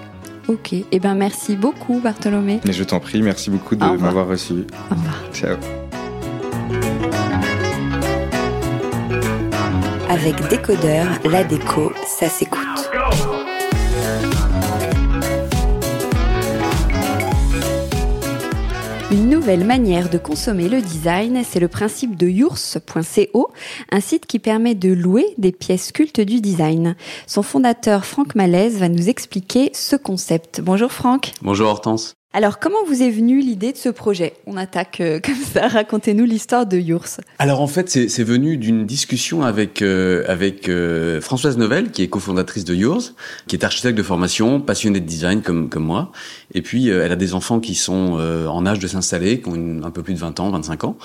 Ok. 0.46 0.72
et 0.72 0.86
eh 0.92 0.98
ben 0.98 1.14
merci 1.14 1.56
beaucoup 1.56 2.00
Bartholomé. 2.00 2.60
Mais 2.64 2.72
je 2.72 2.84
t'en 2.84 3.00
prie, 3.00 3.20
merci 3.20 3.50
beaucoup 3.50 3.76
de 3.76 3.84
m'avoir 3.84 4.26
reçu. 4.28 4.64
Au 4.90 4.94
revoir. 4.94 5.24
Ciao. 5.34 5.56
Avec 10.08 10.48
Décodeur, 10.48 11.06
la 11.24 11.44
déco, 11.44 11.92
ça 12.06 12.28
s'écoute. 12.28 12.90
Une 19.10 19.30
nouvelle 19.30 19.64
manière 19.64 20.10
de 20.10 20.18
consommer 20.18 20.68
le 20.68 20.82
design, 20.82 21.42
c'est 21.42 21.60
le 21.60 21.68
principe 21.68 22.14
de 22.14 22.28
yours.co, 22.28 23.50
un 23.90 24.00
site 24.00 24.26
qui 24.26 24.38
permet 24.38 24.74
de 24.74 24.92
louer 24.92 25.24
des 25.38 25.50
pièces 25.50 25.92
cultes 25.92 26.20
du 26.20 26.42
design. 26.42 26.94
Son 27.26 27.42
fondateur 27.42 28.04
Franck 28.04 28.34
Malaise 28.34 28.78
va 28.78 28.90
nous 28.90 29.08
expliquer 29.08 29.70
ce 29.72 29.96
concept. 29.96 30.60
Bonjour 30.60 30.92
Franck. 30.92 31.32
Bonjour 31.40 31.68
Hortense. 31.70 32.18
Alors, 32.34 32.58
comment 32.58 32.84
vous 32.86 33.02
est 33.02 33.08
venue 33.08 33.40
l'idée 33.40 33.72
de 33.72 33.78
ce 33.78 33.88
projet? 33.88 34.34
On 34.46 34.58
attaque 34.58 35.00
euh, 35.00 35.18
comme 35.24 35.34
ça. 35.34 35.66
Racontez-nous 35.66 36.26
l'histoire 36.26 36.66
de 36.66 36.76
Yours. 36.76 37.20
Alors, 37.38 37.62
en 37.62 37.66
fait, 37.66 37.88
c'est 37.88 38.22
venu 38.22 38.58
d'une 38.58 38.84
discussion 38.84 39.42
avec 39.42 39.80
euh, 39.80 40.24
avec 40.28 40.68
euh, 40.68 41.22
Françoise 41.22 41.56
Novel, 41.56 41.90
qui 41.90 42.02
est 42.02 42.08
cofondatrice 42.08 42.66
de 42.66 42.74
Yours, 42.74 43.14
qui 43.46 43.56
est 43.56 43.64
architecte 43.64 43.96
de 43.96 44.02
formation, 44.02 44.60
passionnée 44.60 45.00
de 45.00 45.06
design 45.06 45.40
comme 45.40 45.70
comme 45.70 45.84
moi. 45.84 46.12
Et 46.54 46.62
puis, 46.62 46.88
elle 46.88 47.12
a 47.12 47.16
des 47.16 47.34
enfants 47.34 47.60
qui 47.60 47.74
sont 47.74 48.18
en 48.48 48.66
âge 48.66 48.78
de 48.78 48.86
s'installer, 48.86 49.40
qui 49.40 49.48
ont 49.48 49.82
un 49.84 49.90
peu 49.90 50.02
plus 50.02 50.14
de 50.14 50.18
20 50.18 50.40
ans, 50.40 50.50
25 50.50 50.84
ans. 50.84 50.96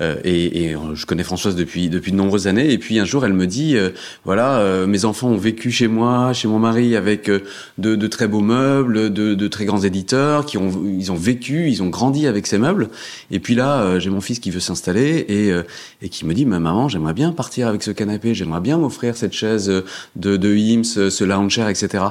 et, 0.00 0.64
et 0.64 0.76
je 0.94 1.06
connais 1.06 1.22
Françoise 1.22 1.56
depuis 1.56 1.88
depuis 1.88 2.12
de 2.12 2.16
nombreuses 2.16 2.46
années. 2.46 2.70
Et 2.72 2.78
puis, 2.78 2.98
un 2.98 3.04
jour, 3.04 3.24
elle 3.24 3.32
me 3.32 3.46
dit, 3.46 3.76
voilà, 4.24 4.84
mes 4.86 5.04
enfants 5.04 5.28
ont 5.28 5.38
vécu 5.38 5.70
chez 5.70 5.88
moi, 5.88 6.32
chez 6.32 6.48
mon 6.48 6.58
mari, 6.58 6.96
avec 6.96 7.30
de, 7.30 7.40
de 7.78 8.06
très 8.06 8.28
beaux 8.28 8.42
meubles, 8.42 9.10
de, 9.10 9.34
de 9.34 9.48
très 9.48 9.64
grands 9.64 9.80
éditeurs, 9.80 10.44
qui 10.44 10.58
ont 10.58 10.70
ils 11.00 11.12
ont 11.12 11.16
vécu, 11.16 11.68
ils 11.70 11.82
ont 11.82 11.88
grandi 11.88 12.26
avec 12.26 12.46
ces 12.46 12.58
meubles. 12.58 12.90
Et 13.30 13.40
puis 13.40 13.54
là, 13.54 13.80
euh, 13.80 14.00
j'ai 14.00 14.10
mon 14.10 14.20
fils 14.20 14.38
qui 14.38 14.50
veut 14.50 14.60
s'installer 14.60 15.24
et, 15.28 15.50
euh, 15.50 15.62
et 16.02 16.08
qui 16.08 16.24
me 16.26 16.34
dit, 16.34 16.44
mais 16.44 16.58
maman, 16.58 16.88
j'aimerais 16.88 17.14
bien 17.14 17.32
partir 17.32 17.68
avec 17.68 17.82
ce 17.82 17.90
canapé, 17.90 18.34
j'aimerais 18.34 18.60
bien 18.60 18.78
m'offrir 18.78 19.16
cette 19.16 19.32
chaise 19.32 19.68
de, 20.16 20.36
de 20.36 20.54
IMS, 20.54 20.84
ce 20.84 21.24
lounge 21.24 21.52
chair, 21.52 21.68
etc. 21.68 22.04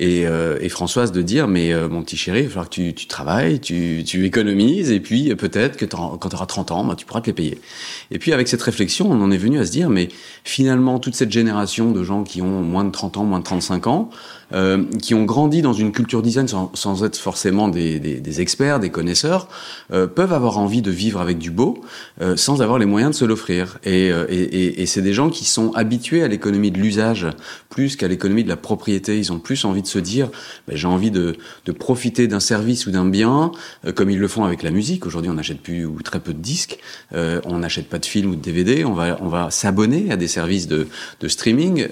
Et, 0.00 0.26
euh, 0.26 0.58
et, 0.60 0.68
Françoise 0.68 1.10
de 1.10 1.22
dire 1.22 1.48
mais 1.48 1.74
mon 1.88 2.02
petit 2.02 2.16
chéri, 2.16 2.40
il 2.40 2.44
va 2.44 2.48
falloir 2.50 2.68
que 2.68 2.74
tu, 2.74 2.94
tu 2.94 3.06
travailles, 3.06 3.58
tu, 3.58 4.04
tu, 4.06 4.24
économises 4.24 4.92
et 4.92 5.00
puis 5.00 5.34
peut-être 5.34 5.76
que 5.76 5.84
quand 5.86 6.28
tu 6.28 6.36
auras 6.36 6.46
30 6.46 6.70
ans, 6.70 6.84
bah, 6.84 6.94
tu 6.96 7.04
pourras 7.04 7.20
te 7.20 7.26
les 7.26 7.32
payer. 7.32 7.58
Et 8.12 8.20
puis 8.20 8.32
avec 8.32 8.46
cette 8.46 8.62
réflexion, 8.62 9.10
on 9.10 9.20
en 9.20 9.30
est 9.32 9.38
venu 9.38 9.58
à 9.58 9.66
se 9.66 9.72
dire 9.72 9.90
mais 9.90 10.08
finalement 10.44 11.00
toute 11.00 11.16
cette 11.16 11.32
génération 11.32 11.90
de 11.90 12.04
gens 12.04 12.22
qui 12.22 12.42
ont 12.42 12.62
moins 12.62 12.84
de 12.84 12.90
30 12.90 13.16
ans, 13.16 13.24
moins 13.24 13.40
de 13.40 13.44
35 13.44 13.88
ans, 13.88 14.10
euh, 14.52 14.84
qui 15.02 15.14
ont 15.14 15.24
grandi 15.24 15.62
dans 15.62 15.72
une 15.72 15.92
culture 15.92 16.22
design 16.22 16.48
sans, 16.48 16.70
sans 16.74 17.04
être 17.04 17.16
forcément 17.16 17.68
des, 17.68 18.00
des, 18.00 18.20
des, 18.20 18.40
experts, 18.40 18.80
des 18.80 18.90
connaisseurs, 18.90 19.48
euh, 19.92 20.06
peuvent 20.06 20.32
avoir 20.32 20.58
envie 20.58 20.82
de 20.82 20.90
vivre 20.90 21.20
avec 21.20 21.38
du 21.38 21.50
beau 21.50 21.82
euh, 22.20 22.36
sans 22.36 22.62
avoir 22.62 22.78
les 22.78 22.86
moyens 22.86 23.12
de 23.12 23.16
se 23.16 23.24
l'offrir. 23.24 23.78
Et, 23.84 24.10
euh, 24.10 24.26
et, 24.28 24.82
et 24.82 24.86
c'est 24.86 25.02
des 25.02 25.12
gens 25.12 25.28
qui 25.28 25.44
sont 25.44 25.72
habitués 25.72 26.22
à 26.22 26.28
l'économie 26.28 26.70
de 26.70 26.78
l'usage 26.78 27.26
plus 27.68 27.96
qu'à 27.96 28.08
l'économie 28.08 28.44
de 28.44 28.48
la 28.48 28.56
propriété. 28.56 29.18
Ils 29.18 29.32
ont 29.32 29.38
plus 29.38 29.64
envie 29.64 29.82
de 29.82 29.86
se 29.86 29.98
dire, 29.98 30.30
ben, 30.66 30.76
j'ai 30.76 30.88
envie 30.88 31.10
de, 31.10 31.36
de 31.66 31.72
profiter 31.72 32.26
d'un 32.26 32.40
service 32.40 32.86
ou 32.86 32.90
d'un 32.90 33.04
bien, 33.04 33.52
euh, 33.86 33.92
comme 33.92 34.10
ils 34.10 34.18
le 34.18 34.28
font 34.28 34.44
avec 34.44 34.62
la 34.62 34.70
musique. 34.70 35.06
Aujourd'hui, 35.06 35.30
on 35.30 35.34
n'achète 35.34 35.60
plus 35.60 35.84
ou 35.84 36.00
très 36.02 36.20
peu 36.20 36.32
de 36.32 36.40
disques, 36.40 36.78
on 37.12 37.58
n'achète 37.58 37.88
pas 37.88 37.98
de 37.98 38.06
films 38.06 38.30
ou 38.30 38.36
de 38.36 38.40
DVD, 38.40 38.84
on 38.84 38.94
va, 38.94 39.18
on 39.20 39.28
va 39.28 39.50
s'abonner 39.50 40.10
à 40.10 40.16
des 40.16 40.28
services 40.28 40.66
de, 40.68 40.86
de 41.20 41.28
streaming. 41.28 41.86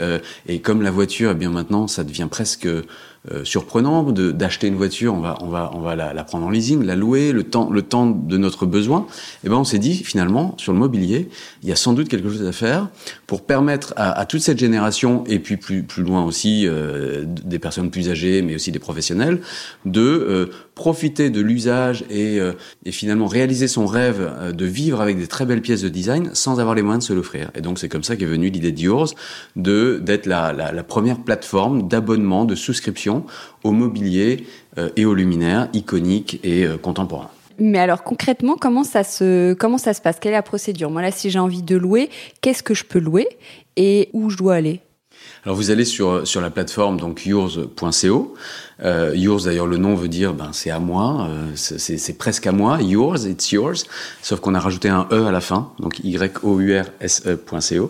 et 0.49 0.61
comme 0.61 0.83
la 0.83 0.91
voiture, 0.91 1.31
eh 1.33 1.35
bien 1.35 1.51
maintenant, 1.51 1.87
ça 1.87 2.05
devient 2.05 2.29
presque 2.31 2.46
presque 2.47 2.67
euh, 2.67 3.43
surprenant 3.43 4.05
d'acheter 4.13 4.69
une 4.69 4.77
voiture, 4.77 5.13
on 5.13 5.21
va, 5.21 5.37
on 5.41 5.49
va, 5.49 5.73
on 5.75 5.81
va 5.81 5.97
la, 5.97 6.15
la, 6.15 6.23
prendre 6.23 6.47
en 6.47 6.51
leasing, 6.51 6.85
la 6.85 6.95
louer, 6.95 7.33
le 7.33 7.43
temps, 7.43 7.69
le 7.71 7.83
temps 7.83 8.07
de 8.07 8.37
notre 8.37 8.67
besoin. 8.67 9.01
Et 9.01 9.47
eh 9.47 9.49
ben 9.49 9.57
on 9.57 9.65
s'est 9.65 9.81
dit 9.81 9.97
finalement 9.97 10.55
sur 10.59 10.73
le 10.73 10.79
mobilier, 10.79 11.29
il 11.65 11.69
y 11.69 11.73
a 11.73 11.77
sans 11.77 11.93
doute 11.93 12.09
quelque 12.09 12.31
chose 12.31 12.47
à 12.47 12.53
faire 12.53 12.89
pour 13.27 13.45
permettre 13.45 13.95
à, 13.97 14.13
à 14.13 14.27
toute 14.27 14.43
cette 14.43 14.61
génération 14.61 15.25
et 15.27 15.41
puis 15.41 15.57
plus 15.57 15.83
plus 15.83 16.05
loin 16.05 16.25
aussi 16.25 16.69
euh, 16.69 17.25
des 17.27 17.59
personnes 17.59 17.91
plus 17.91 18.11
âgées, 18.11 18.43
mais 18.43 18.55
aussi 18.55 18.71
des 18.71 18.79
professionnels, 18.79 19.41
de 19.85 20.01
euh, 20.01 20.47
profiter 20.77 21.31
de 21.31 21.41
l'usage 21.41 22.05
et, 22.09 22.39
et 22.85 22.93
finalement 22.93 23.27
réaliser 23.27 23.67
son 23.67 23.87
rêve 23.87 24.53
de 24.55 24.65
vivre 24.67 25.01
avec 25.01 25.19
des 25.19 25.27
très 25.27 25.47
belles 25.47 25.63
pièces 25.63 25.83
de 25.83 25.89
design 25.89 26.31
sans 26.35 26.61
avoir 26.61 26.77
les 26.77 26.83
moyens 26.83 27.03
de 27.03 27.09
se 27.09 27.13
l'offrir. 27.15 27.51
Et 27.57 27.63
donc 27.63 27.81
c'est 27.81 27.89
comme 27.89 28.05
ça 28.05 28.15
qu'est 28.15 28.27
venue 28.27 28.51
l'idée 28.51 28.73
de 28.73 28.81
Yours 28.81 29.15
de 29.57 29.99
d'être 30.03 30.27
la, 30.27 30.53
la, 30.53 30.73
la 30.73 30.83
première 30.85 31.19
plateforme 31.19 31.89
d'abonnement, 31.89 32.45
de 32.45 32.55
souscription 32.55 33.25
au 33.65 33.73
mobilier 33.73 34.47
euh, 34.79 34.91
et 34.97 35.07
aux 35.07 35.15
luminaires 35.15 35.69
iconiques 35.73 36.41
et 36.45 36.67
euh, 36.67 36.77
contemporains. 36.77 37.31
Mais 37.59 37.79
alors 37.79 38.03
concrètement, 38.03 38.57
comment 38.61 38.85
ça 38.85 39.03
se 39.03 39.55
comment 39.55 39.79
ça 39.79 39.95
se 39.95 40.03
passe? 40.03 40.19
Quelle 40.21 40.33
est 40.33 40.37
la 40.37 40.43
procédure? 40.43 40.91
Moi 40.91 41.01
là, 41.01 41.11
si 41.11 41.31
j'ai 41.31 41.39
envie 41.39 41.63
de 41.63 41.77
louer, 41.77 42.11
qu'est-ce 42.43 42.63
que 42.63 42.75
je 42.75 42.85
peux 42.85 42.99
louer? 42.99 43.27
Et 43.77 44.11
où 44.13 44.29
je 44.29 44.37
dois 44.37 44.57
aller? 44.57 44.81
Alors 45.45 45.57
vous 45.57 45.71
allez 45.71 45.87
sur 45.87 46.27
sur 46.27 46.43
la 46.43 46.51
plateforme 46.51 47.01
donc 47.01 47.25
yours.co 47.25 48.35
euh, 48.85 49.13
yours, 49.15 49.45
d'ailleurs, 49.45 49.67
le 49.67 49.79
nom 49.79 49.95
veut 49.95 50.09
dire 50.09 50.35
ben 50.35 50.51
c'est 50.53 50.71
à 50.71 50.79
moi, 50.79 51.29
euh, 51.31 51.53
c'est 51.55 52.19
presque 52.19 52.47
à 52.47 52.53
moi. 52.53 52.83
Yours, 52.83 53.25
it's 53.25 53.51
yours. 53.51 53.87
Sauf 54.23 54.41
qu'on 54.41 54.55
a 54.55 54.61
rajouté 54.61 54.89
un 54.89 55.07
e 55.11 55.27
à 55.27 55.33
la 55.33 55.41
fin, 55.41 55.73
donc 55.79 55.99
y 56.05 56.19
o 56.43 56.61
u 56.61 56.79
r 56.79 56.85
s 57.01 57.23
e.co. 57.27 57.89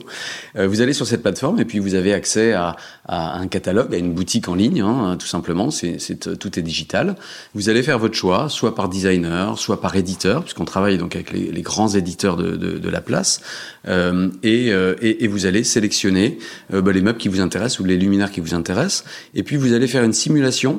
Euh, 0.56 0.68
vous 0.68 0.80
allez 0.80 0.92
sur 0.92 1.06
cette 1.06 1.22
plateforme 1.22 1.58
et 1.58 1.64
puis 1.64 1.80
vous 1.80 1.94
avez 1.94 2.12
accès 2.12 2.52
à, 2.52 2.76
à 3.04 3.38
un 3.38 3.48
catalogue, 3.48 3.94
à 3.94 3.98
une 3.98 4.12
boutique 4.12 4.48
en 4.48 4.54
ligne, 4.54 4.80
hein, 4.80 5.16
tout 5.18 5.26
simplement. 5.26 5.70
C'est 5.70 5.96
tout 6.38 6.58
est 6.58 6.62
digital. 6.62 7.16
Vous 7.54 7.68
allez 7.68 7.82
faire 7.82 7.98
votre 7.98 8.14
choix, 8.14 8.48
soit 8.48 8.74
par 8.74 8.88
designer, 8.88 9.58
soit 9.58 9.80
par 9.80 9.96
éditeur, 9.96 10.42
puisqu'on 10.42 10.64
travaille 10.64 10.98
donc 10.98 11.16
avec 11.16 11.32
les, 11.32 11.50
les 11.50 11.62
grands 11.62 11.88
éditeurs 11.88 12.36
de, 12.36 12.56
de, 12.56 12.78
de 12.78 12.88
la 12.88 13.00
place. 13.00 13.40
Euh, 13.88 14.28
et, 14.42 14.72
euh, 14.72 14.94
et, 15.00 15.24
et, 15.24 15.28
vous 15.28 15.46
allez 15.46 15.64
sélectionner 15.64 16.38
ben, 16.70 16.90
les 16.90 17.02
meubles 17.02 17.18
qui 17.18 17.28
vous 17.28 17.40
intéressent 17.40 17.80
ou 17.80 17.84
les 17.84 17.96
luminaires 17.96 18.30
qui 18.30 18.40
vous 18.40 18.54
intéressent. 18.54 19.04
Et 19.34 19.42
puis 19.42 19.56
vous 19.56 19.72
allez 19.72 19.86
faire 19.86 20.04
une 20.04 20.12
simulation 20.12 20.75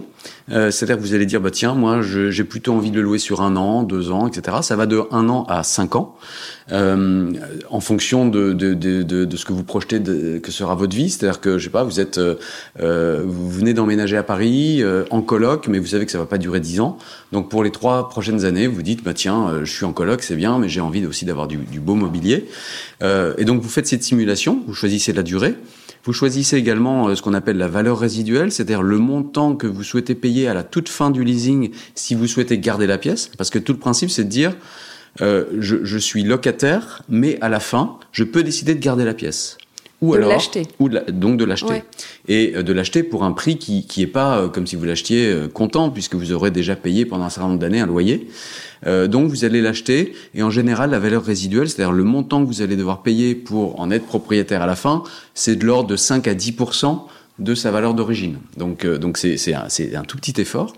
Euh, 0.51 0.71
c'est-à-dire 0.71 0.97
que 0.97 1.01
vous 1.01 1.13
allez 1.13 1.25
dire, 1.25 1.41
bah 1.41 1.51
tiens, 1.51 1.73
moi, 1.73 2.01
j'ai 2.01 2.43
plutôt 2.43 2.73
envie 2.73 2.91
de 2.91 2.97
le 2.97 3.01
louer 3.01 3.19
sur 3.19 3.41
un 3.41 3.55
an, 3.55 3.83
deux 3.83 4.11
ans, 4.11 4.27
etc. 4.27 4.57
Ça 4.61 4.75
va 4.75 4.85
de 4.85 5.03
un 5.11 5.27
an 5.29 5.43
à 5.49 5.63
cinq 5.63 5.95
ans, 5.95 6.15
euh, 6.71 7.31
en 7.69 7.79
fonction 7.81 8.27
de, 8.27 8.53
de, 8.53 8.73
de, 8.73 9.37
ce 9.37 9.45
que 9.45 9.53
vous 9.53 9.63
projetez 9.63 10.01
que 10.01 10.51
sera 10.51 10.75
votre 10.75 10.95
vie. 10.95 11.09
C'est-à-dire 11.09 11.41
que, 11.41 11.57
je 11.57 11.65
sais 11.65 11.69
pas, 11.69 11.83
vous 11.83 11.99
êtes, 11.99 12.17
euh, 12.17 13.23
vous 13.25 13.49
venez 13.49 13.73
d'emménager 13.73 14.17
à 14.17 14.23
Paris 14.23 14.83
en 15.09 15.21
coloc, 15.21 15.67
mais 15.67 15.79
vous 15.79 15.87
savez 15.87 16.05
que 16.05 16.11
ça 16.11 16.19
va 16.19 16.25
pas 16.25 16.37
durer 16.37 16.59
dix 16.59 16.79
ans. 16.79 16.97
Donc 17.31 17.49
pour 17.49 17.63
les 17.63 17.71
trois 17.71 18.09
prochaines 18.09 18.45
années, 18.45 18.67
vous 18.67 18.81
dites, 18.81 19.03
bah 19.03 19.13
tiens, 19.13 19.61
je 19.63 19.71
suis 19.71 19.85
en 19.85 19.93
coloc, 19.93 20.23
c'est 20.23 20.35
bien, 20.35 20.59
mais 20.59 20.69
j'ai 20.69 20.81
envie 20.81 21.05
aussi 21.05 21.25
d'avoir 21.25 21.47
du, 21.47 21.57
beau 21.57 21.95
mobilier. 21.95 22.47
et 23.01 23.45
donc 23.45 23.61
vous 23.61 23.69
faites 23.69 23.87
cette 23.87 24.03
simulation, 24.03 24.61
vous 24.65 24.73
choisissez 24.73 25.13
la 25.13 25.23
durée. 25.23 25.55
Vous 26.07 26.13
choisissez 26.13 26.55
également 26.55 27.13
ce 27.13 27.21
qu'on 27.21 27.33
appelle 27.33 27.57
la 27.57 27.67
valeur 27.67 27.99
résiduelle, 27.99 28.49
c'est-à-dire 28.49 28.81
le 28.81 28.97
montant 28.97 29.57
que 29.57 29.67
vous 29.67 29.83
souhaitez 29.83 30.15
payer 30.15 30.47
à 30.47 30.53
la 30.53 30.63
toute 30.63 30.87
fin 30.87 31.11
du 31.11 31.25
leasing 31.25 31.71
si 31.95 32.15
vous 32.15 32.27
souhaitez 32.27 32.57
garder 32.59 32.87
la 32.87 32.97
pièce. 32.97 33.29
Parce 33.37 33.49
que 33.49 33.59
tout 33.59 33.73
le 33.73 33.77
principe, 33.77 34.09
c'est 34.09 34.23
de 34.23 34.29
dire, 34.29 34.55
euh, 35.19 35.43
je, 35.59 35.97
suis 35.97 36.23
locataire, 36.23 37.01
mais 37.09 37.37
à 37.41 37.49
la 37.49 37.59
fin, 37.59 37.97
je 38.13 38.23
peux 38.23 38.41
décider 38.41 38.73
de 38.73 38.79
garder 38.79 39.03
la 39.03 39.13
pièce. 39.13 39.57
Ou 40.01 40.13
de 40.13 40.17
alors, 40.17 40.41
ou 40.79 40.89
donc 40.89 41.37
de 41.37 41.45
l'acheter. 41.45 41.83
Et 42.27 42.53
euh, 42.55 42.63
de 42.63 42.71
l'acheter 42.71 43.01
pour 43.01 43.23
un 43.23 43.31
prix 43.31 43.57
qui 43.57 43.85
qui 43.87 44.03
est 44.03 44.07
pas 44.07 44.37
euh, 44.37 44.47
comme 44.47 44.67
si 44.67 44.75
vous 44.75 44.85
l'achetiez 44.85 45.25
euh, 45.25 45.47
comptant, 45.47 45.89
puisque 45.89 46.13
vous 46.13 46.31
aurez 46.33 46.51
déjà 46.51 46.75
payé 46.75 47.05
pendant 47.05 47.25
un 47.25 47.29
certain 47.29 47.49
nombre 47.49 47.59
d'années 47.59 47.79
un 47.79 47.87
loyer. 47.87 48.27
Euh, 48.85 49.07
donc 49.07 49.29
vous 49.29 49.45
allez 49.45 49.61
l'acheter 49.61 50.13
et 50.35 50.43
en 50.43 50.49
général 50.49 50.91
la 50.91 50.99
valeur 50.99 51.23
résiduelle, 51.23 51.69
c'est-à-dire 51.69 51.93
le 51.93 52.03
montant 52.03 52.41
que 52.41 52.47
vous 52.47 52.61
allez 52.61 52.75
devoir 52.75 53.01
payer 53.01 53.35
pour 53.35 53.79
en 53.79 53.89
être 53.91 54.05
propriétaire 54.05 54.61
à 54.61 54.67
la 54.67 54.75
fin, 54.75 55.03
c'est 55.33 55.55
de 55.55 55.65
l'ordre 55.65 55.89
de 55.89 55.95
5 55.95 56.27
à 56.27 56.35
10% 56.35 57.01
de 57.39 57.55
sa 57.55 57.71
valeur 57.71 57.93
d'origine. 57.93 58.37
Donc, 58.57 58.85
euh, 58.85 58.97
donc 58.97 59.17
c'est, 59.17 59.37
c'est, 59.37 59.53
un, 59.53 59.65
c'est 59.69 59.95
un 59.95 60.03
tout 60.03 60.17
petit 60.17 60.39
effort. 60.41 60.73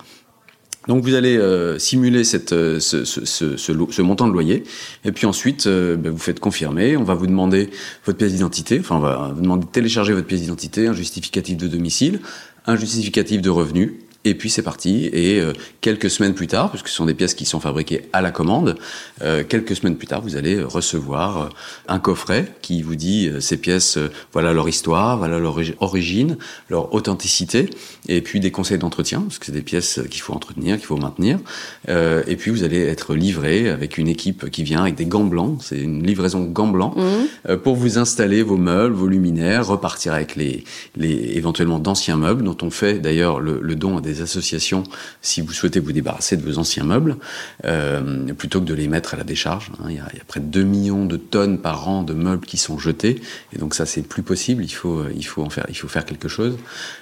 Donc 0.88 1.04
vous 1.04 1.14
allez 1.14 1.38
euh, 1.38 1.78
simuler 1.78 2.24
cette, 2.24 2.54
euh, 2.54 2.80
ce, 2.80 4.02
montant 4.02 4.28
de 4.28 4.34
loyer, 4.34 4.64
et 5.04 5.12
puis 5.12 5.26
ensuite 5.26 5.68
euh, 5.68 5.96
ben, 5.96 6.12
vous 6.12 6.18
faites 6.18 6.40
confirmer. 6.40 6.96
On 6.98 7.04
va 7.04 7.14
vous 7.14 7.28
demander 7.28 7.70
votre 8.06 8.18
pièce 8.18 8.34
d'identité, 8.34 8.80
enfin 8.80 8.96
on 8.96 9.00
va 9.00 9.32
vous 9.36 9.42
demander 9.42 9.66
de 9.66 9.72
télécharger 9.72 10.14
votre 10.14 10.28
pièce 10.28 10.42
d'identité, 10.42 10.88
un 10.88 10.94
justificatif 10.94 11.58
de 11.58 11.68
domicile, 11.68 12.22
un 12.66 12.76
justificatif 12.76 13.42
de 13.42 13.50
revenu, 13.50 14.00
et 14.30 14.36
puis 14.36 14.50
c'est 14.50 14.62
parti. 14.62 15.10
Et 15.12 15.40
euh, 15.40 15.54
quelques 15.82 16.10
semaines 16.10 16.36
plus 16.36 16.48
tard, 16.48 16.70
puisque 16.70 16.88
ce 16.88 16.96
sont 16.96 17.06
des 17.06 17.16
pièces 17.16 17.34
qui 17.34 17.46
sont 17.46 17.60
fabriquées 17.60 18.04
à 18.14 18.22
la 18.22 18.32
commande, 18.32 18.76
euh, 19.24 19.44
quelques 19.48 19.76
semaines 19.76 19.96
plus 19.96 20.08
tard, 20.08 20.22
vous 20.22 20.36
allez 20.36 20.62
recevoir 20.62 21.42
euh, 21.42 21.46
un 21.88 22.00
coffret 22.00 22.54
qui 22.62 22.84
vous 22.84 22.96
dit 22.96 23.30
ces 23.40 23.58
pièces, 23.58 23.98
voilà 24.32 24.54
leur 24.54 24.70
histoire, 24.70 25.18
voilà 25.18 25.40
leur 25.40 25.60
origine, 25.80 26.38
leur 26.70 26.94
authenticité, 26.94 27.70
et 28.08 28.22
puis 28.22 28.40
des 28.40 28.52
conseils 28.52 28.78
d'entretien, 28.78 29.22
parce 29.22 29.40
que 29.40 29.48
c'est 29.48 29.52
des 29.52 29.64
pièces 29.64 30.00
qu'il 30.10 30.22
faut 30.22 30.34
entretenir, 30.34 30.78
qu'il 30.78 30.86
faut 30.86 30.98
maintenir. 30.98 31.40
et 31.88 32.36
puis 32.36 32.52
vous 32.52 32.64
allez 32.64 32.82
être 32.82 33.16
livré 33.16 33.70
avec 33.70 33.98
une 33.98 34.08
équipe 34.08 34.50
qui 34.50 34.64
vient 34.64 34.82
avec 34.82 34.96
des 34.96 35.06
gants 35.06 35.24
blancs, 35.24 35.60
c'est 35.64 35.80
une 35.80 36.06
livraison 36.06 36.44
gants 36.44 36.68
blancs, 36.68 36.96
mmh. 36.96 37.56
pour 37.58 37.76
vous 37.76 37.98
installer 37.98 38.44
vos 38.44 38.58
meubles, 38.58 38.94
vos 38.94 39.08
luminaires, 39.08 39.68
repartir 39.68 40.14
avec 40.14 40.36
les, 40.36 40.64
les 40.96 41.32
éventuellement 41.36 41.80
d'anciens 41.80 42.18
meubles, 42.18 42.44
dont 42.44 42.58
on 42.62 42.70
fait 42.70 43.00
d'ailleurs 43.00 43.40
le, 43.40 43.60
le 43.62 43.76
don 43.76 43.98
à 43.98 44.02
des 44.02 44.19
associations 44.22 44.84
si 45.22 45.42
vous 45.42 45.54
souhaitez 45.54 45.80
vous 45.80 45.92
débarrasser 45.92 46.38
de 46.38 46.44
vos 46.44 46.58
anciens 46.58 46.84
meubles, 46.84 47.18
euh, 47.66 48.34
plutôt 48.34 48.60
que 48.60 48.66
de 48.66 48.74
les 48.74 48.88
mettre 48.88 49.14
à 49.14 49.18
la 49.18 49.24
décharge. 49.24 49.72
Hein. 49.80 49.88
Il, 49.90 49.96
y 49.96 50.00
a, 50.00 50.24
près 50.28 50.40
de 50.40 50.46
2 50.46 50.64
millions 50.64 51.06
de 51.06 51.18
tonnes 51.18 51.60
par 51.60 51.88
an 51.88 52.04
de 52.04 52.14
meubles 52.14 52.46
qui 52.46 52.58
sont 52.58 52.78
jetés, 52.78 53.22
et 53.54 53.60
donc 53.60 53.74
ça 53.74 53.86
c'est 53.86 54.02
plus 54.02 54.24
possible. 54.24 54.64
Il 54.64 54.70
faut, 54.70 55.04
il 55.16 55.26
faut 55.26 55.44
en 55.44 55.50
faire, 55.50 55.66
il 55.70 55.76
faut 55.76 55.88
faire 55.88 56.06
quelque 56.06 56.28
chose. 56.28 56.58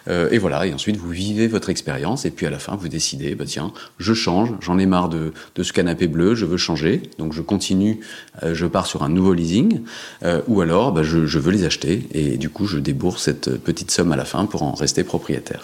Euh, 0.08 0.30
et 0.32 0.38
voilà. 0.38 0.66
Et 0.66 0.74
ensuite 0.74 0.98
vous 0.98 1.10
vivez 1.10 1.48
votre 1.48 1.70
expérience, 1.70 2.26
et 2.26 2.32
puis 2.32 2.46
à 2.46 2.50
la 2.50 2.60
fin 2.60 2.76
vous 2.76 2.88
décidez, 2.88 3.36
bah 3.36 3.46
tiens, 3.46 3.72
je 3.98 4.14
change, 4.14 4.54
j'en 4.62 4.78
ai 4.78 4.86
marre 4.86 5.10
de, 5.10 5.34
de 5.56 5.64
ce 5.64 5.74
canapé 5.74 6.08
bleu, 6.08 6.36
je 6.36 6.46
veux 6.46 6.58
changer, 6.58 7.04
donc 7.18 7.34
je 7.34 7.42
continue, 7.42 8.00
euh, 8.44 8.54
je 8.54 8.66
pars 8.66 8.88
sur 8.88 9.04
un 9.04 9.10
nouveau 9.10 9.34
leasing, 9.34 9.82
euh, 10.24 10.42
ou 10.48 10.62
alors 10.62 10.92
bah, 10.92 11.04
je, 11.04 11.26
je 11.26 11.40
veux 11.40 11.52
les 11.52 11.66
acheter, 11.66 12.08
et 12.12 12.38
du 12.38 12.50
coup 12.50 12.66
je 12.66 12.80
débourse 12.80 13.24
cette 13.24 13.58
petite 13.58 13.92
somme 13.92 14.12
à 14.12 14.16
la 14.16 14.26
fin 14.26 14.46
pour 14.46 14.64
en 14.64 14.74
rester 14.74 15.04
propriétaire. 15.04 15.64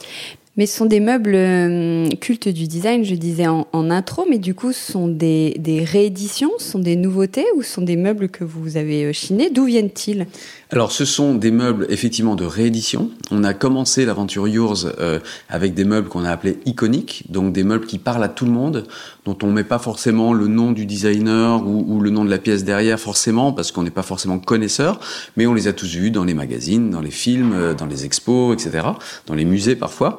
Mais 0.55 0.67
ce 0.67 0.77
sont 0.77 0.85
des 0.85 0.99
meubles 0.99 1.33
euh, 1.33 2.07
cultes 2.21 2.47
du 2.47 2.67
design, 2.67 3.03
je 3.03 3.15
disais 3.15 3.47
en, 3.47 3.65
intro, 3.73 4.25
mais 4.29 4.37
du 4.37 4.53
coup, 4.53 4.71
ce 4.71 4.91
sont 4.91 5.07
des, 5.07 5.55
des, 5.57 5.83
rééditions, 5.83 6.51
ce 6.59 6.71
sont 6.71 6.79
des 6.79 6.95
nouveautés 6.95 7.45
ou 7.55 7.63
ce 7.63 7.73
sont 7.73 7.81
des 7.81 7.95
meubles 7.95 8.29
que 8.29 8.43
vous 8.43 8.77
avez 8.77 9.05
euh, 9.05 9.13
chinés? 9.13 9.49
D'où 9.49 9.65
viennent-ils? 9.65 10.27
Alors, 10.73 10.91
ce 10.91 11.05
sont 11.05 11.35
des 11.35 11.51
meubles 11.51 11.85
effectivement 11.89 12.35
de 12.35 12.45
réédition. 12.45 13.11
On 13.29 13.43
a 13.43 13.53
commencé 13.53 14.05
l'aventure 14.05 14.47
Yours 14.47 14.87
euh, 14.99 15.19
avec 15.47 15.75
des 15.75 15.83
meubles 15.83 16.07
qu'on 16.07 16.25
a 16.25 16.31
appelés 16.31 16.57
iconiques, 16.65 17.25
donc 17.29 17.53
des 17.53 17.63
meubles 17.63 17.85
qui 17.85 17.99
parlent 17.99 18.23
à 18.23 18.27
tout 18.27 18.45
le 18.45 18.51
monde, 18.51 18.87
dont 19.25 19.37
on 19.43 19.51
met 19.51 19.63
pas 19.63 19.77
forcément 19.77 20.33
le 20.33 20.47
nom 20.47 20.71
du 20.71 20.87
designer 20.87 21.63
ou, 21.63 21.85
ou 21.87 21.99
le 21.99 22.09
nom 22.09 22.25
de 22.25 22.31
la 22.31 22.39
pièce 22.39 22.63
derrière 22.63 22.99
forcément, 22.99 23.53
parce 23.53 23.71
qu'on 23.71 23.83
n'est 23.83 23.91
pas 23.91 24.01
forcément 24.01 24.39
connaisseur, 24.39 24.99
mais 25.37 25.45
on 25.45 25.53
les 25.53 25.67
a 25.67 25.73
tous 25.73 25.93
vus 25.93 26.09
dans 26.09 26.23
les 26.23 26.33
magazines, 26.33 26.89
dans 26.89 27.01
les 27.01 27.11
films, 27.11 27.53
euh, 27.53 27.75
dans 27.75 27.85
les 27.85 28.05
expos, 28.05 28.55
etc., 28.55 28.87
dans 29.27 29.35
les 29.35 29.45
musées 29.45 29.75
parfois. 29.75 30.17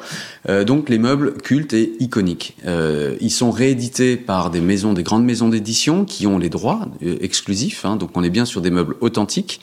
Euh, 0.48 0.64
donc, 0.64 0.88
les 0.88 0.98
meubles 0.98 1.34
cultes 1.34 1.72
et 1.72 1.94
iconiques. 2.00 2.56
Euh, 2.66 3.16
ils 3.20 3.30
sont 3.30 3.50
réédités 3.50 4.16
par 4.16 4.50
des 4.50 4.60
maisons, 4.60 4.92
des 4.92 5.02
grandes 5.02 5.24
maisons 5.24 5.48
d'édition 5.48 6.04
qui 6.04 6.26
ont 6.26 6.38
les 6.38 6.50
droits 6.50 6.86
euh, 7.02 7.16
exclusifs. 7.20 7.84
Hein, 7.84 7.96
donc, 7.96 8.10
on 8.14 8.22
est 8.22 8.30
bien 8.30 8.44
sur 8.44 8.60
des 8.60 8.70
meubles 8.70 8.96
authentiques 9.00 9.60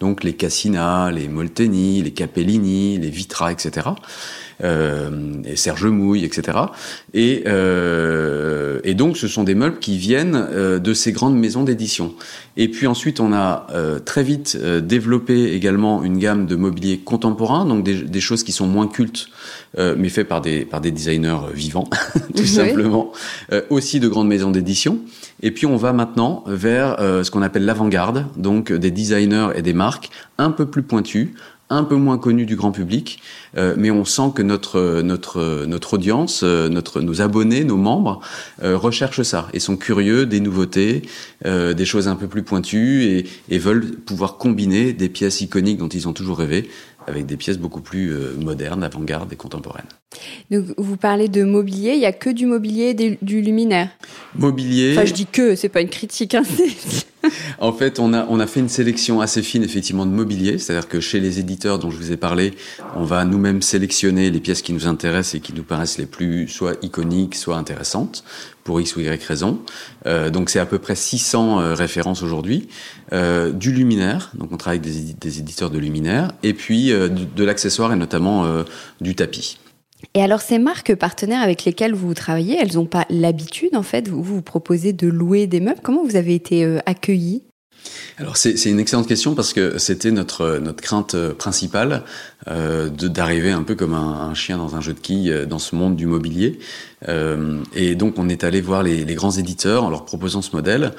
donc 0.00 0.24
les 0.24 0.34
Cassina, 0.34 1.10
les 1.10 1.28
Molteni, 1.28 2.02
les 2.02 2.12
Capellini, 2.12 2.98
les 2.98 3.10
Vitra, 3.10 3.52
etc. 3.52 3.88
Euh, 4.62 5.10
et 5.44 5.56
Serge 5.56 5.86
Mouille, 5.86 6.24
etc. 6.24 6.58
Et, 7.12 7.42
euh, 7.46 8.80
et 8.84 8.94
donc 8.94 9.16
ce 9.16 9.26
sont 9.26 9.42
des 9.42 9.54
meubles 9.54 9.78
qui 9.78 9.98
viennent 9.98 10.36
euh, 10.36 10.78
de 10.78 10.94
ces 10.94 11.12
grandes 11.12 11.36
maisons 11.36 11.64
d'édition. 11.64 12.14
Et 12.56 12.68
puis 12.68 12.86
ensuite 12.86 13.18
on 13.18 13.32
a 13.32 13.66
euh, 13.72 13.98
très 13.98 14.22
vite 14.22 14.56
euh, 14.60 14.80
développé 14.80 15.52
également 15.54 16.04
une 16.04 16.18
gamme 16.18 16.46
de 16.46 16.54
mobilier 16.54 16.98
contemporain, 16.98 17.64
donc 17.64 17.82
des, 17.82 18.02
des 18.02 18.20
choses 18.20 18.44
qui 18.44 18.52
sont 18.52 18.66
moins 18.66 18.86
cultes, 18.86 19.28
euh, 19.78 19.96
mais 19.98 20.08
fait 20.08 20.24
par 20.24 20.40
des 20.40 20.64
par 20.64 20.80
des 20.80 20.92
designers 20.92 21.52
vivants, 21.52 21.88
tout 22.14 22.42
oui. 22.42 22.46
simplement. 22.46 23.12
aussi 23.70 23.98
de 24.00 24.08
grandes 24.08 24.28
maisons 24.28 24.50
d'édition. 24.50 24.98
Et 25.42 25.50
puis 25.50 25.66
on 25.66 25.76
va 25.76 25.92
maintenant 25.92 26.44
vers 26.46 26.96
ce 26.98 27.30
qu'on 27.30 27.42
appelle 27.42 27.64
l'avant-garde, 27.64 28.26
donc 28.36 28.72
des 28.72 28.90
designers 28.90 29.48
et 29.54 29.62
des 29.62 29.74
marques 29.74 30.10
un 30.38 30.50
peu 30.50 30.66
plus 30.66 30.82
pointus, 30.82 31.30
un 31.70 31.84
peu 31.84 31.96
moins 31.96 32.18
connu 32.18 32.46
du 32.46 32.56
grand 32.56 32.72
public, 32.72 33.20
euh, 33.56 33.74
mais 33.76 33.90
on 33.90 34.04
sent 34.04 34.32
que 34.34 34.42
notre 34.42 35.02
notre 35.02 35.64
notre 35.66 35.94
audience, 35.94 36.42
euh, 36.44 36.68
notre 36.68 37.00
nos 37.00 37.20
abonnés, 37.20 37.64
nos 37.64 37.76
membres 37.76 38.20
euh, 38.62 38.76
recherchent 38.76 39.22
ça 39.22 39.48
et 39.52 39.60
sont 39.60 39.76
curieux 39.76 40.26
des 40.26 40.40
nouveautés, 40.40 41.02
euh, 41.46 41.72
des 41.72 41.84
choses 41.84 42.08
un 42.08 42.16
peu 42.16 42.28
plus 42.28 42.42
pointues 42.42 43.04
et, 43.04 43.26
et, 43.48 43.58
veulent 43.58 43.96
pouvoir 43.96 44.36
combiner 44.36 44.92
des 44.92 45.08
pièces 45.08 45.40
iconiques 45.40 45.78
dont 45.78 45.88
ils 45.88 46.06
ont 46.08 46.12
toujours 46.12 46.38
rêvé 46.38 46.68
avec 47.06 47.26
des 47.26 47.36
pièces 47.36 47.58
beaucoup 47.58 47.80
plus 47.80 48.12
euh, 48.12 48.34
modernes, 48.40 48.82
avant-garde 48.82 49.32
et 49.32 49.36
contemporaines. 49.36 49.86
Donc 50.50 50.66
vous 50.76 50.96
parlez 50.96 51.28
de 51.28 51.44
mobilier, 51.44 51.92
il 51.94 52.00
y 52.00 52.06
a 52.06 52.12
que 52.12 52.30
du 52.30 52.46
mobilier, 52.46 52.94
des, 52.94 53.18
du 53.22 53.40
luminaire? 53.40 53.90
Mobilier. 54.36 54.92
Enfin, 54.92 55.04
je 55.04 55.14
dis 55.14 55.26
que, 55.26 55.54
c'est 55.56 55.68
pas 55.68 55.80
une 55.80 55.88
critique. 55.88 56.34
Hein, 56.34 56.42
en 57.58 57.72
fait, 57.72 57.98
on 57.98 58.12
a 58.12 58.26
on 58.28 58.40
a 58.40 58.46
fait 58.46 58.60
une 58.60 58.68
sélection 58.68 59.20
assez 59.20 59.42
fine 59.42 59.62
effectivement 59.62 60.06
de 60.06 60.10
mobilier, 60.10 60.58
c'est-à-dire 60.58 60.88
que 60.88 61.00
chez 61.00 61.20
les 61.20 61.38
éditeurs 61.38 61.78
dont 61.78 61.90
je 61.90 61.96
vous 61.96 62.12
ai 62.12 62.16
parlé, 62.16 62.54
on 62.96 63.04
va 63.04 63.24
nous-mêmes 63.24 63.62
sélectionner 63.62 64.30
les 64.30 64.40
pièces 64.40 64.62
qui 64.62 64.72
nous 64.72 64.86
intéressent 64.86 65.34
et 65.36 65.40
qui 65.40 65.52
nous 65.52 65.64
paraissent 65.64 65.98
les 65.98 66.06
plus 66.06 66.48
soit 66.48 66.76
iconiques, 66.82 67.34
soit 67.34 67.56
intéressantes 67.56 68.24
pour 68.64 68.80
X 68.80 68.96
ou 68.96 69.00
Y 69.00 69.22
raison. 69.24 69.60
Euh, 70.06 70.30
donc 70.30 70.48
c'est 70.48 70.58
à 70.58 70.66
peu 70.66 70.78
près 70.78 70.94
600 70.94 71.60
euh, 71.60 71.74
références 71.74 72.22
aujourd'hui. 72.22 72.68
Euh, 73.12 73.52
du 73.52 73.70
luminaire, 73.70 74.30
donc 74.34 74.50
on 74.50 74.56
travaille 74.56 74.80
avec 74.80 75.18
des, 75.18 75.38
éditeurs 75.38 75.70
de 75.70 75.78
luminaire, 75.78 76.32
et 76.42 76.54
puis 76.54 76.90
euh, 76.90 77.08
de, 77.08 77.24
de 77.24 77.44
l'accessoire 77.44 77.92
et 77.92 77.96
notamment 77.96 78.46
euh, 78.46 78.64
du 79.00 79.14
tapis. 79.14 79.58
Et 80.12 80.22
alors 80.22 80.40
ces 80.40 80.58
marques 80.58 80.94
partenaires 80.94 81.42
avec 81.42 81.64
lesquelles 81.64 81.94
vous 81.94 82.14
travaillez, 82.14 82.58
elles 82.60 82.74
n'ont 82.74 82.86
pas 82.86 83.06
l'habitude 83.08 83.74
en 83.74 83.82
fait, 83.82 84.08
vous 84.08 84.22
vous 84.22 84.42
proposez 84.42 84.92
de 84.92 85.08
louer 85.08 85.46
des 85.46 85.60
meubles? 85.60 85.80
Comment 85.82 86.04
vous 86.04 86.16
avez 86.16 86.34
été 86.34 86.64
euh, 86.64 86.78
accueillis? 86.86 87.42
Alors 88.18 88.36
c'est 88.36 88.64
une 88.64 88.78
excellente 88.78 89.08
question 89.08 89.34
parce 89.34 89.52
que 89.52 89.78
c'était 89.78 90.10
notre 90.10 90.58
notre 90.58 90.80
crainte 90.80 91.16
principale 91.32 92.02
euh, 92.48 92.88
d'arriver 92.88 93.50
un 93.50 93.62
peu 93.62 93.74
comme 93.74 93.94
un, 93.94 94.32
chien 94.34 94.56
dans 94.56 94.76
un 94.76 94.80
jeu 94.80 94.94
de 94.94 95.00
quilles 95.00 95.32
euh, 95.32 95.46
dans 95.46 95.58
ce 95.58 95.74
monde 95.74 95.96
du 95.96 96.06
mobilier. 96.06 96.58
Euh, 97.08 97.62
et 97.74 97.94
donc 97.94 98.18
on 98.18 98.28
est 98.28 98.44
allé 98.44 98.60
voir 98.60 98.82
les, 98.82 99.04
grands 99.14 99.32
éditeurs 99.32 99.84
en 99.84 99.90
leur 99.90 100.04
proposant 100.04 100.42
ce 100.42 100.54
modèle. 100.54 100.92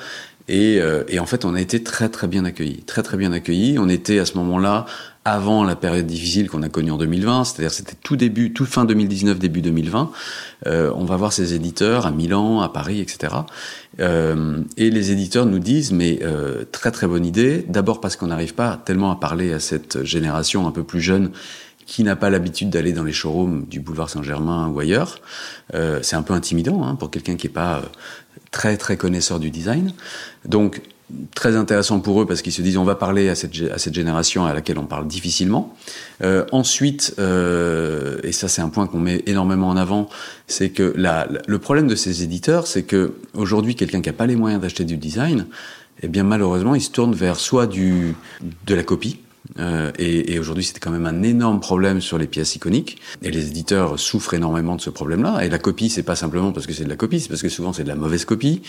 Et, 0.47 0.79
euh, 0.79 1.03
et, 1.07 1.17
en 1.17 1.25
fait, 1.25 1.43
on 1.43 1.55
a 1.55 1.61
été 1.61 1.81
très 1.81 2.07
très 2.09 2.27
bien 2.27 2.45
accueillis, 2.45 2.83
très 2.83 3.01
très 3.01 3.17
bien 3.17 3.31
accueillis. 3.31 3.79
On 3.79 3.89
était 3.89 4.19
à 4.19 4.25
ce 4.25 4.37
moment-là 4.37 4.85
avant 5.25 5.63
la 5.63 5.75
période 5.75 6.05
difficile 6.05 6.49
qu'on 6.49 6.61
a 6.61 6.69
connue 6.69 6.91
en 6.91 6.97
2020, 6.97 7.43
c'est-à-dire 7.45 7.71
c'était 7.71 7.95
tout 8.01 8.15
début, 8.15 8.53
tout 8.53 8.65
fin 8.65 8.85
2019, 8.85 9.39
début 9.39 9.61
2020. 9.61 10.11
Euh, 10.67 10.91
on 10.95 11.03
va 11.03 11.17
voir 11.17 11.33
ces 11.33 11.55
éditeurs 11.55 12.05
à 12.05 12.11
Milan, 12.11 12.61
à 12.61 12.69
Paris, 12.69 13.01
etc. 13.01 13.33
Euh, 13.99 14.61
et 14.77 14.91
les 14.91 15.11
éditeurs 15.11 15.47
nous 15.47 15.59
disent, 15.59 15.91
mais 15.91 16.19
euh, 16.21 16.63
très 16.71 16.91
très 16.91 17.07
bonne 17.07 17.25
idée. 17.25 17.65
D'abord 17.67 18.01
parce 18.01 18.15
qu'on 18.15 18.27
n'arrive 18.27 18.53
pas 18.53 18.79
tellement 18.85 19.11
à 19.11 19.15
parler 19.15 19.51
à 19.51 19.59
cette 19.59 20.03
génération 20.03 20.67
un 20.67 20.71
peu 20.71 20.83
plus 20.83 21.01
jeune 21.01 21.31
qui 21.85 22.03
n'a 22.03 22.15
pas 22.15 22.29
l'habitude 22.29 22.69
d'aller 22.69 22.93
dans 22.93 23.03
les 23.03 23.13
showrooms 23.13 23.65
du 23.65 23.79
boulevard 23.79 24.09
Saint-Germain 24.09 24.67
ou 24.67 24.79
ailleurs. 24.79 25.19
Euh, 25.73 25.99
c'est 26.01 26.15
un 26.15 26.23
peu 26.23 26.33
intimidant 26.33 26.83
hein, 26.83 26.95
pour 26.95 27.11
quelqu'un 27.11 27.35
qui 27.35 27.47
n'est 27.47 27.53
pas 27.53 27.77
euh, 27.77 27.81
très 28.51 28.77
très 28.77 28.97
connaisseur 28.97 29.39
du 29.39 29.51
design. 29.51 29.93
Donc 30.45 30.81
très 31.35 31.55
intéressant 31.55 31.99
pour 31.99 32.21
eux 32.21 32.25
parce 32.25 32.41
qu'ils 32.41 32.53
se 32.53 32.61
disent 32.61 32.77
on 32.77 32.83
va 32.83 32.95
parler 32.95 33.29
à 33.29 33.35
cette, 33.35 33.53
à 33.71 33.77
cette 33.77 33.93
génération 33.93 34.45
à 34.45 34.53
laquelle 34.53 34.79
on 34.79 34.85
parle 34.85 35.07
difficilement. 35.07 35.75
Euh, 36.23 36.45
ensuite, 36.51 37.13
euh, 37.19 38.17
et 38.23 38.31
ça 38.31 38.47
c'est 38.47 38.61
un 38.61 38.69
point 38.69 38.87
qu'on 38.87 38.99
met 38.99 39.23
énormément 39.27 39.69
en 39.69 39.77
avant, 39.77 40.09
c'est 40.47 40.69
que 40.69 40.93
la, 40.95 41.27
le 41.47 41.59
problème 41.59 41.87
de 41.87 41.95
ces 41.95 42.23
éditeurs, 42.23 42.67
c'est 42.67 42.83
que 42.83 43.13
aujourd'hui 43.33 43.75
quelqu'un 43.75 44.01
qui 44.01 44.09
n'a 44.09 44.13
pas 44.13 44.25
les 44.25 44.35
moyens 44.35 44.61
d'acheter 44.61 44.83
du 44.83 44.97
design, 44.97 45.45
eh 46.01 46.07
bien 46.07 46.23
malheureusement 46.23 46.75
il 46.75 46.81
se 46.81 46.91
tourne 46.91 47.13
vers 47.13 47.39
soit 47.39 47.67
du, 47.67 48.15
de 48.65 48.75
la 48.75 48.83
copie, 48.83 49.19
euh, 49.59 49.91
et, 49.99 50.33
et 50.33 50.39
aujourd'hui, 50.39 50.63
c'était 50.63 50.79
quand 50.79 50.91
même 50.91 51.05
un 51.05 51.23
énorme 51.23 51.59
problème 51.59 52.01
sur 52.01 52.17
les 52.17 52.27
pièces 52.27 52.55
iconiques. 52.55 52.97
Et 53.21 53.31
les 53.31 53.47
éditeurs 53.47 53.99
souffrent 53.99 54.33
énormément 54.33 54.75
de 54.75 54.81
ce 54.81 54.89
problème-là. 54.89 55.45
Et 55.45 55.49
la 55.49 55.59
copie, 55.59 55.89
c'est 55.89 56.03
pas 56.03 56.15
simplement 56.15 56.51
parce 56.51 56.67
que 56.67 56.73
c'est 56.73 56.83
de 56.83 56.89
la 56.89 56.95
copie, 56.95 57.19
c'est 57.19 57.29
parce 57.29 57.41
que 57.41 57.49
souvent 57.49 57.73
c'est 57.73 57.83
de 57.83 57.89
la 57.89 57.95
mauvaise 57.95 58.25
copie, 58.25 58.61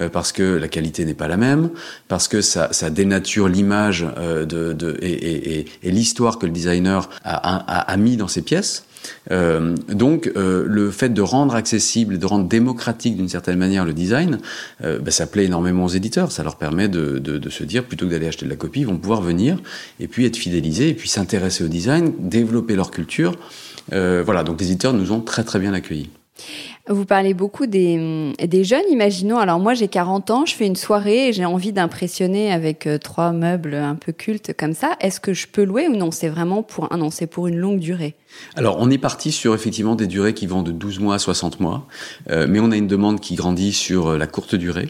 euh, 0.00 0.08
parce 0.08 0.32
que 0.32 0.42
la 0.42 0.68
qualité 0.68 1.04
n'est 1.04 1.14
pas 1.14 1.28
la 1.28 1.36
même, 1.36 1.70
parce 2.08 2.28
que 2.28 2.40
ça, 2.40 2.72
ça 2.72 2.90
dénature 2.90 3.48
l'image 3.48 4.06
euh, 4.18 4.44
de, 4.44 4.72
de, 4.72 4.96
et, 5.00 5.58
et, 5.60 5.66
et 5.82 5.90
l'histoire 5.90 6.38
que 6.38 6.46
le 6.46 6.52
designer 6.52 7.08
a, 7.22 7.34
a, 7.34 7.80
a 7.80 7.96
mis 7.96 8.16
dans 8.16 8.28
ses 8.28 8.42
pièces. 8.42 8.84
Euh, 9.30 9.74
donc, 9.88 10.30
euh, 10.36 10.64
le 10.66 10.90
fait 10.90 11.08
de 11.08 11.22
rendre 11.22 11.54
accessible, 11.54 12.18
de 12.18 12.26
rendre 12.26 12.46
démocratique 12.46 13.16
d'une 13.16 13.28
certaine 13.28 13.58
manière 13.58 13.84
le 13.84 13.92
design, 13.92 14.38
euh, 14.82 14.98
bah, 14.98 15.10
ça 15.10 15.26
plaît 15.26 15.44
énormément 15.44 15.84
aux 15.84 15.88
éditeurs. 15.88 16.32
Ça 16.32 16.42
leur 16.42 16.56
permet 16.56 16.88
de, 16.88 17.18
de, 17.18 17.38
de 17.38 17.50
se 17.50 17.64
dire, 17.64 17.84
plutôt 17.84 18.06
que 18.06 18.10
d'aller 18.10 18.28
acheter 18.28 18.44
de 18.44 18.50
la 18.50 18.56
copie, 18.56 18.80
ils 18.80 18.86
vont 18.86 18.98
pouvoir 18.98 19.22
venir 19.22 19.58
et 20.00 20.08
puis 20.08 20.26
être 20.26 20.36
fidélisés 20.36 20.90
et 20.90 20.94
puis 20.94 21.08
s'intéresser 21.08 21.64
au 21.64 21.68
design, 21.68 22.12
développer 22.18 22.76
leur 22.76 22.90
culture. 22.90 23.36
Euh, 23.92 24.22
voilà, 24.24 24.42
donc 24.42 24.60
les 24.60 24.68
éditeurs 24.68 24.92
nous 24.92 25.12
ont 25.12 25.20
très 25.20 25.44
très 25.44 25.58
bien 25.58 25.74
accueillis. 25.74 26.10
Vous 26.90 27.06
parlez 27.06 27.32
beaucoup 27.32 27.64
des, 27.64 28.28
jeunes, 28.62 28.84
imaginons. 28.90 29.38
Alors 29.38 29.58
moi 29.58 29.72
j'ai 29.72 29.88
40 29.88 30.30
ans, 30.30 30.44
je 30.44 30.54
fais 30.54 30.66
une 30.66 30.76
soirée 30.76 31.28
et 31.28 31.32
j'ai 31.32 31.46
envie 31.46 31.72
d'impressionner 31.72 32.52
avec 32.52 32.86
euh, 32.86 32.98
trois 32.98 33.32
meubles 33.32 33.74
un 33.74 33.94
peu 33.94 34.12
cultes 34.12 34.52
comme 34.54 34.74
ça. 34.74 34.90
Est-ce 35.00 35.18
que 35.18 35.32
je 35.32 35.46
peux 35.46 35.64
louer 35.64 35.88
ou 35.88 35.96
non? 35.96 36.10
C'est 36.10 36.28
vraiment 36.28 36.62
pour 36.62 36.92
un 36.92 36.98
non, 36.98 37.10
c'est 37.10 37.26
pour 37.26 37.46
une 37.46 37.56
longue 37.56 37.78
durée. 37.78 38.16
Alors, 38.56 38.76
on 38.80 38.90
est 38.90 38.98
parti 38.98 39.32
sur 39.32 39.54
effectivement 39.54 39.94
des 39.94 40.08
durées 40.08 40.34
qui 40.34 40.46
vont 40.46 40.62
de 40.62 40.72
12 40.72 40.98
mois 40.98 41.14
à 41.14 41.18
60 41.18 41.60
mois, 41.60 41.86
euh, 42.30 42.46
mais 42.48 42.58
on 42.60 42.72
a 42.72 42.76
une 42.76 42.88
demande 42.88 43.20
qui 43.20 43.36
grandit 43.36 43.72
sur 43.72 44.08
euh, 44.08 44.18
la 44.18 44.26
courte 44.26 44.54
durée. 44.54 44.88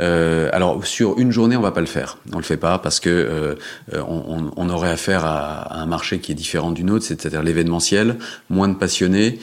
Alors, 0.00 0.86
sur 0.86 1.18
une 1.18 1.32
journée, 1.32 1.56
on 1.56 1.60
va 1.60 1.72
pas 1.72 1.80
le 1.80 1.86
faire. 1.86 2.18
On 2.32 2.36
le 2.36 2.44
fait 2.44 2.56
pas 2.56 2.78
parce 2.78 3.00
que 3.00 3.58
on, 3.92 4.68
aurait 4.68 4.90
affaire 4.90 5.24
à, 5.24 5.80
un 5.80 5.86
marché 5.86 6.20
qui 6.20 6.30
est 6.30 6.36
différent 6.36 6.70
d'une 6.70 6.88
autre, 6.88 7.04
c'est-à-dire 7.04 7.42
l'événementiel, 7.42 8.16
moins 8.48 8.68
de 8.68 8.74
passionnés, 8.74 9.40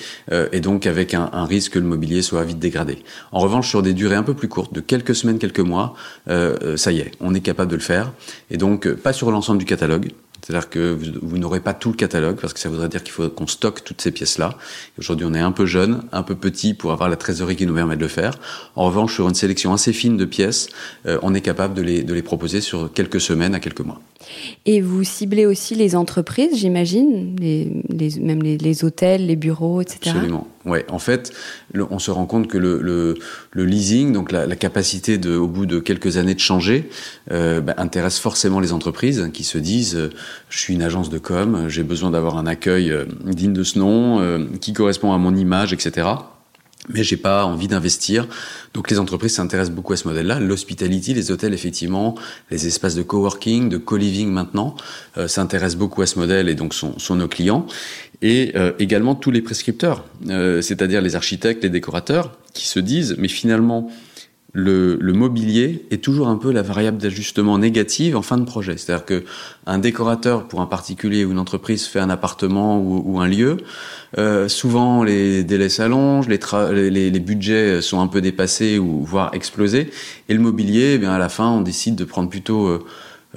et 0.53 0.62
donc 0.62 0.86
avec 0.88 1.13
un, 1.13 1.29
un, 1.34 1.43
risque 1.43 1.73
que 1.73 1.79
mobilier 1.86 2.21
soit 2.21 2.43
vite 2.43 2.60
dégradé. 2.60 3.00
En 3.32 3.39
revanche, 3.39 3.69
sur 3.69 3.82
des 3.82 3.93
durées 3.93 4.15
un 4.15 4.24
peu 4.24 4.34
plus 4.34 4.48
courtes, 4.48 4.74
de 4.74 4.82
quelques 4.82 5.15
semaines, 5.15 5.39
quelques 5.39 5.60
mois, 5.60 5.95
euh, 6.30 6.78
ça 6.78 6.91
y 6.91 7.00
est, 7.00 7.12
on 7.19 7.34
est 7.34 7.41
capable 7.41 7.71
de 7.71 7.76
le 7.76 7.82
faire. 7.82 8.12
Et 8.52 8.58
donc, 8.58 8.91
pas 8.93 9.13
sur 9.13 9.32
l'ensemble 9.32 9.60
du 9.60 9.65
catalogue, 9.65 10.10
c'est-à-dire 10.45 10.69
que 10.69 10.95
vous, 11.24 11.38
n'aurez 11.39 11.60
pas 11.60 11.74
tout 11.74 11.89
le 11.89 11.95
catalogue 11.95 12.38
parce 12.39 12.54
que 12.54 12.60
ça 12.60 12.69
voudrait 12.69 12.88
dire 12.89 13.02
qu'il 13.02 13.13
faut 13.13 13.30
qu'on 13.30 13.48
stocke 13.48 13.84
toutes 13.84 14.02
ces 14.02 14.12
pièces-là. 14.12 14.58
Aujourd'hui, 15.00 15.26
on 15.28 15.34
est 15.34 15.39
un 15.39 15.52
peu 15.52 15.65
jeune, 15.65 16.04
un 16.12 16.21
peu 16.21 16.36
petit 16.36 16.76
pour 16.76 16.91
avoir 16.91 17.10
la 17.10 17.15
trésorerie 17.15 17.56
qui 17.56 17.65
nous 17.65 17.74
permet 17.74 17.95
de 17.95 18.02
le 18.02 18.08
faire. 18.08 18.38
En 18.76 18.86
revanche, 18.86 19.15
sur 19.15 19.28
une 19.28 19.34
sélection 19.34 19.74
assez 19.74 19.91
fine 19.91 20.17
de 20.17 20.26
pièces, 20.26 20.67
euh, 21.08 21.17
on 21.24 21.34
est 21.34 21.41
capable 21.41 21.74
de 21.74 21.82
les 21.82 22.21
proposer 22.21 22.62
sur 22.62 22.93
quelques 22.93 23.21
semaines 23.21 23.56
à 23.56 23.60
quelques 23.60 23.82
mois. 23.82 24.00
Et 24.66 24.82
vous 24.82 25.04
ciblez 25.04 25.46
aussi 25.46 25.76
les 25.76 25.96
entreprises, 25.96 26.56
j'imagine, 26.56 27.36
les, 27.40 27.72
les, 27.90 28.20
même 28.20 28.42
les, 28.42 28.58
les, 28.58 28.84
hôtels, 28.84 29.28
les 29.28 29.36
bureaux, 29.36 29.82
etc. 29.82 30.00
Absolument. 30.08 30.48
Ouais. 30.66 30.86
En 30.90 31.00
fait, 31.00 31.32
on 31.76 32.00
se 32.00 32.12
rend 32.12 32.26
compte 32.26 32.48
que 32.48 32.58
le, 32.58 32.82
le, 32.82 33.16
le 33.52 33.66
leasing, 33.66 34.12
donc 34.12 34.32
la, 34.32 34.48
la, 34.48 34.56
capacité 34.56 35.18
de, 35.18 35.36
au 35.36 35.48
bout 35.48 35.66
de 35.66 35.80
quelques 35.80 36.18
années 36.18 36.34
de 36.34 36.40
changer, 36.40 36.90
euh, 37.32 37.62
bah, 37.62 37.76
intéresse 37.78 38.20
forcément 38.20 38.60
les 38.60 38.74
entreprises 38.74 39.30
qui 39.34 39.44
se 39.44 39.58
disent 39.58 39.96
euh, 39.96 40.10
je 40.50 40.60
suis 40.60 40.74
une 40.74 40.82
agence 40.82 41.10
de 41.10 41.20
com, 41.20 41.66
j'ai 41.68 41.84
besoin 41.84 42.12
d'avoir 42.12 42.38
un 42.38 42.48
accueil 42.48 42.92
euh, 42.92 43.06
digne 43.26 43.54
de 43.54 43.64
ce 43.64 43.78
nom, 43.78 44.20
euh, 44.20 44.46
qui 44.60 44.74
correspond 44.74 45.14
à 45.14 45.18
mon 45.18 45.36
image, 45.36 45.74
etc 45.74 46.08
mais 46.89 47.04
j'ai 47.04 47.17
pas 47.17 47.45
envie 47.45 47.67
d'investir. 47.67 48.28
Donc 48.74 48.89
les 48.91 49.00
entreprises 49.00 49.36
s'intéressent 49.36 49.76
beaucoup 49.76 49.93
à 49.93 49.98
ce 49.98 50.08
modèle-là. 50.08 50.39
L'hospitality, 50.39 51.13
les 51.13 51.32
hôtels, 51.32 51.54
effectivement, 51.54 52.15
les 52.52 52.67
espaces 52.67 52.95
de 52.95 53.04
coworking, 53.04 53.69
de 53.69 53.78
co-living 53.78 54.30
maintenant, 54.30 54.76
euh, 55.17 55.28
s'intéressent 55.28 55.80
beaucoup 55.80 56.02
à 56.02 56.06
ce 56.06 56.19
modèle 56.19 56.50
et 56.50 56.56
donc 56.56 56.74
sont, 56.74 56.98
sont 57.00 57.15
nos 57.15 57.28
clients. 57.28 57.65
Et 58.21 58.54
euh, 58.56 58.71
également 58.80 59.15
tous 59.15 59.32
les 59.32 59.41
prescripteurs, 59.41 60.06
euh, 60.30 60.62
c'est-à-dire 60.62 61.02
les 61.02 61.15
architectes, 61.15 61.63
les 61.63 61.69
décorateurs, 61.69 62.32
qui 62.54 62.67
se 62.67 62.80
disent, 62.80 63.15
mais 63.17 63.28
finalement, 63.28 63.89
le, 64.56 64.98
le, 65.02 65.12
mobilier 65.12 65.86
est 65.91 66.02
toujours 66.02 66.30
un 66.30 66.38
peu 66.38 66.52
la 66.52 66.62
variable 66.62 66.98
d'ajustement 66.98 67.58
négative 67.58 68.15
en 68.15 68.22
fin 68.22 68.38
de 68.38 68.46
projet. 68.46 68.78
C'est-à-dire 68.78 69.06
que 69.06 69.24
un 69.65 69.80
décorateur 69.80 70.48
pour 70.48 70.62
un 70.62 70.65
particulier 70.65 71.26
ou 71.26 71.32
une 71.32 71.39
entreprise 71.39 71.86
fait 71.86 72.00
un 72.00 72.10
appartement 72.10 72.80
ou, 72.80 73.04
ou 73.06 73.20
un 73.20 73.28
lieu, 73.28 73.58
euh, 74.18 74.48
souvent 74.48 75.04
les 75.04 75.44
délais 75.44 75.68
s'allongent, 75.68 76.30
les, 76.30 76.39
les, 76.89 77.12
les, 77.12 77.20
budgets 77.20 77.82
sont 77.82 78.00
un 78.00 78.08
peu 78.08 78.22
dépassés 78.22 78.80
ou 78.80 79.04
voire 79.04 79.32
explosés, 79.34 79.91
et 80.30 80.34
le 80.34 80.39
mobilier, 80.39 80.94
eh 80.94 80.98
bien 81.00 81.12
à 81.12 81.20
la 81.20 81.28
fin, 81.28 81.50
on 81.50 81.62
décide 81.62 81.96
de 81.96 82.06
prendre 82.06 82.30
plutôt 82.30 82.68
euh, 82.68 82.86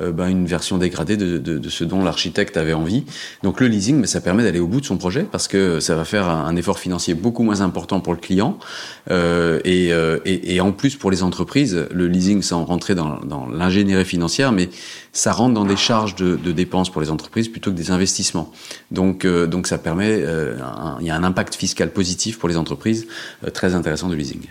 euh, 0.00 0.12
ben, 0.12 0.28
une 0.28 0.46
version 0.46 0.78
dégradée 0.78 1.16
de, 1.16 1.38
de, 1.38 1.58
de 1.58 1.68
ce 1.68 1.84
dont 1.84 2.02
l'architecte 2.02 2.56
avait 2.56 2.72
envie. 2.72 3.04
Donc 3.42 3.60
le 3.60 3.66
leasing, 3.66 4.00
ben, 4.00 4.06
ça 4.06 4.20
permet 4.20 4.42
d'aller 4.42 4.60
au 4.60 4.66
bout 4.66 4.80
de 4.80 4.86
son 4.86 4.96
projet 4.96 5.24
parce 5.30 5.48
que 5.48 5.80
ça 5.80 5.94
va 5.94 6.04
faire 6.04 6.28
un, 6.28 6.56
effort 6.56 6.78
financier 6.78 7.14
beaucoup 7.14 7.42
moins 7.42 7.60
important 7.60 8.00
pour 8.00 8.12
le 8.12 8.18
client 8.18 8.58
euh, 9.10 9.60
et, 9.64 9.92
euh, 9.92 10.18
et, 10.24 10.54
et, 10.54 10.60
en 10.60 10.72
plus 10.72 10.96
pour 10.96 11.10
les 11.10 11.22
entreprises, 11.22 11.86
le 11.92 12.08
leasing 12.08 12.42
sans 12.42 12.64
rentrer 12.64 12.94
dans, 12.94 13.20
dans 13.20 13.46
l'ingénierie 13.46 14.04
financière, 14.04 14.50
mais 14.52 14.68
ça 15.12 15.32
rentre 15.32 15.54
dans 15.54 15.64
des 15.64 15.76
charges 15.76 16.14
de, 16.14 16.36
de, 16.36 16.52
dépenses 16.52 16.90
pour 16.90 17.00
les 17.00 17.10
entreprises 17.10 17.48
plutôt 17.48 17.70
que 17.70 17.76
des 17.76 17.90
investissements. 17.90 18.52
Donc, 18.90 19.24
euh, 19.24 19.46
donc 19.46 19.66
ça 19.66 19.78
permet, 19.78 20.10
euh, 20.10 20.56
il 21.00 21.06
y 21.06 21.10
a 21.10 21.16
un 21.16 21.24
impact 21.24 21.54
fiscal 21.54 21.90
positif 21.90 22.38
pour 22.38 22.48
les 22.48 22.56
entreprises 22.56 23.06
très 23.52 23.74
intéressant 23.74 24.08
de 24.08 24.14
leasing. 24.14 24.42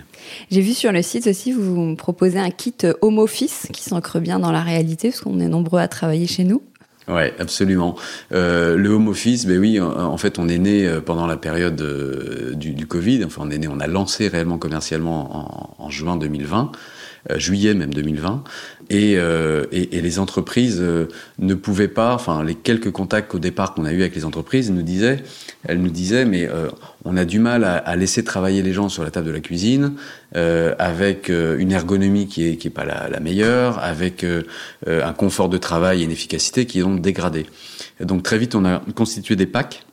J'ai 0.52 0.62
vu 0.62 0.74
sur 0.74 0.92
le 0.92 1.02
site 1.02 1.28
aussi, 1.28 1.52
vous 1.52 1.96
proposez 1.96 2.40
un 2.40 2.50
kit 2.50 2.76
home 3.02 3.20
office 3.20 3.68
qui 3.74 3.84
s'ancre 3.84 4.20
bien 4.20 4.40
dans 4.40 4.52
la 4.52 4.62
réalité, 4.62 5.10
parce 5.10 5.22
qu'on 5.22 5.40
est 5.40 5.48
nombreux 5.48 5.80
à 5.80 5.88
travailler 5.88 6.28
chez 6.28 6.44
nous. 6.44 6.62
Ouais, 7.08 7.34
absolument. 7.40 7.96
Euh, 8.34 8.76
le 8.76 8.90
home 8.90 9.08
office, 9.08 9.46
ben 9.46 9.58
oui, 9.60 9.80
en, 9.80 10.18
fait, 10.18 10.40
on 10.40 10.50
est 10.50 10.58
né 10.58 10.90
pendant 11.06 11.26
la 11.26 11.38
période 11.38 11.82
du, 12.56 12.88
Covid. 12.88 13.24
Enfin, 13.24 13.44
on 13.46 13.50
est 13.50 13.58
né, 13.58 13.68
on 13.70 13.80
a 13.80 13.88
lancé 13.88 14.28
réellement 14.28 14.58
commercialement 14.58 15.82
en, 15.82 15.90
juin 15.90 16.18
2020. 16.18 16.72
Euh, 17.32 17.40
juillet 17.40 17.74
même 17.74 17.94
2020, 17.94 18.44
et, 18.90 19.18
euh, 19.18 19.66
et, 19.72 19.98
et 19.98 20.02
les 20.02 20.20
entreprises 20.20 20.80
euh, 20.80 21.08
ne 21.40 21.54
pouvaient 21.54 21.88
pas, 21.88 22.14
enfin 22.14 22.44
les 22.44 22.56
quelques 22.56 22.92
contacts 22.92 23.34
au 23.36 23.40
départ 23.40 23.74
qu'on 23.74 23.86
a 23.86 23.92
eu 23.92 24.02
avec 24.02 24.16
les 24.16 24.26
entreprises 24.26 24.72
nous 24.72 24.82
disaient, 24.82 25.24
elles 25.64 25.82
nous 25.82 25.90
disaient, 25.90 26.26
mais 26.26 26.48
on 27.04 27.18
a 27.18 27.26
du 27.26 27.40
mal 27.40 27.64
à, 27.64 27.76
à, 27.76 27.96
laisser 27.96 28.24
travailler 28.24 28.62
les 28.62 28.74
gens 28.74 28.90
sur 28.90 29.04
la 29.04 29.12
table 29.12 29.28
de 29.28 29.32
la 29.32 29.40
cuisine, 29.40 29.94
avec 30.34 31.30
une 31.30 31.72
ergonomie 31.72 32.28
qui 32.28 32.48
est 32.48 32.58
qui 32.58 32.68
est 32.68 32.72
pas 32.72 32.86
la, 32.86 33.10
la 33.10 33.20
meilleure, 33.20 33.80
avec 33.80 34.26
un 34.86 35.14
confort 35.14 35.50
de 35.50 35.58
travail 35.58 36.02
et 36.02 36.06
une 36.06 36.12
efficacité 36.12 36.66
qui 36.66 36.80
est 36.80 36.84
donc. 36.84 37.02
Donc 38.00 38.24
très 38.24 38.38
vite, 38.38 38.56
on 38.56 38.64
a 38.66 38.82
constitué 38.96 39.36
des 39.36 39.48
packs 39.48 39.87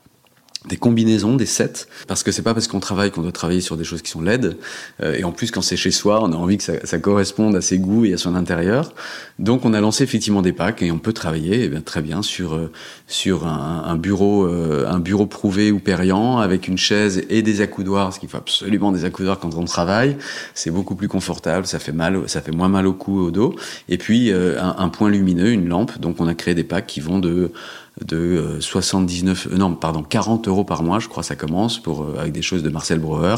des 0.69 0.77
combinaisons, 0.77 1.37
des 1.37 1.47
sets, 1.47 1.87
parce 2.09 2.23
que 2.23 2.33
c'est 2.33 2.43
pas 2.43 2.55
parce 2.55 2.69
qu'on 2.69 2.81
travaille 2.81 3.11
qu'on 3.11 3.23
doit 3.23 3.33
travailler 3.33 3.61
sur 3.61 3.77
des 3.77 3.85
choses 3.85 4.01
qui 4.03 4.11
sont 4.11 4.23
laides, 4.23 4.57
euh, 5.03 5.15
et 5.15 5.25
en 5.25 5.33
plus 5.33 5.51
quand 5.51 5.61
c'est 5.61 5.77
chez 5.77 5.91
soi, 5.91 6.23
on 6.23 6.33
a 6.33 6.37
envie 6.37 6.57
que 6.57 6.65
ça, 6.65 6.73
ça, 6.85 6.99
corresponde 6.99 7.55
à 7.55 7.61
ses 7.61 7.79
goûts 7.79 8.05
et 8.05 8.15
à 8.15 8.19
son 8.19 8.35
intérieur. 8.35 8.95
Donc 9.39 9.65
on 9.65 9.75
a 9.75 9.81
lancé 9.81 10.05
effectivement 10.05 10.43
des 10.43 10.53
packs 10.53 10.81
et 10.83 10.91
on 10.91 10.99
peut 10.99 11.13
travailler 11.13 11.65
eh 11.65 11.69
bien, 11.69 11.81
très 11.83 12.01
bien 12.01 12.23
sur 12.23 12.55
euh, 12.55 12.71
sur 13.07 13.47
un, 13.47 13.85
un 13.87 13.97
bureau 13.97 14.47
euh, 14.47 14.87
un 14.89 15.01
bureau 15.01 15.27
prouvé 15.27 15.71
ou 15.71 15.81
périant 15.81 16.39
avec 16.39 16.67
une 16.69 16.79
chaise 16.79 17.25
et 17.29 17.43
des 17.43 17.61
accoudoirs, 17.61 18.07
parce 18.07 18.19
qu'il 18.19 18.29
faut 18.29 18.39
absolument 18.39 18.93
des 18.93 19.05
accoudoirs 19.05 19.39
quand 19.39 19.55
on 19.55 19.65
travaille. 19.65 20.17
C'est 20.55 20.71
beaucoup 20.71 20.95
plus 20.95 21.09
confortable, 21.09 21.67
ça 21.67 21.79
fait 21.79 21.93
mal, 21.93 22.23
ça 22.27 22.41
fait 22.41 22.53
moins 22.53 22.69
mal 22.69 22.87
au 22.87 22.95
cou 22.95 23.21
et 23.21 23.27
au 23.27 23.31
dos. 23.31 23.55
Et 23.89 23.99
puis 23.99 24.31
euh, 24.33 24.61
un, 24.63 24.77
un 24.79 24.89
point 24.89 25.11
lumineux, 25.11 25.51
une 25.51 25.69
lampe. 25.69 25.99
Donc 25.99 26.21
on 26.21 26.27
a 26.27 26.35
créé 26.35 26.55
des 26.55 26.65
packs 26.65 26.87
qui 26.87 27.01
vont 27.01 27.19
de 27.19 27.53
de 28.01 28.59
79, 28.61 29.49
euh, 29.53 29.57
non, 29.57 29.75
pardon, 29.75 30.03
40 30.03 30.49
euros 30.49 30.65
par 30.65 30.83
mois, 30.83 30.99
je 30.99 31.09
crois, 31.09 31.23
ça 31.23 31.37
commence 31.37 31.79
pour 31.79 32.03
euh, 32.03 32.17
avec 32.19 32.33
des 32.33 32.43
choses 32.43 32.63
de 32.63 32.71
Marcel 32.71 32.99
Breuer. 32.99 33.37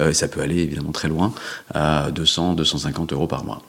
Euh, 0.00 0.12
ça 0.12 0.28
peut 0.28 0.40
aller 0.40 0.58
évidemment 0.58 0.92
très 0.92 1.08
loin 1.08 1.32
à 1.74 2.10
200, 2.12 2.54
250 2.54 3.12
euros 3.12 3.26
par 3.26 3.44
mois. 3.44 3.62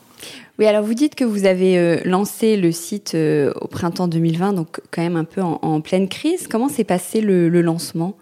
Oui, 0.59 0.65
alors 0.65 0.83
vous 0.83 0.93
dites 0.93 1.15
que 1.15 1.23
vous 1.23 1.45
avez 1.45 2.03
lancé 2.03 2.57
le 2.57 2.73
site 2.73 3.15
au 3.15 3.67
printemps 3.67 4.09
2020, 4.09 4.51
donc 4.51 4.81
quand 4.91 5.01
même 5.01 5.15
un 5.15 5.23
peu 5.23 5.41
en, 5.41 5.79
pleine 5.79 6.09
crise. 6.09 6.49
Comment 6.49 6.67
s'est 6.67 6.83
passé 6.83 7.21
le 7.21 7.61
lancement? 7.61 8.17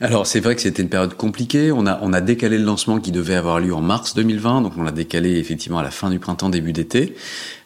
Alors 0.00 0.26
c'est 0.26 0.40
vrai 0.40 0.54
que 0.54 0.60
c'était 0.60 0.82
une 0.82 0.90
période 0.90 1.14
compliquée. 1.14 1.72
On 1.72 1.86
a 1.86 1.98
on 2.02 2.12
a 2.12 2.20
décalé 2.20 2.58
le 2.58 2.64
lancement 2.64 3.00
qui 3.00 3.12
devait 3.12 3.34
avoir 3.34 3.60
lieu 3.60 3.74
en 3.74 3.80
mars 3.80 4.14
2020, 4.14 4.60
donc 4.60 4.74
on 4.76 4.82
l'a 4.82 4.92
décalé 4.92 5.38
effectivement 5.38 5.78
à 5.78 5.82
la 5.82 5.90
fin 5.90 6.10
du 6.10 6.18
printemps, 6.18 6.50
début 6.50 6.74
d'été. 6.74 7.14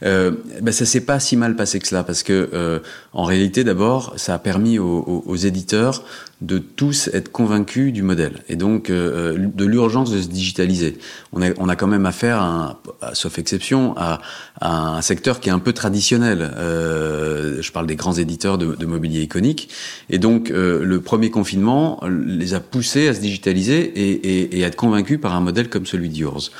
Euh, 0.05 0.31
ben 0.63 0.71
ça 0.71 0.85
s'est 0.85 1.01
pas 1.01 1.19
si 1.19 1.37
mal 1.37 1.57
passé 1.57 1.81
que 1.81 1.89
cela 1.89 2.05
parce 2.05 2.23
que 2.23 2.51
euh, 2.55 2.79
en 3.13 3.25
réalité 3.25 3.65
d'abord 3.65 4.15
ça 4.17 4.35
a 4.35 4.39
permis 4.39 4.79
aux, 4.79 5.25
aux, 5.27 5.37
éditeurs 5.37 6.05
de 6.41 6.59
tous 6.59 7.09
être 7.13 7.31
convaincus 7.31 7.93
du 7.93 8.03
modèle 8.03 8.43
et 8.49 8.57
donc 8.57 8.89
euh, 8.89 9.37
de 9.39 9.65
l'urgence 9.67 10.11
de 10.11 10.21
se 10.21 10.29
digitaliser. 10.29 10.97
On 11.33 11.43
a 11.43 11.51
on 11.59 11.69
a 11.69 11.77
quand 11.77 11.87
même 11.87 12.07
affaire, 12.07 12.41
à, 12.41 12.81
sauf 13.13 13.39
exception, 13.39 13.95
à, 13.97 14.21
à, 14.61 14.97
un 14.97 15.03
secteur 15.03 15.41
qui 15.41 15.51
est 15.51 15.53
un 15.53 15.59
peu 15.59 15.73
traditionnel. 15.73 16.51
Euh, 16.57 17.61
je 17.61 17.73
parle 17.73 17.87
des 17.87 17.97
grands 17.97 18.15
éditeurs 18.15 18.57
de, 18.57 18.75
de 18.75 18.87
mobilier 18.87 19.23
iconique 19.23 19.69
et 20.09 20.19
donc 20.19 20.51
euh, 20.51 20.83
le 20.83 21.01
premier 21.01 21.31
confinement 21.31 22.01
les 22.09 22.55
a 22.55 22.61
poussés 22.61 23.09
à 23.09 23.15
se 23.15 23.21
digitaliser 23.21 23.81
et, 23.81 24.11
et, 24.11 24.59
et 24.59 24.65
à 24.65 24.69
être 24.69 24.77
convaincus 24.77 25.21
par 25.21 25.35
un 25.35 25.41
modèle 25.41 25.69
comme 25.69 25.87
celui 25.87 26.09
d'Yours. 26.09 26.51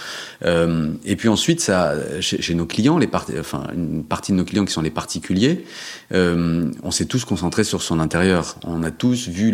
Euh, 0.45 0.93
et 1.05 1.17
puis 1.17 1.29
ensuite, 1.29 1.61
ça, 1.61 1.95
chez, 2.21 2.41
chez 2.41 2.55
nos 2.55 2.67
clients, 2.67 2.99
les 2.99 3.09
enfin 3.39 3.65
une 3.75 4.05
partie 4.05 4.33
de 4.33 4.37
nos 4.37 4.45
clients 4.45 4.65
qui 4.65 4.73
sont 4.73 4.83
les 4.83 4.91
particuliers, 4.91 5.65
euh, 6.13 6.71
on 6.83 6.91
s'est 6.91 7.07
tous 7.07 7.25
concentrés 7.25 7.65
sur 7.65 7.83
son 7.83 8.01
intérieur. 8.01 8.57
On 8.65 8.83
a 8.83 8.91
tous 8.91 9.29
vu 9.29 9.53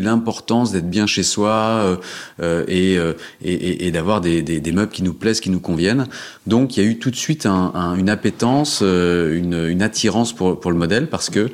d'être 0.73 0.89
bien 0.89 1.07
chez 1.07 1.23
soi 1.23 1.51
euh, 1.51 1.97
euh 2.41 2.65
et, 2.69 2.99
euh, 2.99 3.13
et, 3.43 3.87
et 3.87 3.91
d'avoir 3.91 4.21
des, 4.21 4.43
des, 4.43 4.61
des, 4.61 4.73
meubles 4.73 4.91
qui 4.91 5.03
nous 5.03 5.15
plaisent, 5.15 5.41
qui 5.41 5.51
nous 5.51 5.61
conviennent. 5.61 6.07
Donc 6.47 6.77
il 6.77 6.85
y 6.85 6.87
a 6.87 6.91
eu 6.91 6.99
tout 6.99 7.11
de 7.11 7.17
suite 7.17 7.47
un, 7.47 7.73
un, 7.75 7.95
une 7.97 8.09
appétence, 8.09 8.81
euh, 8.83 9.37
une, 9.37 9.69
une, 9.69 9.83
attirance 9.83 10.33
pour, 10.33 10.59
pour 10.61 10.71
le 10.71 10.77
modèle 10.77 11.09
parce 11.09 11.31
que 11.31 11.51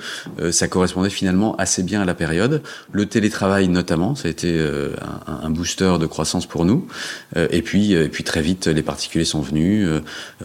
ça 0.51 0.69
correspondait 0.69 1.11
finalement 1.11 1.55
assez 1.57 1.83
bien 1.83 2.03
à 2.03 2.05
la 2.05 2.15
période. 2.15 2.63
Le 2.93 3.07
télétravail 3.07 3.69
notamment, 3.69 4.15
ça 4.15 4.29
a 4.29 4.31
été 4.31 4.61
un, 5.27 5.47
un, 5.47 5.51
booster 5.51 5.95
de 6.01 6.07
croissance 6.07 6.47
pour 6.47 6.65
nous. 6.65 6.87
et 7.37 7.63
puis, 7.63 7.93
et 7.93 8.09
puis 8.09 8.25
très 8.25 8.43
vite, 8.43 8.67
les 8.67 8.83
particuliers 8.83 9.25
sont 9.25 9.41
venus. 9.41 9.89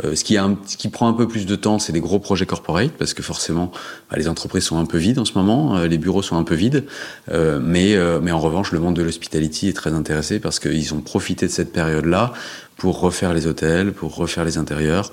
ce 0.03 0.23
qui 0.23 0.37
a 0.37 0.43
un, 0.43 0.57
ce 0.65 0.77
qui 0.77 0.89
prend 0.89 1.07
un 1.07 1.13
peu 1.13 1.27
plus 1.27 1.45
de 1.45 1.55
temps, 1.55 1.79
c'est 1.79 1.93
des 1.93 1.99
gros 1.99 2.19
projets 2.19 2.45
corporate 2.45 2.91
parce 2.97 3.13
que 3.13 3.23
forcément, 3.23 3.71
bah, 4.09 4.17
les 4.17 4.27
entreprises 4.27 4.63
sont 4.63 4.79
un 4.79 4.85
peu 4.85 4.97
vides 4.97 5.19
en 5.19 5.25
ce 5.25 5.33
moment, 5.33 5.79
les 5.83 5.97
bureaux 5.97 6.21
sont 6.21 6.37
un 6.37 6.43
peu 6.43 6.55
vides, 6.55 6.83
mais, 7.31 7.95
euh, 8.07 8.19
mais 8.21 8.31
en 8.31 8.39
revanche, 8.39 8.71
le 8.71 8.79
monde 8.79 8.95
de 8.95 9.03
l'hospitality 9.03 9.69
est 9.69 9.73
très 9.73 9.93
intéressé 9.93 10.39
parce 10.39 10.59
qu'ils 10.59 10.93
ont 10.93 11.01
profité 11.01 11.47
de 11.47 11.51
cette 11.51 11.71
période-là 11.71 12.33
pour 12.77 12.99
refaire 12.99 13.33
les 13.33 13.47
hôtels, 13.47 13.91
pour 13.91 14.15
refaire 14.15 14.45
les 14.45 14.57
intérieurs, 14.57 15.11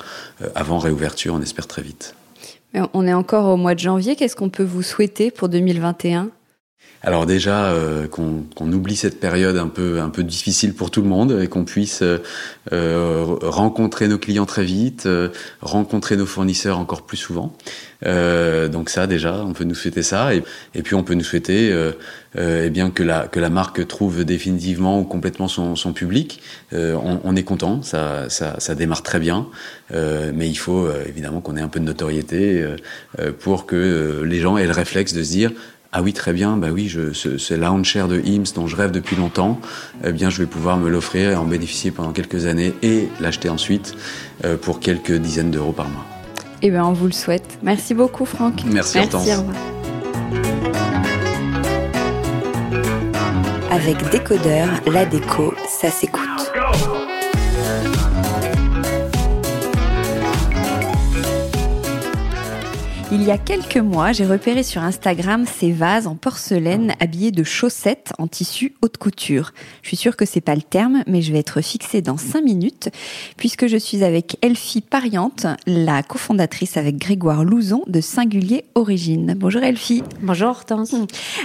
avant 0.54 0.78
réouverture, 0.78 1.34
on 1.34 1.40
espère 1.40 1.66
très 1.66 1.82
vite. 1.82 2.14
On 2.92 3.06
est 3.06 3.14
encore 3.14 3.46
au 3.46 3.56
mois 3.56 3.74
de 3.74 3.80
janvier, 3.80 4.16
qu'est-ce 4.16 4.36
qu'on 4.36 4.50
peut 4.50 4.64
vous 4.64 4.82
souhaiter 4.82 5.30
pour 5.30 5.48
2021 5.48 6.30
alors 7.04 7.26
déjà 7.26 7.66
euh, 7.66 8.08
qu'on 8.08 8.72
oublie 8.72 8.96
cette 8.96 9.20
période 9.20 9.58
un 9.58 9.68
peu 9.68 10.00
un 10.00 10.08
peu 10.08 10.22
difficile 10.22 10.74
pour 10.74 10.90
tout 10.90 11.02
le 11.02 11.08
monde 11.08 11.38
et 11.42 11.48
qu'on 11.48 11.64
puisse 11.64 12.02
euh, 12.72 13.36
rencontrer 13.42 14.08
nos 14.08 14.18
clients 14.18 14.46
très 14.46 14.64
vite, 14.64 15.04
euh, 15.04 15.28
rencontrer 15.60 16.16
nos 16.16 16.26
fournisseurs 16.26 16.78
encore 16.78 17.02
plus 17.02 17.18
souvent. 17.18 17.54
Euh, 18.06 18.68
donc 18.68 18.88
ça 18.90 19.06
déjà, 19.06 19.44
on 19.44 19.52
peut 19.52 19.64
nous 19.64 19.74
souhaiter 19.74 20.02
ça 20.02 20.34
et, 20.34 20.42
et 20.74 20.82
puis 20.82 20.94
on 20.94 21.02
peut 21.02 21.14
nous 21.14 21.24
souhaiter 21.24 21.70
euh, 21.72 21.92
eh 22.36 22.70
bien 22.70 22.90
que 22.90 23.02
la 23.02 23.28
que 23.28 23.38
la 23.38 23.50
marque 23.50 23.86
trouve 23.86 24.24
définitivement 24.24 24.98
ou 24.98 25.04
complètement 25.04 25.48
son, 25.48 25.76
son 25.76 25.92
public. 25.92 26.40
On, 26.72 27.20
on, 27.22 27.36
est 27.36 27.44
content, 27.44 27.82
ça, 27.82 28.28
ça, 28.28 28.58
ça 28.58 28.74
démarre 28.74 29.02
très 29.04 29.20
bien, 29.20 29.46
mais 29.92 30.48
il 30.48 30.56
faut 30.56 30.88
évidemment 31.06 31.40
qu'on 31.40 31.56
ait 31.56 31.60
un 31.60 31.68
peu 31.68 31.78
de 31.78 31.84
notoriété 31.84 32.66
pour 33.38 33.66
que 33.66 34.22
les 34.24 34.40
gens 34.40 34.58
aient 34.58 34.66
le 34.66 34.72
réflexe 34.72 35.14
de 35.14 35.22
se 35.22 35.30
dire 35.30 35.52
ah 35.96 36.02
oui, 36.02 36.12
très 36.12 36.32
bien, 36.32 36.56
bah 36.56 36.70
oui, 36.72 36.88
je, 36.88 37.12
ce, 37.12 37.38
ce 37.38 37.54
lounge 37.54 37.86
chair 37.86 38.08
de 38.08 38.20
IMS 38.20 38.52
dont 38.56 38.66
je 38.66 38.74
rêve 38.74 38.90
depuis 38.90 39.14
longtemps, 39.14 39.60
eh 40.04 40.10
bien, 40.10 40.28
je 40.28 40.38
vais 40.38 40.46
pouvoir 40.46 40.76
me 40.76 40.90
l'offrir 40.90 41.30
et 41.30 41.36
en 41.36 41.44
bénéficier 41.44 41.92
pendant 41.92 42.10
quelques 42.10 42.46
années 42.46 42.74
et 42.82 43.08
l'acheter 43.20 43.48
ensuite 43.48 43.94
euh, 44.44 44.56
pour 44.56 44.80
quelques 44.80 45.12
dizaines 45.12 45.52
d'euros 45.52 45.70
par 45.70 45.88
mois. 45.88 46.04
Eh 46.62 46.70
bien, 46.70 46.84
on 46.84 46.92
vous 46.92 47.06
le 47.06 47.12
souhaite. 47.12 47.60
Merci 47.62 47.94
beaucoup, 47.94 48.24
Franck. 48.24 48.64
Merci, 48.66 48.98
Merci 48.98 49.30
Avec 53.70 54.10
Décodeur, 54.10 54.68
la 54.90 55.06
déco, 55.06 55.54
ça 55.68 55.90
s'écoute. 55.90 56.20
Il 63.14 63.22
y 63.22 63.30
a 63.30 63.38
quelques 63.38 63.76
mois, 63.76 64.10
j'ai 64.10 64.26
repéré 64.26 64.64
sur 64.64 64.82
Instagram 64.82 65.44
ces 65.46 65.70
vases 65.70 66.08
en 66.08 66.16
porcelaine 66.16 66.94
habillés 66.98 67.30
de 67.30 67.44
chaussettes 67.44 68.12
en 68.18 68.26
tissu 68.26 68.74
haute 68.82 68.96
couture. 68.96 69.52
Je 69.82 69.88
suis 69.88 69.96
sûre 69.96 70.16
que 70.16 70.24
c'est 70.24 70.40
pas 70.40 70.56
le 70.56 70.62
terme, 70.62 71.04
mais 71.06 71.22
je 71.22 71.32
vais 71.32 71.38
être 71.38 71.60
fixée 71.60 72.02
dans 72.02 72.16
cinq 72.16 72.42
minutes 72.42 72.90
puisque 73.36 73.68
je 73.68 73.76
suis 73.76 74.02
avec 74.02 74.36
Elfie 74.42 74.80
Pariante, 74.80 75.46
la 75.64 76.02
cofondatrice 76.02 76.76
avec 76.76 76.96
Grégoire 76.96 77.44
Louzon 77.44 77.84
de 77.86 78.00
Singulier 78.00 78.64
Origine. 78.74 79.34
Bonjour 79.36 79.62
Elfie. 79.62 80.02
Bonjour 80.20 80.48
Hortense. 80.48 80.92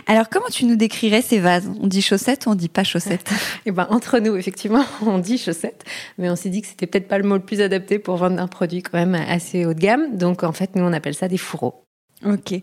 Alors 0.08 0.28
comment 0.28 0.50
tu 0.52 0.66
nous 0.66 0.76
décrirais 0.76 1.22
ces 1.22 1.38
vases? 1.38 1.70
On 1.80 1.86
dit 1.86 2.02
chaussettes 2.02 2.48
ou 2.48 2.50
on 2.50 2.56
dit 2.56 2.70
pas 2.70 2.84
chaussettes 2.84 3.32
Eh 3.68 3.72
ben 3.72 3.86
entre 3.92 4.18
nous 4.18 4.36
effectivement, 4.38 4.86
on 5.06 5.20
dit 5.20 5.38
chaussettes, 5.38 5.86
mais 6.18 6.32
on 6.32 6.36
s'est 6.36 6.50
dit 6.50 6.64
que 6.64 6.68
c'était 6.68 6.88
peut-être 6.88 7.08
pas 7.08 7.20
le 7.20 7.26
mot 7.26 7.36
le 7.36 7.44
plus 7.44 7.62
adapté 7.62 8.00
pour 8.00 8.18
vendre 8.18 8.42
un 8.42 8.48
produit 8.48 8.82
quand 8.82 8.98
même 8.98 9.14
assez 9.14 9.68
haut 9.68 9.76
de 9.76 9.80
gamme. 9.80 10.18
Donc 10.18 10.42
en 10.42 10.52
fait, 10.52 10.76
nous 10.76 10.84
on 10.84 10.94
appelle 10.94 11.14
ça 11.14 11.28
des 11.28 11.38
Ok. 12.26 12.54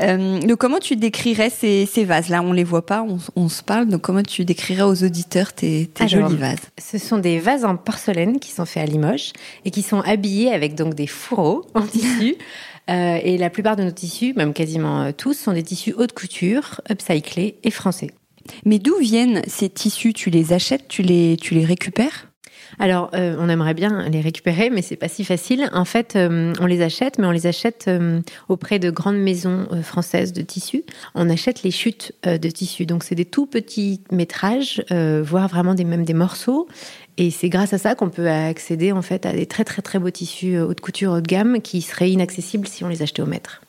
Euh, 0.00 0.40
donc 0.40 0.58
comment 0.58 0.78
tu 0.78 0.96
décrirais 0.96 1.50
ces, 1.50 1.84
ces 1.84 2.04
vases 2.04 2.28
Là, 2.28 2.42
on 2.42 2.52
les 2.52 2.64
voit 2.64 2.86
pas, 2.86 3.02
on, 3.02 3.18
on, 3.36 3.48
se 3.48 3.62
parle. 3.62 3.88
Donc 3.88 4.00
comment 4.00 4.22
tu 4.22 4.44
décrirais 4.44 4.82
aux 4.82 5.04
auditeurs 5.04 5.52
tes, 5.52 5.86
tes 5.86 6.04
Alors, 6.04 6.28
jolis 6.30 6.40
vases? 6.40 6.60
Ce 6.80 6.96
sont 6.98 7.18
des 7.18 7.38
vases 7.38 7.64
en 7.64 7.76
porcelaine 7.76 8.40
qui 8.40 8.50
sont 8.52 8.64
faits 8.64 8.82
à 8.82 8.86
Limoges 8.86 9.32
et 9.64 9.70
qui 9.70 9.82
sont 9.82 10.00
habillés 10.00 10.50
avec 10.52 10.74
donc 10.74 10.94
des 10.94 11.06
fourreaux 11.06 11.66
en 11.74 11.82
tissu. 11.86 12.36
euh, 12.88 13.18
et 13.22 13.36
la 13.36 13.50
plupart 13.50 13.76
de 13.76 13.84
nos 13.84 13.90
tissus, 13.90 14.32
même 14.34 14.54
quasiment 14.54 15.02
euh, 15.02 15.12
tous, 15.16 15.34
sont 15.34 15.52
des 15.52 15.62
tissus 15.62 15.92
haute 15.92 16.14
couture, 16.14 16.80
upcyclés 16.90 17.58
et 17.62 17.70
français. 17.70 18.10
Mais 18.64 18.78
d'où 18.78 18.96
viennent 18.98 19.42
ces 19.46 19.68
tissus? 19.68 20.14
Tu 20.14 20.30
les 20.30 20.52
achètes 20.52 20.88
Tu 20.88 21.02
les, 21.02 21.36
tu 21.36 21.54
les 21.54 21.64
récupères? 21.64 22.31
Alors, 22.78 23.10
euh, 23.14 23.36
on 23.38 23.48
aimerait 23.48 23.74
bien 23.74 24.08
les 24.08 24.20
récupérer, 24.20 24.70
mais 24.70 24.82
c'est 24.82 24.96
pas 24.96 25.08
si 25.08 25.24
facile. 25.24 25.68
En 25.72 25.84
fait, 25.84 26.16
euh, 26.16 26.52
on 26.60 26.66
les 26.66 26.82
achète, 26.82 27.18
mais 27.18 27.26
on 27.26 27.30
les 27.30 27.46
achète 27.46 27.86
euh, 27.88 28.20
auprès 28.48 28.78
de 28.78 28.90
grandes 28.90 29.18
maisons 29.18 29.66
françaises 29.82 30.32
de 30.32 30.42
tissus. 30.42 30.84
On 31.14 31.28
achète 31.28 31.62
les 31.62 31.70
chutes 31.70 32.12
de 32.24 32.50
tissus, 32.50 32.86
donc 32.86 33.04
c'est 33.04 33.14
des 33.14 33.24
tout 33.24 33.46
petits 33.46 34.00
métrages, 34.10 34.84
voire 34.90 35.48
vraiment 35.48 35.74
des 35.74 35.84
même 35.84 36.04
des 36.04 36.14
morceaux. 36.14 36.68
Et 37.18 37.30
c'est 37.30 37.48
grâce 37.48 37.72
à 37.72 37.78
ça 37.78 37.94
qu'on 37.94 38.08
peut 38.08 38.28
accéder 38.28 38.90
en 38.92 39.02
fait 39.02 39.26
à 39.26 39.32
des 39.32 39.46
très 39.46 39.64
très 39.64 39.82
très 39.82 39.98
beaux 39.98 40.10
tissus 40.10 40.58
haute 40.58 40.80
couture 40.80 41.12
haut 41.12 41.20
de 41.20 41.26
gamme 41.26 41.60
qui 41.60 41.82
seraient 41.82 42.10
inaccessibles 42.10 42.66
si 42.66 42.84
on 42.84 42.88
les 42.88 43.02
achetait 43.02 43.22
au 43.22 43.26
mètre. 43.26 43.62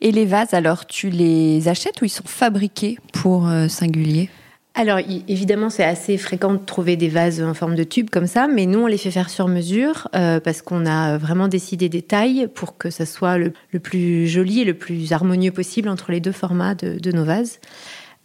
Et 0.00 0.10
les 0.10 0.24
vases, 0.24 0.54
alors 0.54 0.86
tu 0.86 1.10
les 1.10 1.68
achètes 1.68 2.00
ou 2.02 2.06
ils 2.06 2.10
sont 2.10 2.26
fabriqués 2.26 2.98
pour 3.12 3.48
singulier 3.68 4.30
alors 4.74 4.98
évidemment, 5.28 5.68
c'est 5.68 5.84
assez 5.84 6.16
fréquent 6.16 6.54
de 6.54 6.58
trouver 6.58 6.96
des 6.96 7.08
vases 7.08 7.42
en 7.42 7.52
forme 7.52 7.74
de 7.74 7.84
tube 7.84 8.08
comme 8.08 8.26
ça, 8.26 8.48
mais 8.48 8.64
nous 8.64 8.78
on 8.78 8.86
les 8.86 8.96
fait 8.96 9.10
faire 9.10 9.28
sur 9.28 9.46
mesure 9.46 10.08
euh, 10.14 10.40
parce 10.40 10.62
qu'on 10.62 10.86
a 10.86 11.18
vraiment 11.18 11.46
décidé 11.48 11.90
des 11.90 12.00
tailles 12.00 12.48
pour 12.54 12.78
que 12.78 12.88
ça 12.88 13.04
soit 13.04 13.36
le, 13.36 13.52
le, 13.70 13.80
plus 13.80 14.26
joli 14.26 14.60
et 14.60 14.64
le 14.64 14.72
plus 14.72 15.12
harmonieux 15.12 15.52
possible 15.52 15.90
entre 15.90 16.10
les 16.10 16.20
deux 16.20 16.32
formats 16.32 16.74
de, 16.74 17.12
nos 17.12 17.24
vases. 17.24 17.60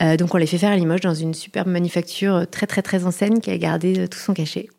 Euh, 0.01 0.15
donc 0.15 0.33
on 0.35 0.37
les 0.37 0.47
fait 0.47 0.57
faire 0.57 0.71
à 0.71 0.77
Limoges 0.77 1.01
dans 1.01 1.13
une 1.13 1.33
superbe 1.33 1.67
manufacture 1.67 2.45
très 2.49 2.65
très 2.65 2.81
très 2.81 3.03
ancienne 3.03 3.41
qui 3.41 3.51
a 3.51 3.57
gardé 3.57 4.07
tout 4.07 4.19
son 4.19 4.33
cachet. 4.33 4.69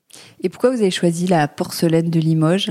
Et 0.43 0.49
pourquoi 0.49 0.71
vous 0.71 0.81
avez 0.81 0.91
choisi 0.91 1.27
la 1.27 1.49
porcelaine 1.49 2.09
de 2.09 2.19
Limoges? 2.19 2.71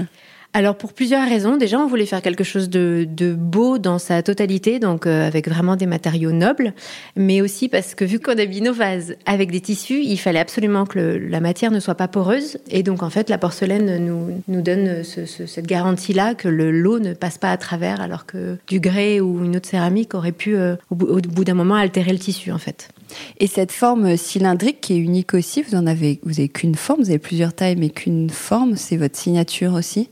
Alors 0.58 0.76
pour 0.76 0.92
plusieurs 0.92 1.30
raisons. 1.30 1.56
Déjà, 1.56 1.80
on 1.80 1.86
voulait 1.86 2.08
faire 2.08 2.24
quelque 2.24 2.44
chose 2.44 2.68
de, 2.68 3.36
beau 3.38 3.78
dans 3.78 4.00
sa 4.00 4.24
totalité, 4.24 4.80
donc 4.80 5.06
euh, 5.06 5.28
avec 5.28 5.48
vraiment 5.48 5.76
des 5.76 5.86
matériaux 5.86 6.32
nobles, 6.32 6.74
mais 7.16 7.42
aussi 7.42 7.70
parce 7.70 7.94
que 7.94 8.04
vu 8.04 8.20
qu'on 8.20 8.40
habille 8.40 8.62
nos 8.62 8.74
vases 8.74 9.18
avec 9.28 9.52
des 9.52 9.62
tissus, 9.62 10.02
il 10.04 10.18
fallait 10.18 10.40
absolument 10.40 10.88
que 10.88 10.98
la 10.98 11.42
matière 11.42 11.70
ne 11.70 11.80
soit 11.80 11.94
pas 11.94 12.08
poreuse. 12.08 12.58
Et 12.72 12.82
donc 12.82 13.04
en 13.04 13.12
fait, 13.12 13.30
la 13.30 13.38
porcelaine 13.38 14.04
nous, 14.48 14.62
donne 14.64 15.04
ce, 15.04 15.28
ce, 15.28 15.46
cette 15.46 15.68
garantie-là 15.68 16.34
que 16.34 16.48
le 16.48 16.72
l'eau 16.72 16.98
ne 16.98 17.14
passe 17.14 17.38
pas 17.38 17.52
à 17.52 17.58
travers, 17.58 18.02
alors 18.02 18.26
que 18.26 18.58
du 18.66 18.80
grès 18.80 19.20
ou 19.20 19.46
une 19.46 19.58
autre 19.58 19.70
céramique 19.70 20.16
aurait 20.16 20.32
pu, 20.32 20.56
euh, 20.56 20.76
au 20.90 20.96
bout, 20.96 21.06
au 21.06 21.22
bout 21.22 21.44
d'un 21.44 21.54
moment, 21.54 21.76
altérer 21.76 22.14
le 22.14 22.20
tissu 22.20 22.52
en 22.52 22.58
fait. 22.58 22.90
Et 23.38 23.46
cette 23.46 23.72
forme 23.72 24.18
cylindrique 24.18 24.82
qui 24.82 24.94
est 24.94 24.98
unique 24.98 25.36
aussi, 25.36 25.62
vous 25.62 25.76
en 25.76 25.86
avez, 25.86 26.20
vous 26.24 26.40
avez 26.40 26.50
qu'une 26.50 26.74
forme, 26.74 27.02
vous 27.02 27.10
avez 27.12 27.20
plusieurs 27.20 27.54
tailles, 27.54 27.76
mais 27.76 27.92
qu'une 27.92 28.32
forme, 28.32 28.76
c'est 28.76 28.98
votre 28.98 29.18
signature 29.18 29.74
aussi? 29.76 30.10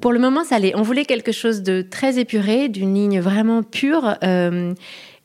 Pour 0.00 0.12
le 0.12 0.18
moment, 0.18 0.44
ça 0.44 0.56
allait. 0.56 0.74
On 0.76 0.82
voulait 0.82 1.04
quelque 1.04 1.32
chose 1.32 1.62
de 1.62 1.82
très 1.82 2.18
épuré, 2.18 2.68
d'une 2.68 2.94
ligne 2.94 3.20
vraiment 3.20 3.62
pure. 3.62 4.16
Euh, 4.22 4.74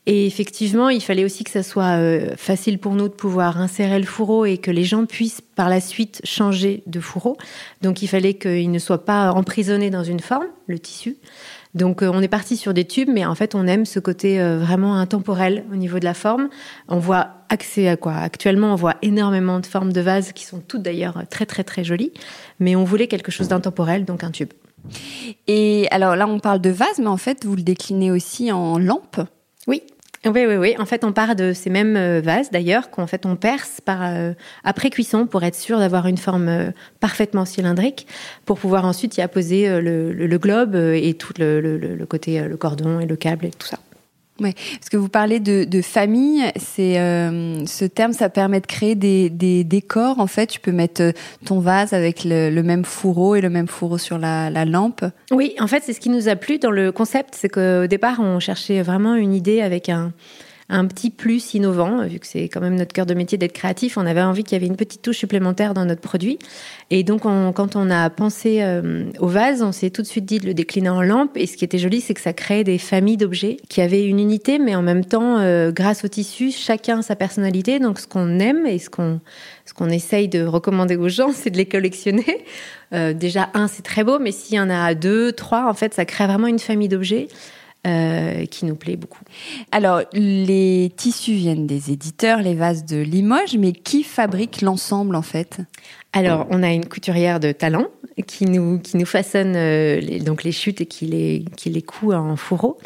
Et 0.06 0.26
effectivement, 0.26 0.88
il 0.88 1.02
fallait 1.02 1.24
aussi 1.24 1.44
que 1.44 1.50
ça 1.50 1.62
soit 1.62 1.98
euh, 1.98 2.34
facile 2.36 2.78
pour 2.78 2.94
nous 2.94 3.08
de 3.08 3.14
pouvoir 3.14 3.60
insérer 3.60 3.98
le 3.98 4.06
fourreau 4.06 4.46
et 4.46 4.56
que 4.56 4.70
les 4.70 4.82
gens 4.82 5.04
puissent 5.04 5.42
par 5.54 5.68
la 5.68 5.80
suite 5.80 6.22
changer 6.24 6.82
de 6.86 7.00
fourreau. 7.00 7.36
Donc 7.82 8.00
il 8.02 8.08
fallait 8.08 8.34
qu'il 8.34 8.70
ne 8.70 8.78
soit 8.78 9.04
pas 9.04 9.30
emprisonné 9.30 9.90
dans 9.90 10.02
une 10.02 10.20
forme, 10.20 10.46
le 10.66 10.78
tissu. 10.78 11.16
Donc 11.74 12.02
euh, 12.02 12.10
on 12.12 12.20
est 12.20 12.28
parti 12.28 12.56
sur 12.56 12.74
des 12.74 12.84
tubes, 12.84 13.08
mais 13.12 13.24
en 13.24 13.34
fait 13.34 13.54
on 13.54 13.66
aime 13.66 13.84
ce 13.84 14.00
côté 14.00 14.40
euh, 14.40 14.58
vraiment 14.58 14.96
intemporel 14.96 15.64
au 15.72 15.76
niveau 15.76 15.98
de 15.98 16.04
la 16.04 16.14
forme. 16.14 16.48
On 16.88 16.98
voit 16.98 17.28
accès 17.48 17.88
à 17.88 17.96
quoi? 17.96 18.14
Actuellement, 18.14 18.72
on 18.72 18.76
voit 18.76 18.96
énormément 19.02 19.60
de 19.60 19.66
formes 19.66 19.92
de 19.92 20.00
vases 20.00 20.32
qui 20.32 20.44
sont 20.44 20.60
toutes 20.60 20.82
d'ailleurs 20.82 21.22
très 21.30 21.46
très 21.46 21.64
très 21.64 21.84
jolies, 21.84 22.12
mais 22.58 22.76
on 22.76 22.84
voulait 22.84 23.06
quelque 23.06 23.30
chose 23.30 23.48
d'intemporel, 23.48 24.04
donc 24.04 24.24
un 24.24 24.30
tube. 24.30 24.52
Et 25.46 25.86
alors 25.90 26.16
là, 26.16 26.26
on 26.26 26.40
parle 26.40 26.60
de 26.60 26.70
vase, 26.70 26.98
mais 26.98 27.06
en 27.06 27.16
fait, 27.16 27.44
vous 27.44 27.54
le 27.54 27.62
déclinez 27.62 28.10
aussi 28.10 28.50
en 28.50 28.78
lampe. 28.78 29.20
Oui, 29.66 29.82
oui, 30.26 30.44
oui, 30.46 30.56
oui. 30.56 30.74
En 30.78 30.84
fait, 30.84 31.02
on 31.02 31.12
part 31.12 31.34
de 31.34 31.54
ces 31.54 31.70
mêmes 31.70 31.96
euh, 31.96 32.20
vases, 32.20 32.50
d'ailleurs, 32.50 32.90
qu'en 32.90 33.06
fait 33.06 33.24
on 33.24 33.36
perce 33.36 33.80
par 33.80 34.02
euh, 34.02 34.32
après 34.64 34.90
cuisson 34.90 35.26
pour 35.26 35.42
être 35.44 35.54
sûr 35.54 35.78
d'avoir 35.78 36.06
une 36.06 36.18
forme 36.18 36.48
euh, 36.48 36.70
parfaitement 37.00 37.46
cylindrique, 37.46 38.06
pour 38.44 38.58
pouvoir 38.58 38.84
ensuite 38.84 39.16
y 39.16 39.22
apposer 39.22 39.80
le, 39.80 40.38
globe 40.38 40.74
et 40.74 41.14
tout 41.14 41.32
le, 41.38 41.60
le, 41.60 42.06
côté 42.06 42.40
le 42.42 42.56
cordon 42.58 43.00
et 43.00 43.06
le 43.06 43.16
câble 43.16 43.46
et 43.46 43.50
tout 43.50 43.66
ça. 43.66 43.78
Ouais, 44.40 44.54
parce 44.54 44.88
que 44.90 44.96
vous 44.96 45.08
parlez 45.08 45.38
de, 45.38 45.82
famille, 45.82 46.42
c'est 46.56 46.98
euh, 46.98 47.64
ce 47.66 47.84
terme, 47.84 48.12
ça 48.12 48.28
permet 48.28 48.60
de 48.60 48.66
créer 48.66 48.94
des, 48.94 49.64
décors. 49.64 50.18
En 50.18 50.26
fait, 50.26 50.46
tu 50.46 50.60
peux 50.60 50.72
mettre 50.72 51.02
euh, 51.02 51.12
ton 51.44 51.60
vase 51.60 51.92
avec 51.92 52.24
le, 52.24 52.62
même 52.62 52.84
fourreau 52.84 53.34
et 53.34 53.40
le 53.40 53.50
même 53.50 53.68
fourreau 53.68 53.98
sur 53.98 54.18
la 54.18 54.64
lampe. 54.64 55.04
Oui, 55.30 55.54
en 55.60 55.66
fait, 55.66 55.82
c'est 55.84 55.92
ce 55.92 56.00
qui 56.00 56.08
nous 56.08 56.28
a 56.28 56.36
plu 56.36 56.58
dans 56.58 56.70
le 56.70 56.92
concept, 56.92 57.34
c'est 57.36 57.48
qu'au 57.48 57.86
départ, 57.86 58.20
on 58.20 58.40
cherchait 58.40 58.82
vraiment 58.82 59.14
une 59.14 59.34
idée 59.34 59.60
avec 59.60 59.88
un 59.88 60.12
un 60.70 60.86
petit 60.86 61.10
plus 61.10 61.54
innovant, 61.54 62.06
vu 62.06 62.20
que 62.20 62.26
c'est 62.26 62.44
quand 62.44 62.60
même 62.60 62.76
notre 62.76 62.92
cœur 62.92 63.04
de 63.04 63.14
métier 63.14 63.36
d'être 63.36 63.52
créatif. 63.52 63.96
On 63.96 64.06
avait 64.06 64.22
envie 64.22 64.44
qu'il 64.44 64.56
y 64.56 64.56
avait 64.56 64.68
une 64.68 64.76
petite 64.76 65.02
touche 65.02 65.18
supplémentaire 65.18 65.74
dans 65.74 65.84
notre 65.84 66.00
produit. 66.00 66.38
Et 66.90 67.02
donc, 67.02 67.22
quand 67.22 67.76
on 67.76 67.90
a 67.90 68.08
pensé 68.08 68.62
euh, 68.62 69.04
au 69.18 69.26
vase, 69.26 69.62
on 69.62 69.72
s'est 69.72 69.90
tout 69.90 70.02
de 70.02 70.06
suite 70.06 70.24
dit 70.24 70.38
de 70.38 70.46
le 70.46 70.54
décliner 70.54 70.88
en 70.88 71.02
lampe. 71.02 71.36
Et 71.36 71.46
ce 71.46 71.56
qui 71.56 71.64
était 71.64 71.78
joli, 71.78 72.00
c'est 72.00 72.14
que 72.14 72.20
ça 72.20 72.32
créait 72.32 72.64
des 72.64 72.78
familles 72.78 73.16
d'objets 73.16 73.56
qui 73.68 73.80
avaient 73.80 74.06
une 74.06 74.20
unité, 74.20 74.58
mais 74.58 74.76
en 74.76 74.82
même 74.82 75.04
temps, 75.04 75.38
euh, 75.38 75.72
grâce 75.72 76.04
au 76.04 76.08
tissu, 76.08 76.52
chacun 76.52 77.02
sa 77.02 77.16
personnalité. 77.16 77.80
Donc, 77.80 77.98
ce 77.98 78.06
qu'on 78.06 78.38
aime 78.38 78.64
et 78.66 78.78
ce 78.78 78.88
qu'on 78.88 79.20
ce 79.70 79.74
qu'on 79.74 79.88
essaye 79.88 80.28
de 80.28 80.44
recommander 80.44 80.96
aux 80.96 81.08
gens, 81.08 81.32
c'est 81.34 81.50
de 81.50 81.56
les 81.56 81.66
collectionner. 81.66 82.44
Euh, 82.92 83.12
déjà, 83.12 83.50
un, 83.54 83.68
c'est 83.68 83.82
très 83.82 84.04
beau, 84.04 84.18
mais 84.18 84.32
s'il 84.32 84.56
y 84.56 84.60
en 84.60 84.70
a 84.70 84.94
deux, 84.94 85.32
trois, 85.32 85.68
en 85.68 85.74
fait, 85.74 85.94
ça 85.94 86.04
crée 86.04 86.26
vraiment 86.26 86.48
une 86.48 86.58
famille 86.58 86.88
d'objets. 86.88 87.28
Euh, 87.86 88.44
qui 88.44 88.66
nous 88.66 88.74
plaît 88.74 88.96
beaucoup. 88.96 89.22
Alors, 89.72 90.02
les 90.12 90.92
tissus 90.98 91.32
viennent 91.32 91.66
des 91.66 91.90
éditeurs, 91.90 92.42
les 92.42 92.54
vases 92.54 92.84
de 92.84 92.98
Limoges, 92.98 93.56
mais 93.58 93.72
qui 93.72 94.02
fabrique 94.02 94.60
l'ensemble 94.60 95.16
en 95.16 95.22
fait? 95.22 95.60
Alors, 96.12 96.46
on 96.50 96.62
a 96.62 96.72
une 96.72 96.84
couturière 96.84 97.40
de 97.40 97.52
talent 97.52 97.86
qui 98.26 98.44
nous, 98.44 98.80
qui 98.80 98.98
nous 98.98 99.06
façonne 99.06 99.54
euh, 99.56 99.98
les, 99.98 100.20
donc 100.20 100.44
les 100.44 100.52
chutes 100.52 100.82
et 100.82 100.86
qui 100.86 101.06
les, 101.06 101.46
qui 101.56 101.70
les 101.70 101.80
coud 101.80 102.12
en 102.12 102.36
fourreau. 102.36 102.76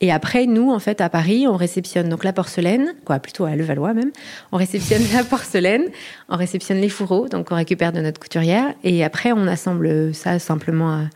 Et 0.00 0.12
après, 0.12 0.46
nous, 0.46 0.70
en 0.70 0.78
fait, 0.78 1.00
à 1.00 1.08
Paris, 1.08 1.46
on 1.48 1.56
réceptionne 1.56 2.08
donc 2.08 2.22
la 2.22 2.32
porcelaine, 2.32 2.94
quoi, 3.04 3.18
plutôt 3.18 3.44
à 3.44 3.56
Levallois 3.56 3.94
même. 3.94 4.12
On 4.52 4.56
réceptionne 4.56 5.02
la 5.12 5.24
porcelaine, 5.24 5.86
on 6.28 6.36
réceptionne 6.36 6.80
les 6.80 6.88
fourreaux, 6.88 7.28
donc 7.28 7.48
on 7.50 7.56
récupère 7.56 7.92
de 7.92 8.00
notre 8.00 8.20
couturière, 8.20 8.72
et 8.84 9.02
après, 9.02 9.32
on 9.32 9.46
assemble 9.48 10.14
ça 10.14 10.38
simplement 10.38 10.90
à, 10.90 11.08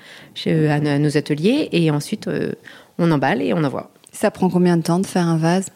à 0.47 0.99
nos 0.99 1.17
ateliers, 1.17 1.69
et 1.71 1.93
ensuite, 1.93 2.27
euh, 2.27 2.53
on 2.99 3.11
emballe 3.11 3.43
et 3.43 3.53
on 3.53 3.65
envoie. 3.65 3.91
Ça 4.13 4.31
prend 4.31 4.49
combien 4.51 4.77
de 4.77 4.83
temps 4.83 4.99
de 4.99 5.07
faire 5.07 5.27
un 5.27 5.37
vase 5.37 5.69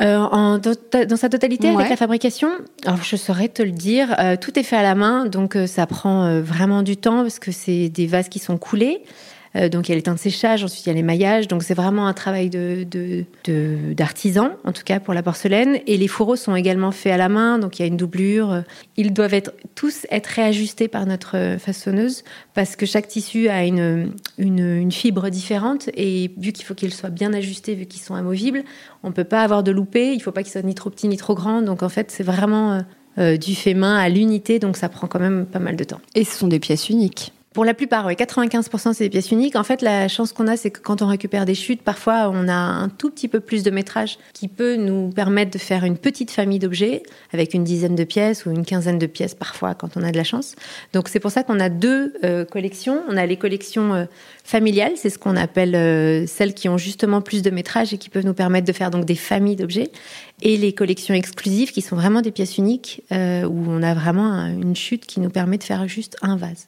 euh, 0.00 0.16
en, 0.16 0.58
dans 0.58 1.16
sa 1.16 1.28
totalité 1.28 1.68
avec 1.68 1.90
la 1.90 1.98
fabrication 1.98 2.48
Alors 2.86 3.02
je 3.02 3.16
saurais 3.16 3.48
te 3.48 3.62
le 3.62 3.72
dire. 3.72 4.16
Euh, 4.18 4.36
tout 4.40 4.58
est 4.58 4.62
fait 4.62 4.76
à 4.76 4.82
la 4.82 4.94
main, 4.94 5.26
donc 5.26 5.54
euh, 5.54 5.66
ça 5.66 5.86
prend 5.86 6.40
vraiment 6.40 6.82
du 6.82 6.96
temps 6.96 7.22
parce 7.22 7.38
que 7.38 7.52
c'est 7.52 7.90
des 7.90 8.06
vases 8.06 8.30
qui 8.30 8.38
sont 8.38 8.56
coulés. 8.56 9.02
Euh, 9.56 9.68
donc 9.68 9.88
il 9.88 9.92
y 9.92 9.92
a 9.92 9.96
les 9.96 10.02
temps 10.02 10.14
de 10.14 10.18
séchage, 10.18 10.64
ensuite 10.64 10.86
il 10.86 10.88
y 10.88 10.92
a 10.92 10.94
les 10.94 11.02
maillages. 11.02 11.48
Donc 11.48 11.62
c'est 11.62 11.74
vraiment 11.74 12.06
un 12.06 12.12
travail 12.12 12.50
de, 12.50 12.86
d'artisan, 13.94 14.50
en 14.64 14.72
tout 14.72 14.82
cas 14.84 15.00
pour 15.00 15.14
la 15.14 15.22
porcelaine. 15.22 15.78
Et 15.86 15.96
les 15.96 16.08
fourreaux 16.08 16.36
sont 16.36 16.56
également 16.56 16.90
faits 16.90 17.12
à 17.12 17.16
la 17.16 17.28
main, 17.28 17.58
donc 17.58 17.78
il 17.78 17.82
y 17.82 17.84
a 17.84 17.88
une 17.88 17.96
doublure. 17.96 18.62
Ils 18.96 19.12
doivent 19.12 19.34
être, 19.34 19.52
tous 19.74 20.06
être 20.10 20.26
réajustés 20.26 20.88
par 20.88 21.06
notre 21.06 21.56
façonneuse 21.58 22.24
parce 22.54 22.76
que 22.76 22.86
chaque 22.86 23.08
tissu 23.08 23.48
a 23.48 23.64
une, 23.64 24.12
une, 24.38 24.92
fibre 24.92 25.28
différente. 25.28 25.88
Et 25.94 26.30
vu 26.38 26.52
qu'il 26.52 26.64
faut 26.64 26.74
qu'ils 26.74 26.94
soient 26.94 27.10
bien 27.10 27.32
ajustés, 27.32 27.74
vu 27.74 27.86
qu'ils 27.86 28.02
sont 28.02 28.14
amovibles, 28.14 28.62
on 29.02 29.08
ne 29.08 29.12
peut 29.12 29.24
pas 29.24 29.42
avoir 29.42 29.62
de 29.62 29.70
loupé. 29.70 30.12
Il 30.12 30.18
ne 30.18 30.22
faut 30.22 30.32
pas 30.32 30.42
qu'ils 30.42 30.52
soient 30.52 30.62
ni 30.62 30.74
trop 30.74 30.90
petits 30.90 31.08
ni 31.08 31.16
trop 31.16 31.34
grands. 31.34 31.62
Donc 31.62 31.82
en 31.82 31.88
fait 31.88 32.10
c'est 32.10 32.24
vraiment... 32.24 32.74
Euh, 32.74 32.80
euh, 33.18 33.36
du 33.36 33.54
fait 33.54 33.74
main 33.74 33.98
à 33.98 34.08
l'unité, 34.08 34.58
donc 34.58 34.78
ça 34.78 34.88
prend 34.88 35.06
quand 35.06 35.20
même 35.20 35.44
pas 35.44 35.58
mal 35.58 35.76
de 35.76 35.84
temps. 35.84 36.00
Et 36.14 36.24
ce 36.24 36.34
sont 36.34 36.48
des 36.48 36.58
pièces 36.58 36.88
uniques 36.88 37.34
pour 37.52 37.64
la 37.64 37.74
plupart, 37.74 38.06
oui, 38.06 38.14
95% 38.14 38.94
c'est 38.94 39.04
des 39.04 39.10
pièces 39.10 39.30
uniques. 39.30 39.56
En 39.56 39.64
fait, 39.64 39.82
la 39.82 40.08
chance 40.08 40.32
qu'on 40.32 40.46
a, 40.46 40.56
c'est 40.56 40.70
que 40.70 40.80
quand 40.80 41.02
on 41.02 41.06
récupère 41.06 41.44
des 41.44 41.54
chutes, 41.54 41.82
parfois 41.82 42.30
on 42.32 42.48
a 42.48 42.54
un 42.54 42.88
tout 42.88 43.10
petit 43.10 43.28
peu 43.28 43.40
plus 43.40 43.62
de 43.62 43.70
métrage 43.70 44.18
qui 44.32 44.48
peut 44.48 44.76
nous 44.76 45.10
permettre 45.10 45.50
de 45.50 45.58
faire 45.58 45.84
une 45.84 45.98
petite 45.98 46.30
famille 46.30 46.58
d'objets 46.58 47.02
avec 47.32 47.54
une 47.54 47.64
dizaine 47.64 47.94
de 47.94 48.04
pièces 48.04 48.46
ou 48.46 48.50
une 48.50 48.64
quinzaine 48.64 48.98
de 48.98 49.06
pièces 49.06 49.34
parfois 49.34 49.74
quand 49.74 49.96
on 49.96 50.02
a 50.02 50.10
de 50.10 50.16
la 50.16 50.24
chance. 50.24 50.54
Donc 50.92 51.08
c'est 51.08 51.20
pour 51.20 51.30
ça 51.30 51.42
qu'on 51.42 51.60
a 51.60 51.68
deux 51.68 52.14
euh, 52.24 52.44
collections. 52.44 53.02
On 53.08 53.16
a 53.16 53.26
les 53.26 53.36
collections 53.36 53.94
euh, 53.94 54.04
familiales, 54.44 54.92
c'est 54.96 55.10
ce 55.10 55.18
qu'on 55.18 55.36
appelle 55.36 55.74
euh, 55.74 56.26
celles 56.26 56.54
qui 56.54 56.68
ont 56.68 56.78
justement 56.78 57.20
plus 57.20 57.42
de 57.42 57.50
métrage 57.50 57.92
et 57.92 57.98
qui 57.98 58.08
peuvent 58.08 58.26
nous 58.26 58.34
permettre 58.34 58.66
de 58.66 58.72
faire 58.72 58.90
donc 58.90 59.04
des 59.04 59.14
familles 59.14 59.56
d'objets. 59.56 59.92
Et 60.40 60.56
les 60.56 60.72
collections 60.72 61.14
exclusives 61.14 61.70
qui 61.70 61.82
sont 61.82 61.96
vraiment 61.96 62.20
des 62.20 62.32
pièces 62.32 62.58
uniques 62.58 63.04
où 63.12 63.14
on 63.68 63.82
a 63.82 63.94
vraiment 63.94 64.46
une 64.46 64.74
chute 64.74 65.06
qui 65.06 65.20
nous 65.20 65.30
permet 65.30 65.56
de 65.56 65.62
faire 65.62 65.86
juste 65.86 66.16
un 66.20 66.36
vase. 66.36 66.66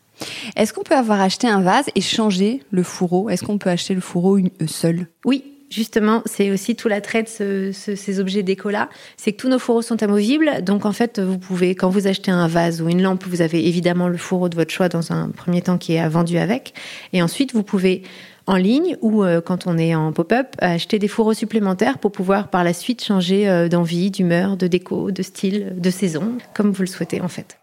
Est-ce 0.56 0.72
qu'on 0.72 0.82
peut 0.82 0.96
avoir 0.96 1.20
acheté 1.20 1.46
un 1.46 1.60
vase 1.60 1.86
et 1.94 2.00
changer 2.00 2.62
le 2.70 2.82
fourreau? 2.82 3.28
Est-ce 3.28 3.44
qu'on 3.44 3.58
peut 3.58 3.70
acheter 3.70 3.94
le 3.94 4.00
fourreau 4.00 4.38
euh, 4.38 4.66
seul? 4.66 5.08
Oui, 5.24 5.44
Justement, 5.70 6.22
c'est 6.24 6.52
aussi 6.52 6.76
tout 6.76 6.86
l'attrait 6.86 7.24
de 7.24 7.72
ces 7.72 8.20
objets 8.20 8.44
déco-là, 8.44 8.88
c'est 9.16 9.32
que 9.32 9.38
tous 9.38 9.48
nos 9.48 9.58
fourreaux 9.58 9.82
sont 9.82 10.00
amovibles. 10.04 10.62
Donc 10.62 10.84
en 10.84 10.92
fait, 10.92 11.18
vous 11.18 11.36
pouvez, 11.36 11.74
quand 11.74 11.88
vous 11.88 12.06
achetez 12.06 12.30
un 12.30 12.46
vase 12.46 12.80
ou 12.80 12.88
une 12.88 13.02
lampe, 13.02 13.24
vous 13.26 13.40
avez 13.40 13.66
évidemment 13.66 14.06
le 14.06 14.16
fourreau 14.16 14.48
de 14.48 14.54
votre 14.54 14.70
choix 14.72 14.88
dans 14.88 15.10
un 15.10 15.30
premier 15.30 15.62
temps 15.62 15.76
qui 15.76 15.94
est 15.94 16.08
vendu 16.08 16.38
avec. 16.38 16.74
Et 17.12 17.22
ensuite, 17.22 17.54
vous 17.54 17.64
pouvez 17.64 18.04
en 18.46 18.56
ligne 18.56 18.96
ou 19.00 19.24
euh, 19.24 19.40
quand 19.40 19.66
on 19.66 19.76
est 19.76 19.94
en 19.96 20.12
pop-up, 20.12 20.48
acheter 20.58 21.00
des 21.00 21.08
fourreaux 21.08 21.34
supplémentaires 21.34 21.98
pour 21.98 22.12
pouvoir 22.12 22.50
par 22.50 22.62
la 22.62 22.72
suite 22.72 23.02
changer 23.02 23.48
euh, 23.48 23.68
d'envie, 23.68 24.12
d'humeur, 24.12 24.56
de 24.56 24.68
déco, 24.68 25.10
de 25.10 25.22
style, 25.22 25.74
de 25.76 25.90
saison, 25.90 26.34
comme 26.54 26.70
vous 26.70 26.82
le 26.82 26.88
souhaitez 26.88 27.20
en 27.20 27.28
fait. 27.28 27.58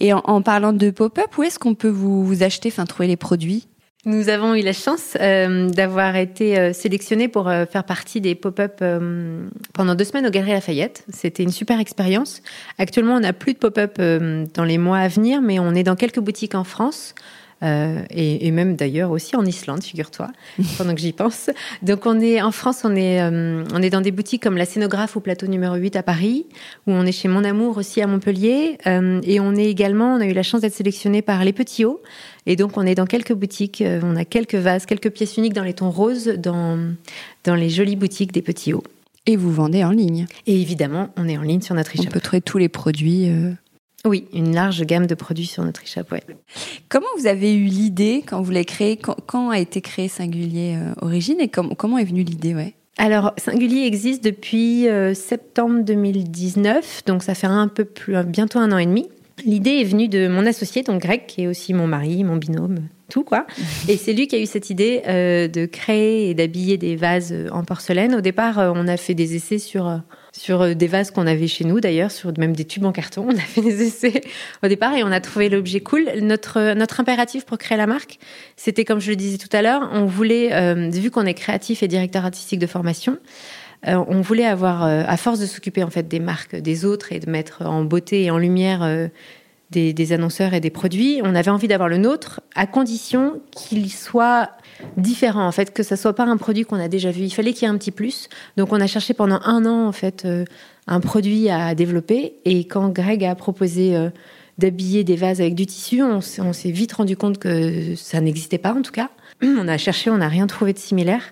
Et 0.00 0.12
en, 0.12 0.42
parlant 0.42 0.72
de 0.72 0.90
pop-up, 0.90 1.36
où 1.36 1.42
est-ce 1.42 1.58
qu'on 1.58 1.74
peut 1.74 1.88
vous, 1.88 2.42
acheter, 2.42 2.68
enfin 2.68 2.86
trouver 2.86 3.08
les 3.08 3.16
produits? 3.16 3.66
Nous 4.06 4.30
avons 4.30 4.54
eu 4.54 4.62
la 4.62 4.72
chance 4.72 5.18
euh, 5.20 5.68
d'avoir 5.68 6.16
été 6.16 6.58
euh, 6.58 6.72
sélectionnés 6.72 7.28
pour 7.28 7.48
euh, 7.48 7.66
faire 7.66 7.84
partie 7.84 8.22
des 8.22 8.34
pop-up 8.34 8.82
pendant 9.74 9.94
deux 9.94 10.04
semaines 10.04 10.26
au 10.26 10.30
Galeries 10.30 10.52
Lafayette. 10.52 11.04
C'était 11.12 11.42
une 11.42 11.50
super 11.50 11.78
expérience. 11.80 12.40
Actuellement, 12.78 13.16
on 13.16 13.20
n'a 13.20 13.34
plus 13.34 13.52
de 13.52 13.58
pop-up 13.58 14.00
dans 14.54 14.64
les 14.64 14.78
mois 14.78 14.98
à 14.98 15.08
venir, 15.08 15.42
mais 15.42 15.58
on 15.58 15.74
est 15.74 15.82
dans 15.82 15.96
quelques 15.96 16.20
boutiques 16.20 16.54
en 16.54 16.64
France. 16.64 17.14
Euh, 17.62 18.02
et, 18.10 18.46
et, 18.46 18.50
même 18.50 18.74
d'ailleurs 18.74 19.10
aussi 19.10 19.36
en 19.36 19.44
Islande, 19.44 19.82
figure-toi, 19.82 20.28
pendant 20.78 20.94
que 20.94 21.00
j'y 21.00 21.12
pense. 21.12 21.50
Donc 21.82 22.06
on 22.06 22.18
est 22.20 22.40
en 22.40 22.52
France, 22.52 22.82
on 22.84 22.96
est 22.96 23.20
euh, 23.20 23.64
on 23.74 23.82
est 23.82 23.90
dans 23.90 24.00
des 24.00 24.12
boutiques 24.12 24.42
comme 24.42 24.56
la 24.56 24.64
Scénographe 24.64 25.16
au 25.16 25.20
plateau 25.20 25.46
numéro 25.46 25.74
8 25.74 25.96
à 25.96 26.02
Paris, 26.02 26.46
où 26.86 26.92
on 26.92 27.04
est 27.04 27.12
chez 27.12 27.28
Mon 27.28 27.44
Amour 27.44 27.76
aussi 27.76 28.00
à 28.00 28.06
Montpellier, 28.06 28.78
euh, 28.86 29.20
et 29.24 29.40
on 29.40 29.54
est 29.54 29.66
également, 29.66 30.14
on 30.14 30.20
a 30.20 30.26
eu 30.26 30.32
la 30.32 30.42
chance 30.42 30.62
d'être 30.62 30.74
sélectionné 30.74 31.20
par 31.20 31.44
les 31.44 31.52
Petits 31.52 31.84
Hauts, 31.84 32.00
et 32.46 32.56
donc 32.56 32.78
on 32.78 32.86
est 32.86 32.94
dans 32.94 33.06
quelques 33.06 33.34
boutiques, 33.34 33.84
on 34.02 34.16
a 34.16 34.24
quelques 34.24 34.54
vases, 34.54 34.86
quelques 34.86 35.10
pièces 35.10 35.36
uniques 35.36 35.52
dans 35.52 35.64
les 35.64 35.74
tons 35.74 35.90
roses, 35.90 36.28
dans 36.38 36.78
dans 37.44 37.54
les 37.54 37.68
jolies 37.68 37.96
boutiques 37.96 38.32
des 38.32 38.42
Petits 38.42 38.72
Hauts. 38.72 38.84
Et 39.26 39.36
vous 39.36 39.52
vendez 39.52 39.84
en 39.84 39.90
ligne. 39.90 40.26
Et 40.46 40.60
évidemment, 40.60 41.10
on 41.18 41.28
est 41.28 41.36
en 41.36 41.42
ligne 41.42 41.60
sur 41.60 41.74
notre 41.74 41.90
e 41.90 42.00
On 42.00 42.10
peut 42.10 42.20
trouver 42.20 42.40
tous 42.40 42.56
les 42.56 42.70
produits. 42.70 43.30
Oui, 44.06 44.26
une 44.32 44.54
large 44.54 44.82
gamme 44.84 45.06
de 45.06 45.14
produits 45.14 45.46
sur 45.46 45.62
notre 45.62 45.82
e-shop. 45.82 46.16
Comment 46.88 47.06
vous 47.18 47.26
avez 47.26 47.54
eu 47.54 47.64
l'idée 47.64 48.24
quand 48.26 48.40
vous 48.40 48.50
l'avez 48.50 48.64
créé 48.64 48.96
quand, 48.96 49.50
a 49.50 49.58
été 49.58 49.82
créé 49.82 50.08
Singulier 50.08 50.76
euh, 50.76 50.94
Origine 51.02 51.38
et 51.38 51.48
comment 51.48 51.98
est 51.98 52.04
venue 52.04 52.22
l'idée 52.22 52.54
ouais? 52.54 52.74
Alors, 52.96 53.32
Singulier 53.36 53.84
existe 53.86 54.24
depuis 54.24 54.88
euh, 54.88 55.12
septembre 55.12 55.84
2019, 55.84 57.04
donc 57.06 57.22
ça 57.22 57.34
fait 57.34 57.46
un 57.46 57.68
peu 57.68 57.84
plus, 57.84 58.14
bientôt 58.24 58.58
un 58.58 58.72
an 58.72 58.78
et 58.78 58.86
demi. 58.86 59.08
L'idée 59.44 59.80
est 59.80 59.84
venue 59.84 60.08
de 60.08 60.28
mon 60.28 60.46
associé, 60.46 60.82
donc 60.82 61.02
Greg, 61.02 61.26
qui 61.26 61.42
est 61.42 61.46
aussi 61.46 61.72
mon 61.72 61.86
mari, 61.86 62.24
mon 62.24 62.36
binôme, 62.36 62.88
tout 63.10 63.24
quoi. 63.24 63.46
Et 63.88 63.96
c'est 63.96 64.12
lui 64.12 64.28
qui 64.28 64.36
a 64.36 64.38
eu 64.38 64.46
cette 64.46 64.70
idée 64.70 65.02
euh, 65.06 65.46
de 65.48 65.66
créer 65.66 66.30
et 66.30 66.34
d'habiller 66.34 66.78
des 66.78 66.96
vases 66.96 67.34
en 67.52 67.64
porcelaine. 67.64 68.14
Au 68.14 68.20
départ, 68.20 68.58
on 68.74 68.88
a 68.88 68.96
fait 68.96 69.14
des 69.14 69.34
essais 69.34 69.58
sur 69.58 70.00
sur 70.32 70.62
euh, 70.62 70.74
des 70.74 70.86
vases 70.86 71.10
qu'on 71.10 71.26
avait 71.26 71.46
chez 71.46 71.64
nous 71.64 71.80
d'ailleurs, 71.80 72.10
sur 72.10 72.32
même 72.38 72.54
des 72.54 72.64
tubes 72.64 72.84
en 72.84 72.92
carton. 72.92 73.26
On 73.28 73.36
a 73.36 73.40
fait 73.40 73.60
des 73.60 73.82
essais 73.82 74.20
au 74.62 74.68
départ 74.68 74.94
et 74.94 75.02
on 75.04 75.12
a 75.12 75.20
trouvé 75.20 75.48
l'objet 75.48 75.80
cool. 75.80 76.08
Notre 76.20 76.58
euh, 76.58 76.74
notre 76.74 77.00
impératif 77.00 77.44
pour 77.44 77.58
créer 77.58 77.78
la 77.78 77.86
marque, 77.86 78.18
c'était 78.56 78.84
comme 78.84 79.00
je 79.00 79.10
le 79.10 79.16
disais 79.16 79.38
tout 79.38 79.54
à 79.54 79.62
l'heure, 79.62 79.88
on 79.92 80.06
voulait, 80.06 80.52
euh, 80.52 80.90
vu 80.90 81.10
qu'on 81.10 81.26
est 81.26 81.34
créatif 81.34 81.82
et 81.82 81.88
directeur 81.88 82.24
artistique 82.24 82.58
de 82.58 82.66
formation, 82.66 83.18
on 83.86 84.20
voulait 84.20 84.44
avoir, 84.44 84.82
à 84.82 85.16
force 85.16 85.40
de 85.40 85.46
s'occuper 85.46 85.82
en 85.82 85.88
fait 85.88 86.06
des 86.06 86.20
marques 86.20 86.54
des 86.54 86.84
autres 86.84 87.14
et 87.14 87.18
de 87.18 87.30
mettre 87.30 87.62
en 87.62 87.82
beauté 87.82 88.24
et 88.24 88.30
en 88.30 88.36
lumière 88.36 89.08
des, 89.70 89.94
des, 89.94 90.12
annonceurs 90.12 90.52
et 90.52 90.60
des 90.60 90.68
produits, 90.68 91.22
on 91.24 91.34
avait 91.34 91.50
envie 91.50 91.66
d'avoir 91.66 91.88
le 91.88 91.96
nôtre 91.96 92.42
à 92.54 92.66
condition 92.66 93.40
qu'il 93.52 93.90
soit 93.90 94.50
différent 94.96 95.46
en 95.46 95.52
fait, 95.52 95.72
que 95.72 95.82
ça 95.82 95.96
soit 95.96 96.14
pas 96.14 96.24
un 96.24 96.36
produit 96.36 96.64
qu'on 96.64 96.80
a 96.80 96.88
déjà 96.88 97.10
vu. 97.10 97.22
Il 97.22 97.30
fallait 97.30 97.52
qu'il 97.52 97.62
y 97.62 97.70
ait 97.70 97.74
un 97.74 97.78
petit 97.78 97.90
plus. 97.90 98.28
Donc 98.56 98.72
on 98.72 98.80
a 98.80 98.86
cherché 98.86 99.14
pendant 99.14 99.40
un 99.44 99.66
an 99.66 99.88
en 99.88 99.92
fait 99.92 100.26
un 100.86 101.00
produit 101.00 101.50
à 101.50 101.74
développer 101.74 102.34
et 102.44 102.64
quand 102.64 102.88
Greg 102.88 103.24
a 103.24 103.34
proposé 103.34 103.96
d'habiller 104.60 105.02
des 105.02 105.16
vases 105.16 105.40
avec 105.40 105.54
du 105.54 105.66
tissu, 105.66 106.02
on, 106.02 106.20
s'est 106.20 106.70
vite 106.70 106.92
rendu 106.92 107.16
compte 107.16 107.38
que 107.38 107.94
ça 107.96 108.20
n'existait 108.20 108.58
pas 108.58 108.72
en 108.72 108.82
tout 108.82 108.92
cas. 108.92 109.10
On 109.42 109.66
a 109.66 109.78
cherché, 109.78 110.10
on 110.10 110.18
n'a 110.18 110.28
rien 110.28 110.46
trouvé 110.46 110.72
de 110.72 110.78
similaire. 110.78 111.22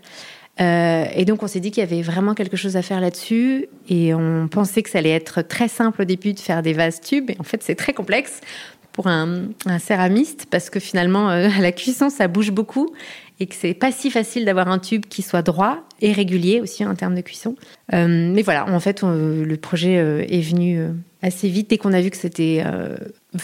Euh, 0.60 1.04
et 1.14 1.24
donc 1.24 1.44
on 1.44 1.46
s'est 1.46 1.60
dit 1.60 1.70
qu'il 1.70 1.82
y 1.82 1.86
avait 1.86 2.02
vraiment 2.02 2.34
quelque 2.34 2.56
chose 2.56 2.76
à 2.76 2.82
faire 2.82 3.00
là-dessus 3.00 3.68
et 3.88 4.12
on 4.12 4.48
pensait 4.48 4.82
que 4.82 4.90
ça 4.90 4.98
allait 4.98 5.10
être 5.10 5.42
très 5.42 5.68
simple 5.68 6.02
au 6.02 6.04
début 6.04 6.32
de 6.32 6.40
faire 6.40 6.62
des 6.62 6.72
vases 6.72 7.00
tubes 7.00 7.30
et 7.30 7.36
en 7.38 7.44
fait 7.44 7.62
c'est 7.62 7.76
très 7.76 7.92
complexe 7.92 8.40
pour 8.98 9.06
un, 9.06 9.50
céramiste 9.78 10.46
parce 10.50 10.70
que 10.70 10.80
finalement 10.80 11.30
euh, 11.30 11.48
à 11.56 11.60
la 11.60 11.70
cuisson 11.70 12.10
ça 12.10 12.26
bouge 12.26 12.50
beaucoup 12.50 12.90
et 13.38 13.46
que 13.46 13.54
c'est 13.54 13.72
pas 13.72 13.92
si 13.92 14.10
facile 14.10 14.44
d'avoir 14.44 14.66
un 14.66 14.80
tube 14.80 15.04
qui 15.08 15.22
soit 15.22 15.42
droit 15.42 15.84
et 16.00 16.10
régulier 16.10 16.60
aussi 16.60 16.84
en 16.84 16.96
termes 16.96 17.14
de 17.14 17.20
cuisson. 17.20 17.54
Euh, 17.92 18.32
mais 18.34 18.42
voilà, 18.42 18.68
en 18.68 18.80
fait 18.80 19.04
le 19.04 19.54
projet 19.54 19.92
est 20.28 20.40
venu 20.40 20.80
assez 21.22 21.48
vite 21.48 21.70
dès 21.70 21.78
qu'on 21.78 21.92
a 21.92 22.00
vu 22.00 22.10
que 22.10 22.16
c'était 22.16 22.64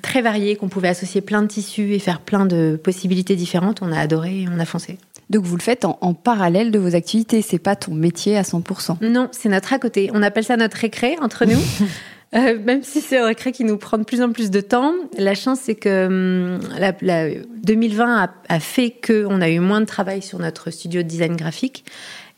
très 0.02 0.22
varié, 0.22 0.56
qu'on 0.56 0.66
pouvait 0.66 0.88
associer 0.88 1.20
plein 1.20 1.42
de 1.42 1.46
tissus 1.46 1.92
et 1.92 2.00
faire 2.00 2.18
plein 2.18 2.46
de 2.46 2.76
possibilités 2.82 3.36
différentes. 3.36 3.80
On 3.80 3.92
a 3.92 4.00
adoré 4.00 4.40
et 4.40 4.48
on 4.52 4.58
a 4.58 4.64
foncé. 4.64 4.98
Donc 5.30 5.44
vous 5.44 5.56
le 5.56 5.62
faites 5.62 5.84
en, 5.84 6.14
parallèle 6.14 6.72
de 6.72 6.80
vos 6.80 6.96
activités, 6.96 7.42
c'est 7.42 7.60
pas 7.60 7.76
ton 7.76 7.94
métier 7.94 8.36
à 8.36 8.42
100%. 8.42 9.08
Non, 9.08 9.28
c'est 9.30 9.48
notre 9.48 9.72
à 9.72 9.78
côté. 9.78 10.10
On 10.12 10.22
appelle 10.22 10.44
ça 10.44 10.56
notre 10.56 10.78
récré 10.78 11.16
entre 11.20 11.44
nous. 11.44 11.60
Euh, 12.34 12.58
même 12.64 12.82
si 12.82 13.00
c'est 13.00 13.18
un 13.18 13.26
récré 13.26 13.52
qui 13.52 13.64
nous 13.64 13.76
prend 13.76 13.96
de 13.96 14.02
plus 14.02 14.20
en 14.20 14.32
plus 14.32 14.50
de 14.50 14.60
temps, 14.60 14.92
la 15.16 15.34
chance 15.34 15.60
c'est 15.62 15.76
que 15.76 16.06
hum, 16.06 16.60
la, 16.78 17.28
2020 17.62 18.24
a, 18.24 18.30
a 18.48 18.60
fait 18.60 18.90
qu'on 18.90 19.40
a 19.40 19.48
eu 19.48 19.60
moins 19.60 19.80
de 19.80 19.86
travail 19.86 20.20
sur 20.20 20.38
notre 20.38 20.70
studio 20.70 21.02
de 21.02 21.08
design 21.08 21.36
graphique 21.36 21.84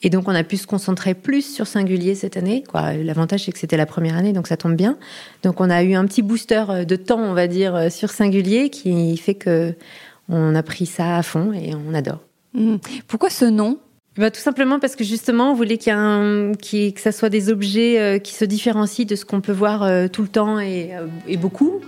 et 0.02 0.10
donc, 0.10 0.28
on 0.28 0.34
a 0.34 0.44
pu 0.44 0.56
se 0.56 0.66
concentrer 0.66 1.14
plus 1.14 1.42
sur 1.42 1.66
Singulier 1.66 2.14
cette 2.14 2.36
année. 2.36 2.64
L'avantage, 2.74 3.44
c'est 3.44 3.52
que 3.52 3.58
c'était 3.58 3.76
la 3.76 3.86
première 3.86 4.16
année, 4.16 4.32
donc 4.32 4.46
ça 4.46 4.56
tombe 4.56 4.76
bien. 4.76 4.98
Donc, 5.42 5.60
on 5.60 5.70
a 5.70 5.82
eu 5.82 5.94
un 5.94 6.04
petit 6.06 6.22
booster 6.22 6.64
euh, 6.68 6.84
de 6.84 6.96
temps, 6.96 7.18
on 7.18 7.32
va 7.32 7.46
dire, 7.46 7.74
euh, 7.74 7.88
sur 7.88 8.10
Singulier, 8.10 8.68
qui 8.68 9.16
fait 9.16 9.34
que 9.34 9.74
on 10.28 10.54
a 10.54 10.62
pris 10.62 10.86
ça 10.86 11.16
à 11.16 11.22
fond 11.22 11.52
et 11.52 11.72
on 11.74 11.94
adore. 11.94 12.20
Mmh. 12.52 12.76
Pourquoi 13.06 13.30
ce 13.30 13.44
nom? 13.44 13.78
Bah, 14.18 14.30
tout 14.30 14.40
simplement 14.40 14.78
parce 14.78 14.96
que 14.96 15.04
justement, 15.04 15.50
on 15.50 15.54
voulait 15.54 15.78
qu'il 15.78 15.92
y 15.92 16.92
que 16.92 17.00
ça 17.00 17.12
soit 17.12 17.28
des 17.28 17.50
objets 17.50 18.00
euh, 18.00 18.18
qui 18.18 18.34
se 18.34 18.44
différencient 18.44 19.06
de 19.06 19.16
ce 19.16 19.24
qu'on 19.24 19.40
peut 19.40 19.52
voir 19.52 19.88
tout 20.10 20.22
le 20.22 20.28
temps 20.28 20.60
et, 20.60 20.90
et, 21.26 21.36
beaucoup. 21.36 21.80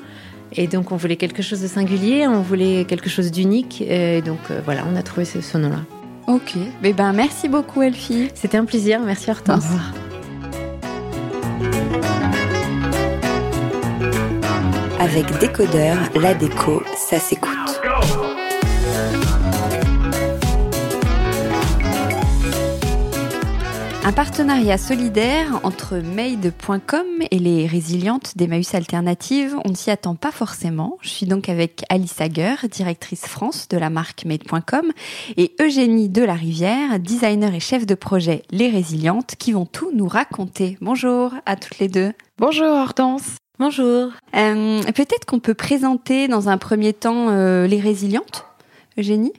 Et 0.52 0.66
donc, 0.66 0.92
on 0.92 0.96
voulait 0.96 1.16
quelque 1.16 1.42
chose 1.42 1.60
de 1.60 1.66
singulier, 1.66 2.26
on 2.26 2.40
voulait 2.40 2.84
quelque 2.84 3.10
chose 3.10 3.30
d'unique. 3.30 3.82
Et 3.82 4.22
donc, 4.22 4.38
voilà, 4.64 4.84
on 4.90 4.96
a 4.96 5.02
trouvé 5.02 5.24
ce, 5.24 5.40
ce 5.40 5.58
nom-là. 5.58 5.80
Ok. 6.28 6.56
Mais 6.82 6.90
eh 6.90 6.92
ben, 6.92 7.12
merci 7.14 7.48
beaucoup, 7.48 7.80
Elfie. 7.80 8.28
C'était 8.34 8.58
un 8.58 8.66
plaisir. 8.66 9.00
Merci, 9.00 9.30
Hortense. 9.30 9.64
Au 9.64 9.68
revoir. 9.68 9.94
Avec 15.00 15.38
Décodeur, 15.38 15.96
la 16.20 16.34
déco, 16.34 16.82
ça 16.96 17.18
s'écoute. 17.18 17.80
Un 24.08 24.12
partenariat 24.12 24.78
solidaire 24.78 25.60
entre 25.64 25.98
Made.com 25.98 27.04
et 27.30 27.38
les 27.38 27.66
résilientes 27.66 28.38
d'Emmaüs 28.38 28.74
Alternatives, 28.74 29.54
on 29.66 29.68
ne 29.68 29.74
s'y 29.74 29.90
attend 29.90 30.14
pas 30.14 30.30
forcément. 30.30 30.96
Je 31.02 31.10
suis 31.10 31.26
donc 31.26 31.50
avec 31.50 31.84
Alice 31.90 32.18
Hager, 32.18 32.54
directrice 32.72 33.26
France 33.26 33.68
de 33.68 33.76
la 33.76 33.90
marque 33.90 34.24
Made.com, 34.24 34.92
et 35.36 35.54
Eugénie 35.60 36.08
Delarivière, 36.08 36.98
designer 36.98 37.54
et 37.54 37.60
chef 37.60 37.84
de 37.84 37.94
projet 37.94 38.44
Les 38.50 38.70
Résilientes, 38.70 39.34
qui 39.38 39.52
vont 39.52 39.66
tout 39.66 39.90
nous 39.92 40.08
raconter. 40.08 40.78
Bonjour 40.80 41.34
à 41.44 41.56
toutes 41.56 41.78
les 41.78 41.88
deux. 41.88 42.14
Bonjour 42.38 42.66
Hortense. 42.66 43.36
Bonjour. 43.58 44.12
Euh, 44.34 44.82
peut-être 44.84 45.26
qu'on 45.26 45.40
peut 45.40 45.52
présenter 45.52 46.28
dans 46.28 46.48
un 46.48 46.56
premier 46.56 46.94
temps 46.94 47.28
euh, 47.28 47.66
Les 47.66 47.78
Résilientes. 47.78 48.46
Eugénie? 48.96 49.34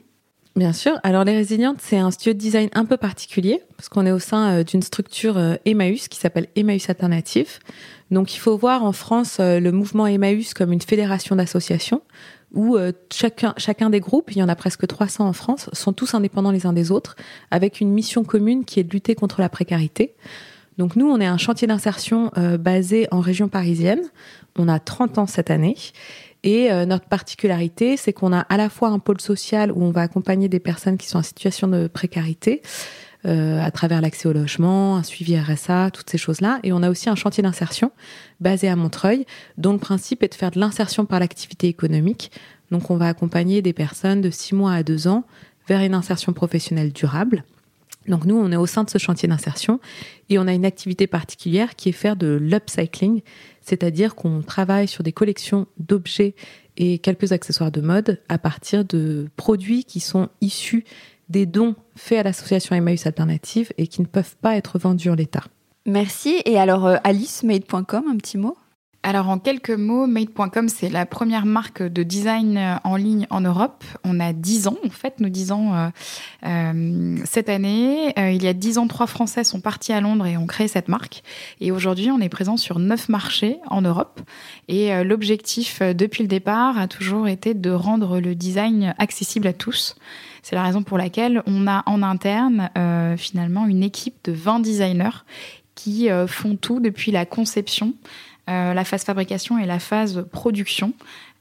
Bien 0.56 0.72
sûr. 0.72 0.98
Alors 1.04 1.24
les 1.24 1.34
résilientes, 1.36 1.78
c'est 1.80 1.96
un 1.96 2.10
studio 2.10 2.32
de 2.32 2.38
design 2.38 2.70
un 2.74 2.84
peu 2.84 2.96
particulier 2.96 3.62
parce 3.76 3.88
qu'on 3.88 4.04
est 4.04 4.10
au 4.10 4.18
sein 4.18 4.50
euh, 4.58 4.64
d'une 4.64 4.82
structure 4.82 5.38
euh, 5.38 5.54
Emmaüs 5.64 6.08
qui 6.08 6.18
s'appelle 6.18 6.48
Emmaüs 6.56 6.90
Alternatif. 6.90 7.60
Donc 8.10 8.34
il 8.34 8.38
faut 8.38 8.56
voir 8.56 8.84
en 8.84 8.90
France 8.90 9.38
euh, 9.38 9.60
le 9.60 9.70
mouvement 9.70 10.08
Emmaüs 10.08 10.52
comme 10.52 10.72
une 10.72 10.80
fédération 10.82 11.36
d'associations 11.36 12.02
où 12.52 12.76
chacun, 13.12 13.54
chacun 13.58 13.90
des 13.90 14.00
groupes, 14.00 14.32
il 14.32 14.38
y 14.38 14.42
en 14.42 14.48
a 14.48 14.56
presque 14.56 14.84
300 14.84 15.24
en 15.24 15.32
France, 15.32 15.70
sont 15.72 15.92
tous 15.92 16.14
indépendants 16.14 16.50
les 16.50 16.66
uns 16.66 16.72
des 16.72 16.90
autres, 16.90 17.14
avec 17.52 17.80
une 17.80 17.92
mission 17.92 18.24
commune 18.24 18.64
qui 18.64 18.80
est 18.80 18.82
de 18.82 18.90
lutter 18.90 19.14
contre 19.14 19.40
la 19.40 19.48
précarité. 19.48 20.16
Donc 20.76 20.96
nous, 20.96 21.08
on 21.08 21.20
est 21.20 21.26
un 21.26 21.38
chantier 21.38 21.68
d'insertion 21.68 22.32
basé 22.58 23.06
en 23.12 23.20
région 23.20 23.46
parisienne. 23.46 24.00
On 24.58 24.66
a 24.66 24.80
30 24.80 25.18
ans 25.18 25.26
cette 25.28 25.48
année 25.48 25.76
et 26.42 26.70
euh, 26.70 26.86
notre 26.86 27.06
particularité, 27.06 27.96
c'est 27.96 28.12
qu'on 28.12 28.32
a 28.32 28.40
à 28.40 28.56
la 28.56 28.68
fois 28.68 28.88
un 28.88 28.98
pôle 28.98 29.20
social 29.20 29.72
où 29.72 29.82
on 29.82 29.90
va 29.90 30.02
accompagner 30.02 30.48
des 30.48 30.60
personnes 30.60 30.96
qui 30.96 31.06
sont 31.06 31.18
en 31.18 31.22
situation 31.22 31.68
de 31.68 31.86
précarité, 31.86 32.62
euh, 33.26 33.60
à 33.62 33.70
travers 33.70 34.00
l'accès 34.00 34.28
au 34.28 34.32
logement, 34.32 34.96
un 34.96 35.02
suivi 35.02 35.38
RSA, 35.38 35.90
toutes 35.90 36.08
ces 36.08 36.16
choses-là. 36.16 36.58
Et 36.62 36.72
on 36.72 36.82
a 36.82 36.88
aussi 36.88 37.10
un 37.10 37.14
chantier 37.14 37.42
d'insertion 37.42 37.92
basé 38.40 38.68
à 38.68 38.76
Montreuil, 38.76 39.26
dont 39.58 39.72
le 39.72 39.78
principe 39.78 40.22
est 40.22 40.28
de 40.28 40.34
faire 40.34 40.50
de 40.50 40.58
l'insertion 40.58 41.04
par 41.04 41.20
l'activité 41.20 41.68
économique. 41.68 42.30
Donc 42.70 42.90
on 42.90 42.96
va 42.96 43.08
accompagner 43.08 43.60
des 43.60 43.74
personnes 43.74 44.22
de 44.22 44.30
6 44.30 44.54
mois 44.54 44.72
à 44.72 44.82
2 44.82 45.08
ans 45.08 45.24
vers 45.68 45.82
une 45.82 45.94
insertion 45.94 46.32
professionnelle 46.32 46.92
durable. 46.92 47.44
Donc 48.10 48.26
nous, 48.26 48.36
on 48.36 48.52
est 48.52 48.56
au 48.56 48.66
sein 48.66 48.84
de 48.84 48.90
ce 48.90 48.98
chantier 48.98 49.28
d'insertion 49.28 49.80
et 50.28 50.38
on 50.38 50.46
a 50.46 50.52
une 50.52 50.64
activité 50.64 51.06
particulière 51.06 51.76
qui 51.76 51.88
est 51.88 51.92
faire 51.92 52.16
de 52.16 52.38
l'upcycling, 52.40 53.22
c'est-à-dire 53.62 54.14
qu'on 54.14 54.42
travaille 54.42 54.88
sur 54.88 55.02
des 55.02 55.12
collections 55.12 55.66
d'objets 55.78 56.34
et 56.76 56.98
quelques 56.98 57.32
accessoires 57.32 57.70
de 57.70 57.80
mode 57.80 58.20
à 58.28 58.38
partir 58.38 58.84
de 58.84 59.28
produits 59.36 59.84
qui 59.84 60.00
sont 60.00 60.28
issus 60.40 60.84
des 61.28 61.46
dons 61.46 61.76
faits 61.94 62.18
à 62.18 62.22
l'association 62.24 62.74
Emmaüs 62.74 63.06
Alternative 63.06 63.72
et 63.78 63.86
qui 63.86 64.02
ne 64.02 64.06
peuvent 64.06 64.36
pas 64.42 64.56
être 64.56 64.78
vendus 64.78 65.10
en 65.10 65.14
l'état. 65.14 65.44
Merci. 65.86 66.42
Et 66.44 66.58
alors, 66.58 66.86
euh, 66.86 66.96
AliceMade.com, 67.04 68.04
un 68.10 68.16
petit 68.16 68.36
mot? 68.36 68.56
Alors 69.02 69.30
en 69.30 69.38
quelques 69.38 69.70
mots, 69.70 70.06
Made.com, 70.06 70.68
c'est 70.68 70.90
la 70.90 71.06
première 71.06 71.46
marque 71.46 71.82
de 71.82 72.02
design 72.02 72.58
euh, 72.58 72.76
en 72.84 72.96
ligne 72.96 73.26
en 73.30 73.40
Europe. 73.40 73.82
On 74.04 74.20
a 74.20 74.34
10 74.34 74.68
ans, 74.68 74.76
en 74.84 74.90
fait, 74.90 75.20
nous 75.20 75.30
10 75.30 75.52
ans 75.52 75.74
euh, 75.74 75.88
euh, 76.44 77.16
cette 77.24 77.48
année. 77.48 78.12
il 78.18 78.42
y 78.42 78.46
a 78.46 78.52
10 78.52 78.76
ans, 78.76 78.86
trois 78.88 79.06
Français 79.06 79.42
sont 79.42 79.60
partis 79.62 79.94
à 79.94 80.02
Londres 80.02 80.26
et 80.26 80.36
ont 80.36 80.46
créé 80.46 80.68
cette 80.68 80.88
marque. 80.88 81.22
Et 81.62 81.72
aujourd'hui, 81.72 82.10
on 82.10 82.20
est 82.20 82.28
présent 82.28 82.58
sur 82.58 82.78
neuf 82.78 83.08
marchés 83.08 83.58
en 83.68 83.80
Europe. 83.80 84.20
Et 84.68 85.02
l'objectif 85.02 85.80
depuis 85.80 86.22
le 86.22 86.28
départ 86.28 86.78
a 86.78 86.86
toujours 86.86 87.26
été 87.26 87.54
de 87.54 87.70
rendre 87.70 88.20
le 88.20 88.34
design 88.34 88.94
accessible 88.98 89.46
à 89.46 89.54
tous. 89.54 89.96
C'est 90.42 90.56
la 90.56 90.62
raison 90.62 90.82
pour 90.82 90.98
laquelle 90.98 91.42
on 91.46 91.66
a 91.66 91.82
en 91.86 92.02
interne 92.02 92.70
finalement 93.16 93.66
une 93.66 93.82
équipe 93.82 94.16
de 94.24 94.32
20 94.32 94.60
designers 94.60 95.24
qui 95.74 96.08
font 96.26 96.56
tout 96.56 96.80
depuis 96.80 97.10
la 97.10 97.24
conception 97.24 97.94
euh, 97.94 98.29
la 98.50 98.84
phase 98.84 99.04
fabrication 99.04 99.58
et 99.58 99.66
la 99.66 99.78
phase 99.78 100.26
production. 100.32 100.92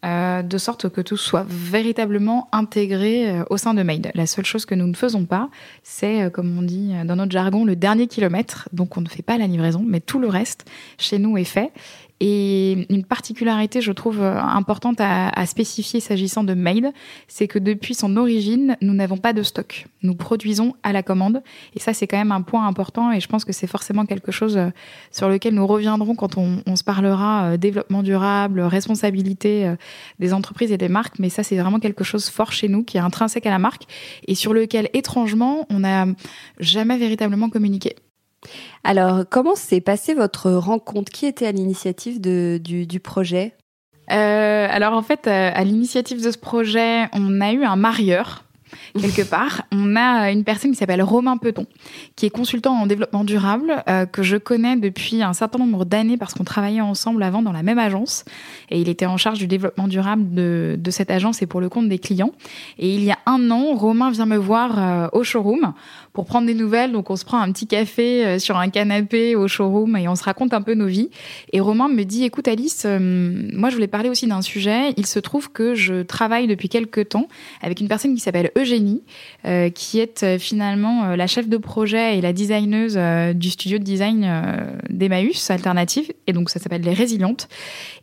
Euh, 0.05 0.43
de 0.43 0.57
sorte 0.57 0.87
que 0.87 1.01
tout 1.01 1.17
soit 1.17 1.45
véritablement 1.45 2.47
intégré 2.53 3.29
euh, 3.29 3.43
au 3.49 3.57
sein 3.57 3.73
de 3.73 3.83
Made. 3.83 4.11
La 4.15 4.27
seule 4.27 4.45
chose 4.45 4.65
que 4.65 4.73
nous 4.73 4.87
ne 4.87 4.95
faisons 4.95 5.25
pas, 5.25 5.49
c'est, 5.83 6.31
comme 6.31 6.57
on 6.57 6.61
dit 6.61 6.93
dans 7.03 7.17
notre 7.17 7.33
jargon, 7.33 7.65
le 7.65 7.75
dernier 7.75 8.07
kilomètre. 8.07 8.69
Donc 8.71 8.95
on 8.95 9.01
ne 9.01 9.09
fait 9.09 9.23
pas 9.23 9.37
la 9.37 9.45
livraison, 9.45 9.83
mais 9.85 9.99
tout 9.99 10.19
le 10.19 10.29
reste 10.29 10.63
chez 10.97 11.19
nous 11.19 11.37
est 11.37 11.43
fait. 11.43 11.73
Et 12.21 12.85
une 12.89 13.05
particularité, 13.05 13.79
je 13.81 13.91
trouve, 13.93 14.21
euh, 14.21 14.37
importante 14.41 14.97
à, 14.99 15.45
spécifier 15.45 16.01
s'agissant 16.01 16.43
de 16.43 16.53
Made, 16.53 16.91
c'est 17.27 17.47
que 17.47 17.59
depuis 17.59 17.93
son 17.93 18.17
origine, 18.17 18.75
nous 18.81 18.93
n'avons 18.93 19.17
pas 19.17 19.31
de 19.31 19.41
stock. 19.41 19.85
Nous 20.03 20.15
produisons 20.15 20.75
à 20.83 20.91
la 20.91 21.01
commande. 21.01 21.41
Et 21.75 21.79
ça, 21.79 21.93
c'est 21.93 22.07
quand 22.07 22.17
même 22.17 22.33
un 22.33 22.41
point 22.41 22.67
important. 22.67 23.11
Et 23.11 23.21
je 23.21 23.27
pense 23.27 23.45
que 23.45 23.53
c'est 23.53 23.67
forcément 23.67 24.05
quelque 24.05 24.31
chose 24.31 24.57
euh, 24.57 24.69
sur 25.11 25.29
lequel 25.29 25.53
nous 25.53 25.65
reviendrons 25.65 26.15
quand 26.15 26.37
on, 26.37 26.75
se 26.75 26.83
parlera 26.83 27.51
euh, 27.51 27.57
développement 27.57 28.03
durable, 28.03 28.61
responsabilité 28.61 29.73
des 30.19 30.33
entreprises 30.33 30.71
et 30.71 30.77
des 30.77 30.89
marques. 30.89 31.19
Mais 31.19 31.29
ça, 31.29 31.43
c'est 31.43 31.57
vraiment 31.57 31.79
quelque 31.79 32.03
chose 32.03 32.29
fort 32.29 32.51
chez 32.51 32.67
nous, 32.67 32.83
qui 32.83 32.97
est 32.97 33.01
intrinsèque 33.01 33.45
à 33.45 33.49
la 33.49 33.59
marque 33.59 33.83
et 34.27 34.35
sur 34.35 34.53
lequel, 34.53 34.89
étrangement, 34.93 35.65
on 35.69 35.79
n'a 35.79 36.05
jamais 36.59 36.97
véritablement 36.97 37.49
communiqué. 37.49 37.95
Alors, 38.83 39.23
comment 39.29 39.55
s'est 39.55 39.81
passée 39.81 40.13
votre 40.13 40.51
rencontre? 40.51 41.11
Qui 41.11 41.25
était 41.25 41.47
à 41.47 41.51
l'initiative 41.51 42.21
du, 42.21 42.99
projet? 42.99 43.53
Euh, 44.11 44.67
Alors, 44.69 44.93
en 44.93 45.01
fait, 45.01 45.27
euh, 45.27 45.51
à 45.53 45.63
l'initiative 45.63 46.23
de 46.23 46.31
ce 46.31 46.37
projet, 46.37 47.07
on 47.13 47.41
a 47.41 47.51
eu 47.51 47.63
un 47.63 47.75
marieur 47.75 48.45
quelque 48.99 49.21
part. 49.29 49.63
On 49.71 49.95
a 49.95 50.31
une 50.31 50.43
personne 50.43 50.71
qui 50.71 50.77
s'appelle 50.77 51.01
Romain 51.01 51.37
Peton, 51.37 51.65
qui 52.15 52.25
est 52.25 52.29
consultant 52.29 52.73
en 52.73 52.85
développement 52.85 53.23
durable, 53.23 53.83
euh, 53.87 54.05
que 54.05 54.23
je 54.23 54.37
connais 54.37 54.75
depuis 54.75 55.21
un 55.23 55.33
certain 55.33 55.59
nombre 55.59 55.85
d'années 55.85 56.17
parce 56.17 56.33
qu'on 56.33 56.43
travaillait 56.43 56.81
ensemble 56.81 57.23
avant 57.23 57.41
dans 57.41 57.51
la 57.51 57.63
même 57.63 57.79
agence. 57.79 58.25
Et 58.69 58.79
il 58.79 58.89
était 58.89 59.05
en 59.05 59.17
charge 59.17 59.39
du 59.39 59.47
développement 59.47 59.87
durable 59.87 60.33
de, 60.33 60.75
de 60.77 60.91
cette 60.91 61.11
agence 61.11 61.41
et 61.41 61.47
pour 61.47 61.61
le 61.61 61.69
compte 61.69 61.89
des 61.89 61.99
clients. 61.99 62.31
Et 62.77 62.93
il 62.93 63.03
y 63.03 63.11
a 63.11 63.19
un 63.25 63.51
an, 63.51 63.75
Romain 63.75 64.11
vient 64.11 64.25
me 64.25 64.37
voir 64.37 64.77
euh, 64.77 65.07
au 65.13 65.23
showroom 65.23 65.73
pour 66.13 66.25
prendre 66.25 66.47
des 66.47 66.53
nouvelles. 66.53 66.91
Donc 66.91 67.09
on 67.09 67.15
se 67.15 67.25
prend 67.25 67.39
un 67.39 67.51
petit 67.51 67.67
café 67.67 68.25
euh, 68.25 68.39
sur 68.39 68.57
un 68.57 68.69
canapé 68.69 69.35
au 69.35 69.47
showroom 69.47 69.97
et 69.97 70.07
on 70.07 70.15
se 70.15 70.23
raconte 70.23 70.53
un 70.53 70.61
peu 70.61 70.73
nos 70.73 70.87
vies. 70.87 71.09
Et 71.53 71.59
Romain 71.59 71.87
me 71.87 72.03
dit, 72.03 72.23
écoute 72.23 72.47
Alice, 72.47 72.85
moi 72.85 73.69
je 73.69 73.75
voulais 73.75 73.87
parler 73.87 74.09
aussi 74.09 74.27
d'un 74.27 74.41
sujet. 74.41 74.93
Il 74.97 75.05
se 75.05 75.19
trouve 75.19 75.51
que 75.51 75.75
je 75.75 76.01
travaille 76.01 76.47
depuis 76.47 76.69
quelques 76.69 77.09
temps 77.09 77.27
avec 77.61 77.79
une 77.79 77.87
personne 77.87 78.13
qui 78.13 78.21
s'appelle 78.21 78.51
Eugénie, 78.57 79.03
euh, 79.45 79.69
qui 79.69 79.99
est 79.99 80.23
euh, 80.23 80.39
finalement 80.39 81.05
euh, 81.05 81.15
la 81.15 81.27
chef 81.27 81.47
de 81.47 81.57
projet 81.57 82.17
et 82.17 82.21
la 82.21 82.33
designeuse 82.33 82.97
du 83.35 83.49
studio 83.49 83.77
de 83.77 83.83
design 83.83 84.79
d'Emmaüs 84.89 85.49
Alternative. 85.49 86.11
Et 86.27 86.33
donc 86.33 86.49
ça 86.49 86.59
s'appelle 86.59 86.81
Les 86.81 86.93
Résilientes. 86.93 87.47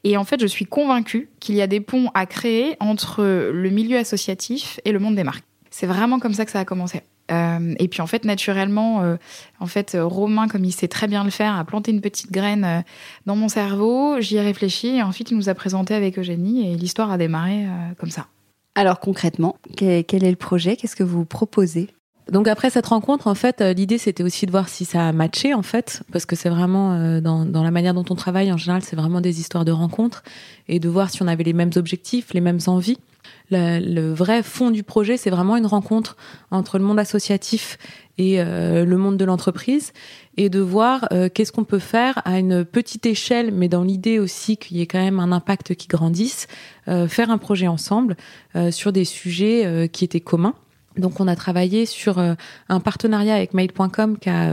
Et 0.05 0.17
en 0.17 0.25
fait, 0.25 0.41
je 0.41 0.47
suis 0.47 0.67
convaincue 0.67 1.29
qu'il 1.41 1.55
y 1.55 1.63
a 1.63 1.67
des 1.67 1.81
ponts 1.81 2.11
à 2.15 2.27
créer 2.27 2.77
entre 2.81 3.23
le 3.23 3.71
milieu 3.71 3.99
associatif 3.99 4.81
et 4.85 4.93
le 4.93 4.99
monde 4.99 5.17
des 5.17 5.25
marques. 5.25 5.45
C'est 5.71 5.87
vraiment 5.87 6.19
comme 6.19 6.35
ça 6.35 6.45
que 6.45 6.51
ça 6.51 6.61
a 6.61 6.65
commencé. 6.65 7.03
Et 7.29 7.89
puis 7.89 8.01
en 8.01 8.07
fait, 8.07 8.25
naturellement, 8.25 9.17
en 9.59 9.67
fait, 9.67 9.97
Romain, 10.01 10.49
comme 10.49 10.65
il 10.65 10.73
sait 10.73 10.89
très 10.89 11.09
bien 11.09 11.25
le 11.25 11.31
faire, 11.31 11.57
a 11.57 11.65
planté 11.65 11.91
une 11.91 12.01
petite 12.01 12.31
graine 12.31 12.85
dans 13.27 13.37
mon 13.37 13.49
cerveau. 13.49 14.21
J'y 14.21 14.37
ai 14.37 14.43
réfléchi 14.43 14.97
et 14.97 15.03
ensuite 15.03 15.31
il 15.31 15.37
nous 15.37 15.49
a 15.49 15.55
présenté 15.55 15.95
avec 15.95 16.19
Eugénie 16.19 16.71
et 16.71 16.77
l'histoire 16.77 17.11
a 17.11 17.19
démarré 17.19 17.67
comme 17.99 18.11
ça. 18.11 18.27
Alors 18.77 19.01
concrètement, 19.01 19.57
quel 19.77 20.05
est 20.25 20.31
le 20.31 20.37
projet? 20.37 20.77
Qu'est-ce 20.77 20.97
que 20.97 21.03
vous 21.03 21.25
proposez? 21.25 21.89
Donc 22.31 22.49
après 22.49 22.71
cette 22.71 22.87
rencontre, 22.87 23.29
en 23.29 23.35
fait, 23.35 23.61
euh, 23.61 23.73
l'idée 23.73 23.99
c'était 23.99 24.25
aussi 24.25 24.47
de 24.47 24.51
voir 24.51 24.69
si 24.69 24.85
ça 24.85 25.09
a 25.09 25.13
matché 25.13 25.55
en 25.55 25.63
fait, 25.63 26.03
parce 26.11 26.27
que 26.27 26.35
c'est 26.35 26.49
vraiment 26.49 26.95
euh, 26.95 27.21
dans, 27.21 27.45
dans, 27.45 27.63
la 27.63 27.71
manière 27.71 27.95
dont 27.95 28.05
on 28.11 28.17
travaille 28.17 28.53
en 28.53 28.57
général, 28.57 28.83
c'est 28.83 28.97
vraiment 28.97 29.21
des 29.21 29.39
histoires 29.41 29.65
de 29.65 29.71
rencontres 29.71 30.25
et 30.67 30.81
de 30.81 30.89
voir 30.89 31.11
si 31.11 31.23
on 31.23 31.29
avait 31.29 31.45
les 31.45 31.53
mêmes 31.53 31.71
objectifs, 31.77 32.35
les 32.35 32.41
mêmes 32.41 32.59
envies. 32.67 32.99
Le, 33.51 33.79
le 33.79 34.13
vrai 34.13 34.43
fond 34.43 34.71
du 34.71 34.83
projet, 34.83 35.17
c'est 35.17 35.31
vraiment 35.31 35.57
une 35.57 35.67
rencontre 35.67 36.17
entre 36.51 36.79
le 36.79 36.85
monde 36.85 36.99
associatif 36.99 37.79
et 38.19 38.41
euh, 38.41 38.85
le 38.85 38.97
monde 38.97 39.17
de 39.17 39.25
l'entreprise 39.25 39.93
et 40.37 40.49
de 40.49 40.61
voir 40.61 41.07
euh, 41.13 41.29
qu'est-ce 41.33 41.53
qu'on 41.53 41.65
peut 41.65 41.79
faire 41.79 42.23
à 42.25 42.39
une 42.39 42.65
petite 42.65 43.07
échelle, 43.07 43.53
mais 43.53 43.69
dans 43.69 43.83
l'idée 43.83 44.19
aussi 44.19 44.57
qu'il 44.57 44.77
y 44.77 44.81
ait 44.81 44.87
quand 44.87 45.03
même 45.03 45.21
un 45.21 45.33
impact 45.33 45.75
qui 45.75 45.89
grandisse, 45.89 46.47
euh, 46.89 47.09
faire 47.09 47.31
un 47.31 47.39
projet 47.39 47.67
ensemble 47.69 48.17
sur 48.71 48.91
des 48.91 49.05
sujets 49.05 49.89
qui 49.93 50.05
étaient 50.05 50.21
communs. 50.21 50.55
Donc 50.97 51.21
on 51.21 51.29
a 51.29 51.37
travaillé 51.37 51.85
sur 51.85 52.19
un 52.19 52.81
partenariat 52.81 53.35
avec 53.35 53.53
Mail.com 53.53 54.17
qui 54.19 54.31
a 54.31 54.51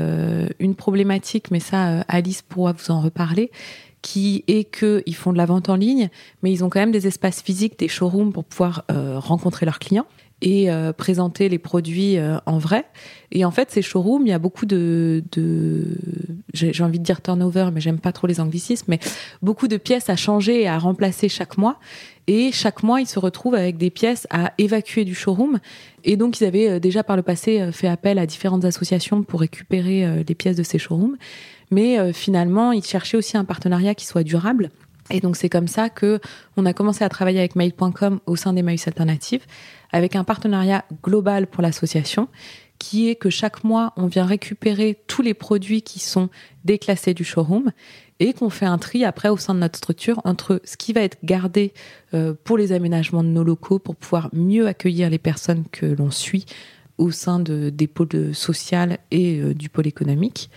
une 0.60 0.76
problématique, 0.76 1.52
mais 1.52 1.62
ça 1.62 2.02
Alice 2.10 2.42
pourra 2.42 2.74
vous 2.74 2.92
en 2.92 3.00
reparler, 3.00 3.50
qui 4.04 4.44
est 4.48 4.66
qu'ils 4.66 5.16
font 5.16 5.34
de 5.34 5.38
la 5.38 5.48
vente 5.48 5.70
en 5.70 5.76
ligne, 5.76 6.10
mais 6.44 6.52
ils 6.52 6.64
ont 6.64 6.70
quand 6.70 6.80
même 6.80 6.92
des 6.92 7.08
espaces 7.08 7.42
physiques, 7.42 7.80
des 7.80 7.88
showrooms 7.88 8.32
pour 8.32 8.44
pouvoir 8.44 8.84
rencontrer 8.90 9.66
leurs 9.66 9.80
clients 9.80 10.06
et 10.44 10.70
euh, 10.70 10.92
présenter 10.92 11.48
les 11.48 11.58
produits 11.58 12.18
euh, 12.18 12.38
en 12.46 12.58
vrai. 12.58 12.86
Et 13.32 13.46
en 13.46 13.52
fait, 13.52 13.72
ces 13.72 13.82
showrooms, 13.82 14.28
il 14.28 14.30
y 14.30 14.34
a 14.34 14.40
beaucoup 14.40 14.66
de, 14.66 15.24
de 15.32 15.98
j'ai 16.54 16.84
envie 16.84 17.00
de 17.00 17.04
dire 17.04 17.22
turnover, 17.22 17.70
mais 17.74 17.80
j'aime 17.80 18.00
pas 18.00 18.12
trop 18.12 18.28
les 18.28 18.42
anglicismes, 18.42 18.86
mais 18.90 19.00
beaucoup 19.42 19.70
de 19.70 19.78
pièces 19.78 20.10
à 20.10 20.18
changer 20.18 20.64
et 20.64 20.68
à 20.68 20.78
remplacer 20.78 21.30
chaque 21.30 21.58
mois. 21.58 21.80
Et 22.28 22.52
chaque 22.52 22.84
mois, 22.84 23.02
ils 23.02 23.08
se 23.08 23.20
retrouvent 23.20 23.56
avec 23.56 23.78
des 23.78 23.90
pièces 23.90 24.28
à 24.30 24.54
évacuer 24.58 25.06
du 25.06 25.16
showroom. 25.16 25.60
Et 26.04 26.18
donc, 26.18 26.40
ils 26.42 26.46
avaient 26.46 26.70
euh, 26.70 26.80
déjà 26.80 27.04
par 27.04 27.16
le 27.16 27.24
passé 27.24 27.72
fait 27.72 27.88
appel 27.88 28.20
à 28.20 28.26
différentes 28.26 28.66
associations 28.66 29.24
pour 29.24 29.40
récupérer 29.40 30.24
les 30.28 30.36
pièces 30.36 30.58
de 30.58 30.64
ces 30.64 30.78
showrooms. 30.78 31.16
Mais 31.74 32.14
finalement, 32.14 32.72
ils 32.72 32.84
cherchaient 32.84 33.18
aussi 33.18 33.36
un 33.36 33.46
partenariat 33.46 33.96
qui 33.96 34.06
soit 34.06 34.24
durable. 34.24 34.70
Et 35.10 35.20
donc 35.20 35.36
c'est 35.36 35.50
comme 35.50 35.68
ça 35.68 35.90
que 35.90 36.20
on 36.58 36.66
a 36.66 36.74
commencé 36.74 37.04
à 37.04 37.10
travailler 37.10 37.40
avec 37.40 37.56
Mail.com 37.56 38.20
au 38.26 38.36
sein 38.36 38.54
d'Emmaüs 38.54 38.88
Alternatives, 38.88 39.46
avec 39.92 40.16
un 40.16 40.24
partenariat 40.24 40.86
global 41.04 41.48
pour 41.48 41.62
l'association, 41.62 42.28
qui 42.80 43.10
est 43.10 43.16
que 43.16 43.30
chaque 43.30 43.64
mois 43.64 43.94
on 43.98 44.08
vient 44.08 44.26
récupérer 44.26 45.00
tous 45.08 45.22
les 45.22 45.34
produits 45.34 45.82
qui 45.82 46.00
sont 46.00 46.30
déclassés 46.66 47.14
du 47.14 47.24
showroom 47.24 47.72
et 48.20 48.34
qu'on 48.34 48.50
fait 48.50 48.66
un 48.66 48.78
tri 48.78 49.04
après 49.04 49.30
au 49.30 49.38
sein 49.38 49.54
de 49.54 49.60
notre 49.60 49.78
structure 49.78 50.22
entre 50.24 50.62
ce 50.64 50.78
qui 50.78 50.94
va 50.94 51.02
être 51.02 51.18
gardé 51.24 51.74
euh, 52.14 52.34
pour 52.44 52.58
les 52.58 52.72
aménagements 52.72 53.24
de 53.24 53.30
nos 53.30 53.44
locaux 53.44 53.80
pour 53.80 53.96
pouvoir 53.96 54.30
mieux 54.34 54.68
accueillir 54.68 55.10
les 55.10 55.18
personnes 55.18 55.66
que 55.72 55.86
l'on 55.86 56.12
suit 56.12 56.46
au 56.98 57.12
sein 57.12 57.40
de, 57.40 57.70
des 57.70 57.88
pôles 57.88 58.34
social 58.34 59.00
et 59.12 59.40
euh, 59.40 59.54
du 59.54 59.70
pôle 59.70 59.88
économique. 59.88 60.50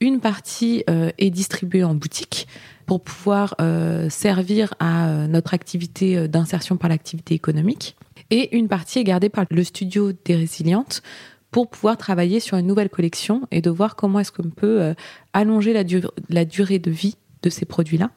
Une 0.00 0.20
partie 0.20 0.84
euh, 0.90 1.10
est 1.18 1.30
distribuée 1.30 1.84
en 1.84 1.94
boutique 1.94 2.46
pour 2.86 3.02
pouvoir 3.02 3.54
euh, 3.60 4.10
servir 4.10 4.74
à 4.78 5.08
euh, 5.08 5.26
notre 5.26 5.54
activité 5.54 6.28
d'insertion 6.28 6.76
par 6.76 6.90
l'activité 6.90 7.34
économique. 7.34 7.96
Et 8.30 8.56
une 8.56 8.68
partie 8.68 8.98
est 8.98 9.04
gardée 9.04 9.28
par 9.28 9.46
le 9.50 9.64
studio 9.64 10.12
des 10.12 10.36
résilientes 10.36 11.02
pour 11.50 11.70
pouvoir 11.70 11.96
travailler 11.96 12.40
sur 12.40 12.56
une 12.56 12.66
nouvelle 12.66 12.90
collection 12.90 13.42
et 13.50 13.60
de 13.60 13.70
voir 13.70 13.96
comment 13.96 14.18
est-ce 14.18 14.32
qu'on 14.32 14.50
peut 14.50 14.94
allonger 15.32 15.72
la, 15.72 15.84
la 16.28 16.44
durée 16.44 16.80
de 16.80 16.90
vie 16.90 17.16
de 17.42 17.50
ces 17.50 17.64
produits-là. 17.64 18.10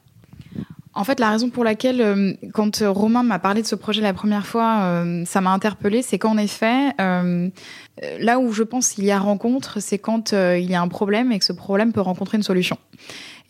En 0.98 1.04
fait, 1.04 1.20
la 1.20 1.30
raison 1.30 1.48
pour 1.48 1.62
laquelle, 1.62 2.36
quand 2.52 2.82
Romain 2.84 3.22
m'a 3.22 3.38
parlé 3.38 3.62
de 3.62 3.66
ce 3.68 3.76
projet 3.76 4.02
la 4.02 4.12
première 4.12 4.44
fois, 4.44 5.04
ça 5.26 5.40
m'a 5.40 5.50
interpellée, 5.50 6.02
c'est 6.02 6.18
qu'en 6.18 6.36
effet, 6.36 6.92
là 6.98 8.38
où 8.40 8.52
je 8.52 8.64
pense 8.64 8.90
qu'il 8.90 9.04
y 9.04 9.12
a 9.12 9.18
rencontre, 9.20 9.80
c'est 9.80 9.98
quand 9.98 10.32
il 10.32 10.68
y 10.68 10.74
a 10.74 10.82
un 10.82 10.88
problème 10.88 11.30
et 11.30 11.38
que 11.38 11.44
ce 11.44 11.52
problème 11.52 11.92
peut 11.92 12.00
rencontrer 12.00 12.36
une 12.36 12.42
solution. 12.42 12.78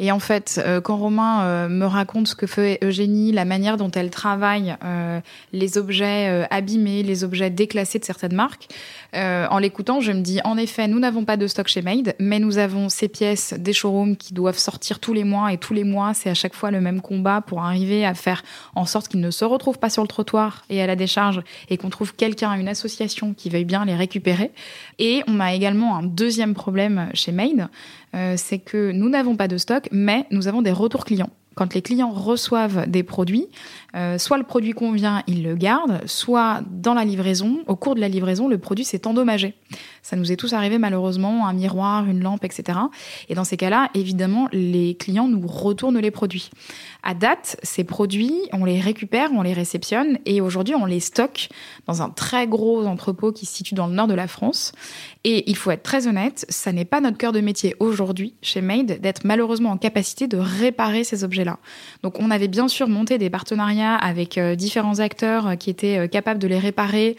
Et 0.01 0.12
en 0.12 0.20
fait, 0.20 0.61
euh, 0.64 0.80
quand 0.80 0.96
Romain 0.96 1.42
euh, 1.42 1.68
me 1.68 1.84
raconte 1.84 2.28
ce 2.28 2.36
que 2.36 2.46
fait 2.46 2.78
Eugénie, 2.82 3.32
la 3.32 3.44
manière 3.44 3.76
dont 3.76 3.90
elle 3.90 4.11
travaille 4.11 4.76
euh, 4.84 5.20
les 5.53 5.76
objets 5.76 6.46
abîmés, 6.51 7.03
les 7.03 7.24
objets 7.24 7.51
déclassés 7.51 7.99
de 7.99 8.05
certaines 8.05 8.34
marques, 8.34 8.68
en 9.14 9.59
l'écoutant, 9.59 10.01
je 10.01 10.12
me 10.12 10.20
dis, 10.20 10.40
en 10.44 10.57
effet, 10.57 10.86
nous 10.86 10.99
n'avons 10.99 11.24
pas 11.24 11.36
de 11.36 11.46
stock 11.46 11.66
chez 11.68 11.82
Made, 11.82 12.14
mais 12.18 12.38
nous 12.38 12.59
avons 12.59 12.88
ces 12.88 13.09
pièces 13.09 13.55
des 13.55 13.72
showrooms 13.72 14.16
qui 14.16 14.34
doivent 14.34 14.59
sortir 14.59 15.01
tous 15.01 15.12
les 15.12 15.24
mois, 15.24 15.53
et 15.53 15.59
tous 15.59 15.74
les 15.74 15.84
mois, 15.84 16.14
c'est 16.14 16.30
à 16.30 16.34
chaque 16.34 16.55
fois 16.55 16.70
le 16.70 16.80
même 16.80 17.01
combat 17.01 17.40
pour 17.40 17.62
arriver 17.62 18.05
à 18.05 18.14
faire 18.14 18.42
en 18.74 18.84
sorte 18.84 19.09
qu'ils 19.09 19.20
ne 19.20 19.30
se 19.30 19.44
retrouvent 19.44 19.78
pas 19.78 19.90
sur 19.90 20.03
le 20.03 20.09
trottoir 20.09 20.64
et 20.68 20.82
à 20.82 20.86
la 20.86 20.94
décharge, 20.94 21.40
et 21.70 21.78
qu'on 21.78 21.90
trouve 21.90 22.14
quelqu'un, 22.14 22.53
une 22.55 22.68
association 22.68 23.34
qui 23.34 23.49
veuille 23.49 23.64
bien 23.64 23.84
les 23.84 23.96
récupérer. 23.96 24.53
Et 24.99 25.22
on 25.26 25.40
a 25.40 25.55
également 25.55 25.96
un 25.96 26.03
deuxième 26.03 26.55
problème 26.55 27.09
chez 27.14 27.32
Made, 27.32 27.68
c'est 28.36 28.59
que 28.59 28.90
nous 28.90 29.09
n'avons 29.09 29.36
pas 29.36 29.49
de 29.49 29.59
stock 29.59 29.88
mais 29.91 30.26
nous 30.30 30.49
avons 30.49 30.62
des 30.62 30.72
retours 30.72 31.05
clients. 31.05 31.30
Quand 31.59 31.74
les 31.74 31.82
clients 31.82 32.12
reçoivent 32.12 32.89
des 32.89 33.03
produits, 33.03 33.49
euh, 33.97 34.16
soit 34.16 34.39
le 34.39 34.45
produit 34.45 34.74
convient, 34.74 35.24
ils 35.26 35.43
le 35.43 35.57
gardent, 35.57 36.01
soit 36.07 36.61
dans 36.70 36.95
la 36.95 37.05
livraison, 37.05 37.64
au 37.66 37.74
cours 37.74 37.97
de 37.97 38.01
la 38.01 38.07
livraison, 38.07 38.47
le 38.47 38.59
produit 38.59 38.84
s'est 38.84 39.09
endommagé. 39.09 39.55
Ça 40.03 40.14
nous 40.14 40.30
est 40.30 40.36
tous 40.36 40.53
arrivé 40.53 40.78
malheureusement, 40.78 41.49
un 41.49 41.53
miroir, 41.53 42.05
une 42.05 42.22
lampe, 42.22 42.45
etc. 42.45 42.78
Et 43.28 43.34
dans 43.34 43.43
ces 43.43 43.57
cas-là, 43.57 43.91
évidemment, 43.95 44.49
les 44.53 44.95
clients 44.95 45.26
nous 45.26 45.45
retournent 45.49 45.99
les 45.99 46.12
produits. 46.12 46.51
À 47.03 47.14
date, 47.14 47.59
ces 47.64 47.82
produits, 47.82 48.36
on 48.53 48.64
les 48.64 48.80
récupère, 48.80 49.30
on 49.32 49.43
les 49.43 49.53
réceptionne 49.53 50.18
et 50.26 50.41
aujourd'hui, 50.41 50.76
on 50.76 50.84
les 50.84 51.01
stocke 51.01 51.49
dans 51.89 52.03
un 52.03 52.11
très 52.11 52.47
gros 52.47 52.86
entrepôt 52.86 53.32
qui 53.32 53.47
se 53.47 53.57
situe 53.57 53.74
dans 53.74 53.89
le 53.89 53.95
nord 53.95 54.07
de 54.07 54.14
la 54.14 54.28
France. 54.28 54.70
Et 55.24 55.50
il 55.50 55.56
faut 55.56 55.70
être 55.72 55.82
très 55.82 56.06
honnête, 56.06 56.46
ça 56.48 56.72
n'est 56.72 56.84
pas 56.84 57.00
notre 57.00 57.18
cœur 57.18 57.32
de 57.32 57.40
métier 57.40 57.74
aujourd'hui 57.80 58.34
chez 58.40 58.60
Made 58.60 59.00
d'être 59.00 59.24
malheureusement 59.24 59.70
en 59.70 59.76
capacité 59.76 60.28
de 60.28 60.38
réparer 60.38 61.02
ces 61.02 61.24
objets-là. 61.24 61.58
Donc 62.04 62.20
on 62.20 62.30
avait 62.30 62.46
bien 62.46 62.68
sûr 62.68 62.88
monté 62.88 63.18
des 63.18 63.28
partenariats 63.28 63.96
avec 63.96 64.38
euh, 64.38 64.54
différents 64.54 65.00
acteurs 65.00 65.48
euh, 65.48 65.54
qui 65.56 65.70
étaient 65.70 65.98
euh, 65.98 66.06
capables 66.06 66.38
de 66.38 66.46
les 66.46 66.58
réparer 66.58 67.16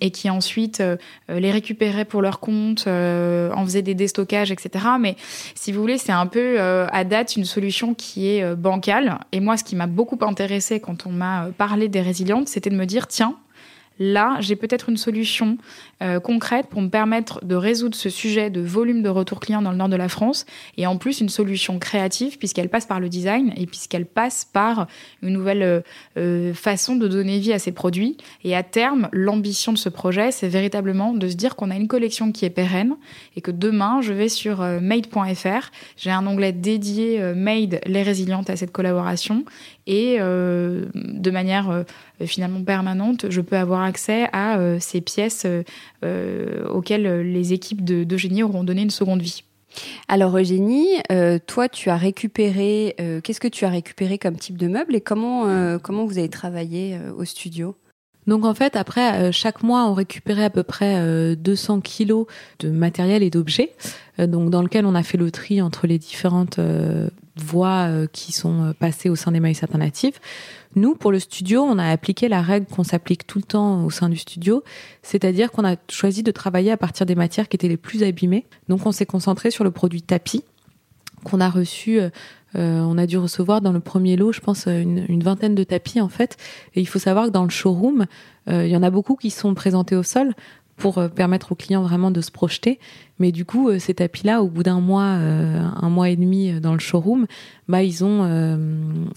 et 0.00 0.10
qui 0.12 0.30
ensuite 0.30 0.82
les 1.28 1.50
récupéraient 1.50 2.06
pour 2.06 2.22
leur 2.22 2.40
compte, 2.40 2.86
en 2.86 3.64
faisaient 3.66 3.82
des 3.82 3.94
déstockages, 3.94 4.50
etc. 4.50 4.86
Mais 4.98 5.14
si 5.54 5.72
vous 5.72 5.80
voulez, 5.82 5.98
c'est 5.98 6.12
un 6.12 6.24
peu 6.24 6.58
à 6.58 7.04
date 7.04 7.36
une 7.36 7.44
solution 7.44 7.92
qui 7.92 8.28
est 8.28 8.56
bancale. 8.56 9.18
Et 9.32 9.40
moi, 9.40 9.58
ce 9.58 9.64
qui 9.64 9.76
m'a 9.76 9.86
beaucoup 9.86 10.16
intéressé 10.22 10.80
quand 10.80 11.06
on 11.06 11.10
m'a 11.10 11.48
parlé 11.58 11.88
des 11.88 12.00
résilientes, 12.00 12.48
c'était 12.48 12.70
de 12.70 12.76
me 12.76 12.86
dire, 12.86 13.08
tiens, 13.08 13.36
là, 13.98 14.36
j'ai 14.40 14.56
peut-être 14.56 14.88
une 14.88 14.96
solution 14.96 15.58
euh, 16.02 16.20
concrète 16.20 16.66
pour 16.66 16.82
me 16.82 16.88
permettre 16.88 17.42
de 17.44 17.54
résoudre 17.54 17.94
ce 17.94 18.10
sujet 18.10 18.50
de 18.50 18.60
volume 18.60 19.02
de 19.02 19.08
retour 19.08 19.40
client 19.40 19.62
dans 19.62 19.70
le 19.70 19.78
nord 19.78 19.88
de 19.88 19.96
la 19.96 20.10
France 20.10 20.44
et 20.76 20.86
en 20.86 20.98
plus 20.98 21.20
une 21.20 21.30
solution 21.30 21.78
créative 21.78 22.36
puisqu'elle 22.36 22.68
passe 22.68 22.84
par 22.84 23.00
le 23.00 23.08
design 23.08 23.54
et 23.56 23.66
puisqu'elle 23.66 24.04
passe 24.04 24.44
par 24.44 24.88
une 25.22 25.32
nouvelle 25.32 25.62
euh, 25.62 25.80
euh, 26.18 26.52
façon 26.52 26.96
de 26.96 27.08
donner 27.08 27.38
vie 27.38 27.52
à 27.54 27.58
ces 27.58 27.72
produits. 27.72 28.18
Et 28.44 28.54
à 28.54 28.62
terme, 28.62 29.08
l'ambition 29.12 29.72
de 29.72 29.78
ce 29.78 29.88
projet, 29.88 30.30
c'est 30.32 30.48
véritablement 30.48 31.14
de 31.14 31.28
se 31.28 31.34
dire 31.34 31.56
qu'on 31.56 31.70
a 31.70 31.76
une 31.76 31.88
collection 31.88 32.30
qui 32.30 32.44
est 32.44 32.50
pérenne 32.50 32.96
et 33.34 33.40
que 33.40 33.50
demain, 33.50 34.00
je 34.02 34.12
vais 34.12 34.28
sur 34.28 34.58
made.fr, 34.58 35.70
j'ai 35.96 36.10
un 36.10 36.26
onglet 36.26 36.52
dédié 36.52 37.20
Made 37.34 37.80
les 37.86 38.02
résilientes 38.02 38.50
à 38.50 38.56
cette 38.56 38.72
collaboration 38.72 39.44
et 39.86 40.18
de 40.18 41.30
manière 41.30 41.84
finalement 42.24 42.62
permanente, 42.62 43.26
je 43.30 43.40
peux 43.40 43.56
avoir 43.56 43.82
accès 43.82 44.28
à 44.32 44.58
ces 44.80 45.00
pièces 45.00 45.46
auxquelles 46.02 47.20
les 47.20 47.52
équipes 47.52 47.84
de, 47.84 48.04
de 48.04 48.42
auront 48.42 48.64
donné 48.64 48.82
une 48.82 48.90
seconde 48.90 49.22
vie. 49.22 49.44
Alors 50.08 50.36
Eugénie, 50.36 50.88
toi 51.46 51.68
tu 51.68 51.90
as 51.90 51.96
récupéré, 51.96 52.94
qu'est-ce 53.22 53.40
que 53.40 53.48
tu 53.48 53.64
as 53.64 53.70
récupéré 53.70 54.18
comme 54.18 54.36
type 54.36 54.56
de 54.56 54.68
meuble 54.68 54.94
et 54.94 55.00
comment, 55.00 55.78
comment 55.82 56.06
vous 56.06 56.18
avez 56.18 56.30
travaillé 56.30 56.98
au 57.16 57.24
studio? 57.24 57.76
Donc 58.26 58.44
en 58.44 58.54
fait, 58.54 58.76
après, 58.76 59.20
euh, 59.20 59.32
chaque 59.32 59.62
mois, 59.62 59.88
on 59.88 59.94
récupérait 59.94 60.44
à 60.44 60.50
peu 60.50 60.62
près 60.62 61.36
200 61.36 61.76
euh, 61.76 61.80
kilos 61.80 62.26
de 62.58 62.70
matériel 62.70 63.22
et 63.22 63.30
d'objets, 63.30 63.72
euh, 64.18 64.26
donc 64.26 64.50
dans 64.50 64.62
lequel 64.62 64.84
on 64.84 64.94
a 64.94 65.02
fait 65.02 65.18
le 65.18 65.30
tri 65.30 65.62
entre 65.62 65.86
les 65.86 65.98
différentes 65.98 66.58
voies 67.36 68.06
qui 68.12 68.32
sont 68.32 68.74
passées 68.78 69.08
au 69.08 69.16
sein 69.16 69.32
des 69.32 69.40
maïs 69.40 69.62
alternatifs. 69.62 70.20
Nous, 70.74 70.94
pour 70.94 71.12
le 71.12 71.18
studio, 71.18 71.62
on 71.62 71.78
a 71.78 71.88
appliqué 71.88 72.28
la 72.28 72.42
règle 72.42 72.66
qu'on 72.66 72.84
s'applique 72.84 73.26
tout 73.26 73.38
le 73.38 73.44
temps 73.44 73.84
au 73.84 73.90
sein 73.90 74.08
du 74.08 74.16
studio, 74.16 74.62
c'est-à-dire 75.02 75.50
qu'on 75.50 75.64
a 75.64 75.76
choisi 75.90 76.22
de 76.22 76.30
travailler 76.30 76.70
à 76.70 76.76
partir 76.76 77.06
des 77.06 77.14
matières 77.14 77.48
qui 77.48 77.56
étaient 77.56 77.68
les 77.68 77.76
plus 77.76 78.02
abîmées. 78.02 78.46
Donc 78.68 78.86
on 78.86 78.92
s'est 78.92 79.06
concentré 79.06 79.50
sur 79.50 79.64
le 79.64 79.70
produit 79.70 80.02
tapis 80.02 80.44
qu'on 81.24 81.40
a 81.40 81.50
reçu 81.50 82.00
euh, 82.56 82.80
on 82.80 82.96
a 82.96 83.06
dû 83.06 83.18
recevoir 83.18 83.60
dans 83.60 83.72
le 83.72 83.80
premier 83.80 84.16
lot, 84.16 84.32
je 84.32 84.40
pense, 84.40 84.66
une, 84.66 85.22
vingtaine 85.22 85.54
de 85.54 85.64
tapis 85.64 86.00
en 86.00 86.08
fait. 86.08 86.36
Et 86.74 86.80
il 86.80 86.86
faut 86.86 86.98
savoir 86.98 87.26
que 87.26 87.30
dans 87.30 87.44
le 87.44 87.50
showroom, 87.50 88.06
euh, 88.48 88.66
il 88.66 88.70
y 88.70 88.76
en 88.76 88.82
a 88.82 88.90
beaucoup 88.90 89.16
qui 89.16 89.30
sont 89.30 89.52
présentés 89.54 89.96
au 89.96 90.02
sol 90.02 90.32
pour 90.76 90.98
euh, 90.98 91.08
permettre 91.08 91.52
aux 91.52 91.54
clients 91.54 91.82
vraiment 91.82 92.10
de 92.10 92.20
se 92.20 92.30
projeter. 92.30 92.78
Mais 93.18 93.32
du 93.32 93.44
coup, 93.44 93.78
ces 93.78 93.94
tapis-là, 93.94 94.42
au 94.42 94.48
bout 94.48 94.62
d'un 94.62 94.80
mois, 94.80 95.04
un 95.04 95.88
mois 95.88 96.10
et 96.10 96.16
demi 96.16 96.60
dans 96.60 96.74
le 96.74 96.78
showroom, 96.78 97.26
bah 97.66 97.82
ils 97.82 98.04
ont 98.04 98.58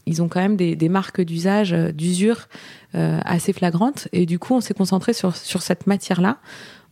ils 0.05 0.21
ont 0.21 0.29
quand 0.29 0.39
même 0.39 0.55
des, 0.55 0.87
marques 0.87 1.19
d'usage, 1.19 1.73
d'usure 1.73 2.47
assez 2.93 3.51
flagrantes. 3.51 4.07
Et 4.13 4.25
du 4.25 4.39
coup, 4.39 4.53
on 4.53 4.61
s'est 4.61 4.73
concentré 4.73 5.11
sur 5.11 5.35
sur 5.35 5.61
cette 5.61 5.85
matière-là 5.85 6.37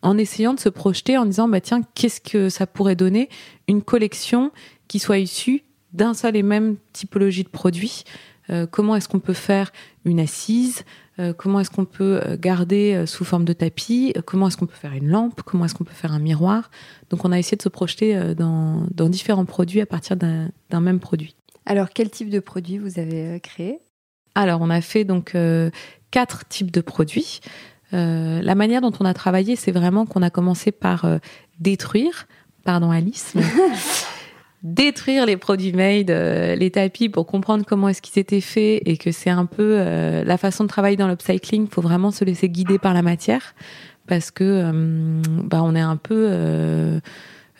en 0.01 0.17
essayant 0.17 0.53
de 0.53 0.59
se 0.59 0.67
projeter 0.67 1.17
en 1.17 1.25
disant 1.25 1.47
bah 1.47 1.61
tiens 1.61 1.81
qu'est-ce 1.95 2.19
que 2.19 2.49
ça 2.49 2.67
pourrait 2.67 2.97
donner 2.97 3.29
une 3.69 3.81
collection 3.81 4.51
qui 4.89 4.99
soit 4.99 5.19
issue 5.19 5.63
d'un 5.93 6.13
seul 6.13 6.35
et 6.35 6.43
même 6.43 6.75
typologie 6.91 7.43
de 7.43 7.49
produit? 7.49 8.03
Euh, 8.49 8.65
comment 8.69 8.95
est-ce 8.95 9.07
qu'on 9.07 9.19
peut 9.19 9.33
faire 9.33 9.71
une 10.05 10.19
assise? 10.19 10.83
euh, 10.83 11.06
Comment 11.37 11.59
est-ce 11.59 11.71
qu'on 11.71 11.85
peut 11.85 12.21
euh, 12.23 12.37
garder 12.37 13.05
sous 13.05 13.25
forme 13.25 13.45
de 13.45 13.53
tapis? 13.53 14.13
Comment 14.25 14.47
est-ce 14.47 14.57
qu'on 14.57 14.65
peut 14.65 14.75
faire 14.75 14.93
une 14.93 15.07
lampe? 15.07 15.41
Comment 15.43 15.65
est-ce 15.65 15.75
qu'on 15.75 15.83
peut 15.83 15.93
faire 15.93 16.13
un 16.13 16.19
miroir? 16.19 16.69
Donc 17.09 17.25
on 17.25 17.31
a 17.31 17.39
essayé 17.39 17.57
de 17.57 17.61
se 17.61 17.69
projeter 17.69 18.35
dans, 18.35 18.85
différents 19.09 19.45
produits 19.45 19.81
à 19.81 19.85
partir 19.85 20.15
d'un 20.15 20.51
même 20.79 20.99
produit. 20.99 21.35
Alors 21.65 21.89
quel 21.89 22.09
type 22.09 22.29
de 22.29 22.39
produit 22.39 22.77
vous 22.77 22.99
avez 22.99 23.39
créé? 23.39 23.79
Alors 24.35 24.61
on 24.61 24.69
a 24.69 24.81
fait 24.81 25.05
donc 25.05 25.35
quatre 26.11 26.47
types 26.47 26.71
de 26.71 26.81
produits. 26.81 27.39
la 27.91 28.55
manière 28.55 28.81
dont 28.81 28.93
on 28.99 29.05
a 29.05 29.13
travaillé, 29.13 29.55
c'est 29.55 29.71
vraiment 29.71 30.05
qu'on 30.05 30.21
a 30.21 30.29
commencé 30.29 30.71
par 30.71 31.05
détruire, 31.59 32.27
pardon 32.63 32.91
Alice, 32.91 33.33
détruire 34.73 35.25
les 35.25 35.37
produits 35.37 35.71
made, 35.71 36.11
euh, 36.11 36.55
les 36.55 36.71
tapis 36.71 37.09
pour 37.09 37.25
comprendre 37.25 37.65
comment 37.65 37.87
est-ce 37.87 38.01
qu'ils 38.01 38.19
étaient 38.19 38.41
faits 38.41 38.81
et 38.85 38.97
que 38.97 39.11
c'est 39.11 39.29
un 39.29 39.45
peu 39.45 39.77
euh, 39.77 40.23
la 40.23 40.37
façon 40.37 40.63
de 40.63 40.69
travailler 40.69 40.97
dans 40.97 41.07
l'upcycling. 41.07 41.63
Il 41.65 41.73
faut 41.73 41.81
vraiment 41.81 42.11
se 42.11 42.25
laisser 42.25 42.49
guider 42.49 42.77
par 42.77 42.93
la 42.93 43.01
matière 43.01 43.55
parce 44.07 44.29
que 44.31 44.43
euh, 44.43 45.21
bah, 45.43 45.61
on 45.63 45.75
est 45.75 45.81
un 45.81 45.95
peu 45.97 46.99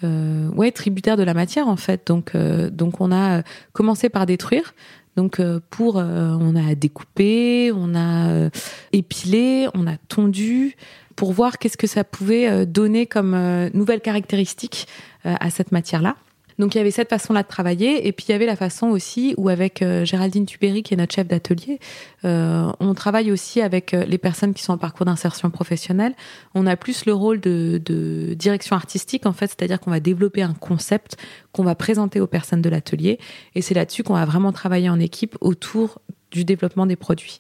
ouais 0.04 0.72
tributaire 0.72 1.18
de 1.18 1.24
la 1.24 1.34
matière 1.34 1.68
en 1.68 1.78
fait. 1.78 2.08
Donc 2.08 2.36
donc 2.36 3.02
on 3.02 3.12
a 3.12 3.42
commencé 3.74 4.10
par 4.10 4.26
détruire. 4.26 4.74
Donc 5.16 5.42
pour 5.72 5.96
on 5.96 6.56
a 6.56 6.76
découpé, 6.76 7.72
on 7.74 7.96
a 7.96 8.50
épilé, 8.94 9.68
on 9.74 9.88
a 9.88 9.98
tondu 10.08 10.76
pour 11.16 11.34
voir 11.34 11.58
qu'est-ce 11.58 11.78
que 11.78 11.88
ça 11.88 12.04
pouvait 12.04 12.68
donner 12.68 13.08
comme 13.08 13.36
nouvelles 13.74 14.02
caractéristiques 14.02 14.88
à 15.24 15.50
cette 15.50 15.72
matière-là. 15.72 16.16
Donc 16.60 16.74
il 16.74 16.80
y 16.80 16.82
avait 16.82 16.92
cette 16.92 17.10
façon-là 17.10 17.44
de 17.44 17.48
travailler, 17.48 18.08
et 18.08 18.12
puis 18.12 18.26
il 18.30 18.32
y 18.32 18.36
avait 18.36 18.46
la 18.48 18.56
façon 18.56 18.88
aussi 18.88 19.36
où 19.38 19.50
avec 19.50 19.82
euh, 19.82 20.06
Géraldine 20.06 20.46
Tubéry, 20.46 20.82
qui 20.82 20.96
est 20.96 20.98
notre 20.98 21.14
chef 21.14 21.28
d'atelier, 21.28 21.80
euh, 22.26 22.72
on 22.80 22.94
travaille 22.96 23.32
aussi 23.32 23.62
avec 23.62 23.94
euh, 23.94 24.06
les 24.06 24.18
personnes 24.18 24.54
qui 24.54 24.64
sont 24.64 24.74
en 24.74 24.78
parcours 24.78 25.06
d'insertion 25.06 25.52
professionnelle. 25.52 26.16
On 26.56 26.66
a 26.66 26.76
plus 26.76 27.06
le 27.06 27.14
rôle 27.14 27.40
de, 27.40 27.80
de 27.84 28.34
direction 28.34 28.76
artistique 28.76 29.26
en 29.26 29.34
fait, 29.34 29.48
c'est-à-dire 29.48 29.80
qu'on 29.80 29.92
va 29.92 30.00
développer 30.00 30.42
un 30.42 30.54
concept 30.54 31.18
qu'on 31.52 31.64
va 31.64 31.76
présenter 31.76 32.20
aux 32.20 32.28
personnes 32.28 32.62
de 32.62 32.70
l'atelier, 32.70 33.20
et 33.54 33.62
c'est 33.62 33.76
là-dessus 33.76 34.04
qu'on 34.04 34.16
va 34.16 34.26
vraiment 34.26 34.52
travailler 34.52 34.90
en 34.90 35.00
équipe 35.00 35.38
autour 35.42 36.02
du 36.32 36.44
développement 36.44 36.88
des 36.88 36.96
produits. 36.96 37.40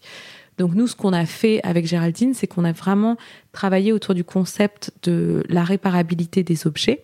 Donc 0.57 0.73
nous, 0.73 0.87
ce 0.87 0.95
qu'on 0.95 1.13
a 1.13 1.25
fait 1.25 1.59
avec 1.63 1.85
Géraldine, 1.85 2.33
c'est 2.33 2.47
qu'on 2.47 2.65
a 2.65 2.71
vraiment 2.71 3.17
travaillé 3.51 3.91
autour 3.91 4.15
du 4.15 4.23
concept 4.23 4.91
de 5.03 5.43
la 5.49 5.63
réparabilité 5.63 6.43
des 6.43 6.65
objets 6.65 7.03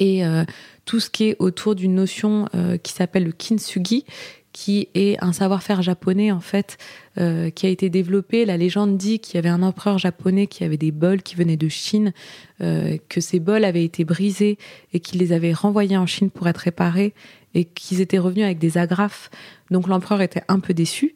et 0.00 0.24
euh, 0.24 0.44
tout 0.86 0.98
ce 0.98 1.10
qui 1.10 1.28
est 1.28 1.36
autour 1.38 1.76
d'une 1.76 1.94
notion 1.94 2.48
euh, 2.54 2.78
qui 2.78 2.92
s'appelle 2.92 3.24
le 3.24 3.32
kintsugi, 3.32 4.04
qui 4.52 4.88
est 4.94 5.22
un 5.22 5.32
savoir-faire 5.32 5.80
japonais 5.80 6.32
en 6.32 6.40
fait 6.40 6.76
euh, 7.18 7.50
qui 7.50 7.66
a 7.66 7.68
été 7.68 7.88
développé. 7.90 8.44
La 8.44 8.56
légende 8.56 8.96
dit 8.96 9.20
qu'il 9.20 9.36
y 9.36 9.38
avait 9.38 9.50
un 9.50 9.62
empereur 9.62 9.98
japonais 9.98 10.48
qui 10.48 10.64
avait 10.64 10.78
des 10.78 10.90
bols 10.90 11.22
qui 11.22 11.36
venaient 11.36 11.56
de 11.56 11.68
Chine, 11.68 12.12
que 12.58 13.20
ces 13.20 13.38
bols 13.38 13.64
avaient 13.64 13.84
été 13.84 14.04
brisés 14.04 14.58
et 14.92 15.00
qu'il 15.00 15.20
les 15.20 15.32
avait 15.32 15.52
renvoyés 15.52 15.96
en 15.96 16.06
Chine 16.06 16.30
pour 16.30 16.48
être 16.48 16.58
réparés 16.58 17.14
et 17.54 17.64
qu'ils 17.64 18.00
étaient 18.00 18.18
revenus 18.18 18.44
avec 18.44 18.58
des 18.58 18.76
agrafes. 18.76 19.30
Donc 19.70 19.86
l'empereur 19.86 20.20
était 20.20 20.42
un 20.48 20.58
peu 20.58 20.74
déçu 20.74 21.14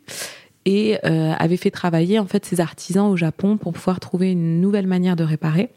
et 0.64 0.97
avait 1.03 1.57
fait 1.57 1.70
travailler 1.72 2.18
en 2.18 2.26
fait 2.26 2.47
ses 2.47 2.61
artisans 2.61 3.09
au 3.09 3.16
Japon 3.16 3.57
pour 3.57 3.72
pouvoir 3.72 3.99
trouver 3.99 4.30
une 4.30 4.61
nouvelle 4.61 4.87
manière 4.87 5.16
de 5.16 5.24
réparer. 5.24 5.70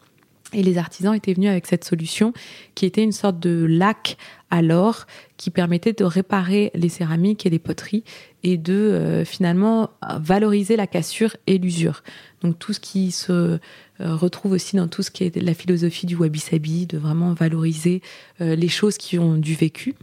Et 0.54 0.62
les 0.62 0.78
artisans 0.78 1.14
étaient 1.14 1.34
venus 1.34 1.50
avec 1.50 1.66
cette 1.66 1.84
solution 1.84 2.32
qui 2.74 2.86
était 2.86 3.02
une 3.02 3.12
sorte 3.12 3.38
de 3.38 3.66
lac 3.68 4.16
à 4.50 4.62
l'or 4.62 5.06
qui 5.36 5.50
permettait 5.50 5.92
de 5.92 6.04
réparer 6.04 6.70
les 6.74 6.88
céramiques 6.88 7.44
et 7.44 7.50
les 7.50 7.58
poteries 7.58 8.02
et 8.42 8.56
de 8.56 8.72
euh, 8.72 9.24
finalement 9.26 9.90
valoriser 10.20 10.76
la 10.76 10.86
cassure 10.86 11.36
et 11.46 11.58
l'usure. 11.58 12.02
Donc 12.42 12.58
tout 12.58 12.72
ce 12.72 12.80
qui 12.80 13.10
se 13.10 13.32
euh, 13.32 13.58
retrouve 14.00 14.52
aussi 14.52 14.76
dans 14.76 14.88
tout 14.88 15.02
ce 15.02 15.10
qui 15.10 15.24
est 15.24 15.36
la 15.36 15.52
philosophie 15.52 16.06
du 16.06 16.16
wabi-sabi, 16.16 16.86
de 16.86 16.96
vraiment 16.96 17.34
valoriser 17.34 18.00
euh, 18.40 18.56
les 18.56 18.68
choses 18.68 18.96
qui 18.96 19.18
ont 19.18 19.36
du 19.36 19.54
vécu. 19.54 19.96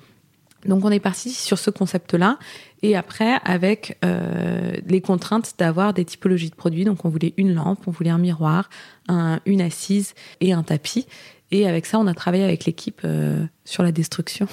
Donc 0.66 0.84
on 0.86 0.92
est 0.92 1.00
parti 1.00 1.32
sur 1.32 1.58
ce 1.58 1.70
concept-là 1.70 2.38
et 2.86 2.96
après 2.96 3.40
avec 3.44 3.98
euh, 4.06 4.74
les 4.86 5.02
contraintes 5.02 5.56
d'avoir 5.58 5.94
des 5.94 6.06
typologies 6.06 6.50
de 6.50 6.56
produits. 6.56 6.86
Donc 6.86 7.04
on 7.04 7.10
voulait 7.10 7.34
une 7.38 7.54
lampe, 7.54 7.80
on 7.88 7.92
voulait 7.92 8.12
un 8.12 8.20
miroir, 8.20 8.70
un, 9.08 9.40
une 9.46 9.62
assise 9.62 10.14
et 10.40 10.54
un 10.54 10.64
tapis. 10.64 11.08
Et 11.52 11.68
avec 11.68 11.86
ça, 11.86 12.00
on 12.00 12.08
a 12.08 12.14
travaillé 12.14 12.44
avec 12.44 12.66
l'équipe 12.66 13.02
euh, 13.04 13.44
sur 13.64 13.82
la 13.84 13.92
destruction. 13.92 14.48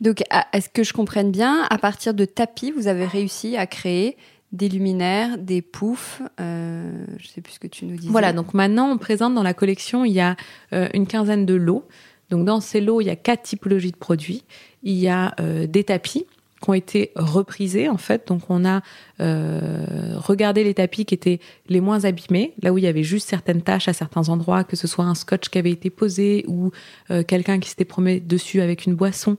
Donc 0.00 0.22
est-ce 0.52 0.68
que 0.68 0.82
je 0.82 0.92
comprenne 0.92 1.30
bien, 1.30 1.64
à 1.70 1.78
partir 1.78 2.14
de 2.14 2.24
tapis, 2.24 2.72
vous 2.72 2.88
avez 2.88 3.04
réussi 3.04 3.56
à 3.56 3.66
créer 3.66 4.16
des 4.52 4.68
luminaires, 4.68 5.38
des 5.38 5.62
poufs, 5.62 6.22
euh, 6.40 6.90
je 7.18 7.28
sais 7.28 7.40
plus 7.40 7.52
ce 7.52 7.60
que 7.60 7.68
tu 7.68 7.84
nous 7.84 7.96
disais. 7.96 8.10
Voilà, 8.10 8.32
donc 8.32 8.52
maintenant 8.52 8.90
on 8.90 8.98
présente 8.98 9.32
dans 9.34 9.44
la 9.44 9.54
collection, 9.54 10.04
il 10.04 10.12
y 10.12 10.20
a 10.20 10.34
euh, 10.72 10.88
une 10.92 11.06
quinzaine 11.06 11.46
de 11.46 11.54
lots. 11.54 11.86
Donc 12.30 12.44
dans 12.44 12.60
ces 12.60 12.80
lots, 12.80 13.00
il 13.00 13.04
y 13.04 13.10
a 13.10 13.16
quatre 13.16 13.42
typologies 13.42 13.92
de 13.92 13.96
produits. 13.96 14.44
Il 14.82 14.96
y 14.96 15.08
a 15.08 15.34
des 15.66 15.84
tapis 15.84 16.26
qui 16.62 16.70
ont 16.70 16.74
été 16.74 17.12
reprisés 17.16 17.88
en 17.88 17.96
fait. 17.96 18.28
Donc 18.28 18.42
on 18.48 18.64
a 18.64 18.82
euh, 19.20 20.14
regardé 20.16 20.64
les 20.64 20.74
tapis 20.74 21.04
qui 21.04 21.14
étaient 21.14 21.40
les 21.68 21.80
moins 21.80 22.04
abîmés, 22.04 22.54
là 22.62 22.72
où 22.72 22.78
il 22.78 22.84
y 22.84 22.86
avait 22.86 23.02
juste 23.02 23.28
certaines 23.28 23.62
taches 23.62 23.88
à 23.88 23.92
certains 23.92 24.28
endroits, 24.28 24.64
que 24.64 24.76
ce 24.76 24.86
soit 24.86 25.04
un 25.04 25.14
scotch 25.14 25.48
qui 25.48 25.58
avait 25.58 25.70
été 25.70 25.90
posé 25.90 26.44
ou 26.48 26.70
euh, 27.10 27.22
quelqu'un 27.22 27.58
qui 27.58 27.68
s'était 27.68 27.84
promené 27.84 28.20
dessus 28.20 28.60
avec 28.60 28.86
une 28.86 28.94
boisson. 28.94 29.36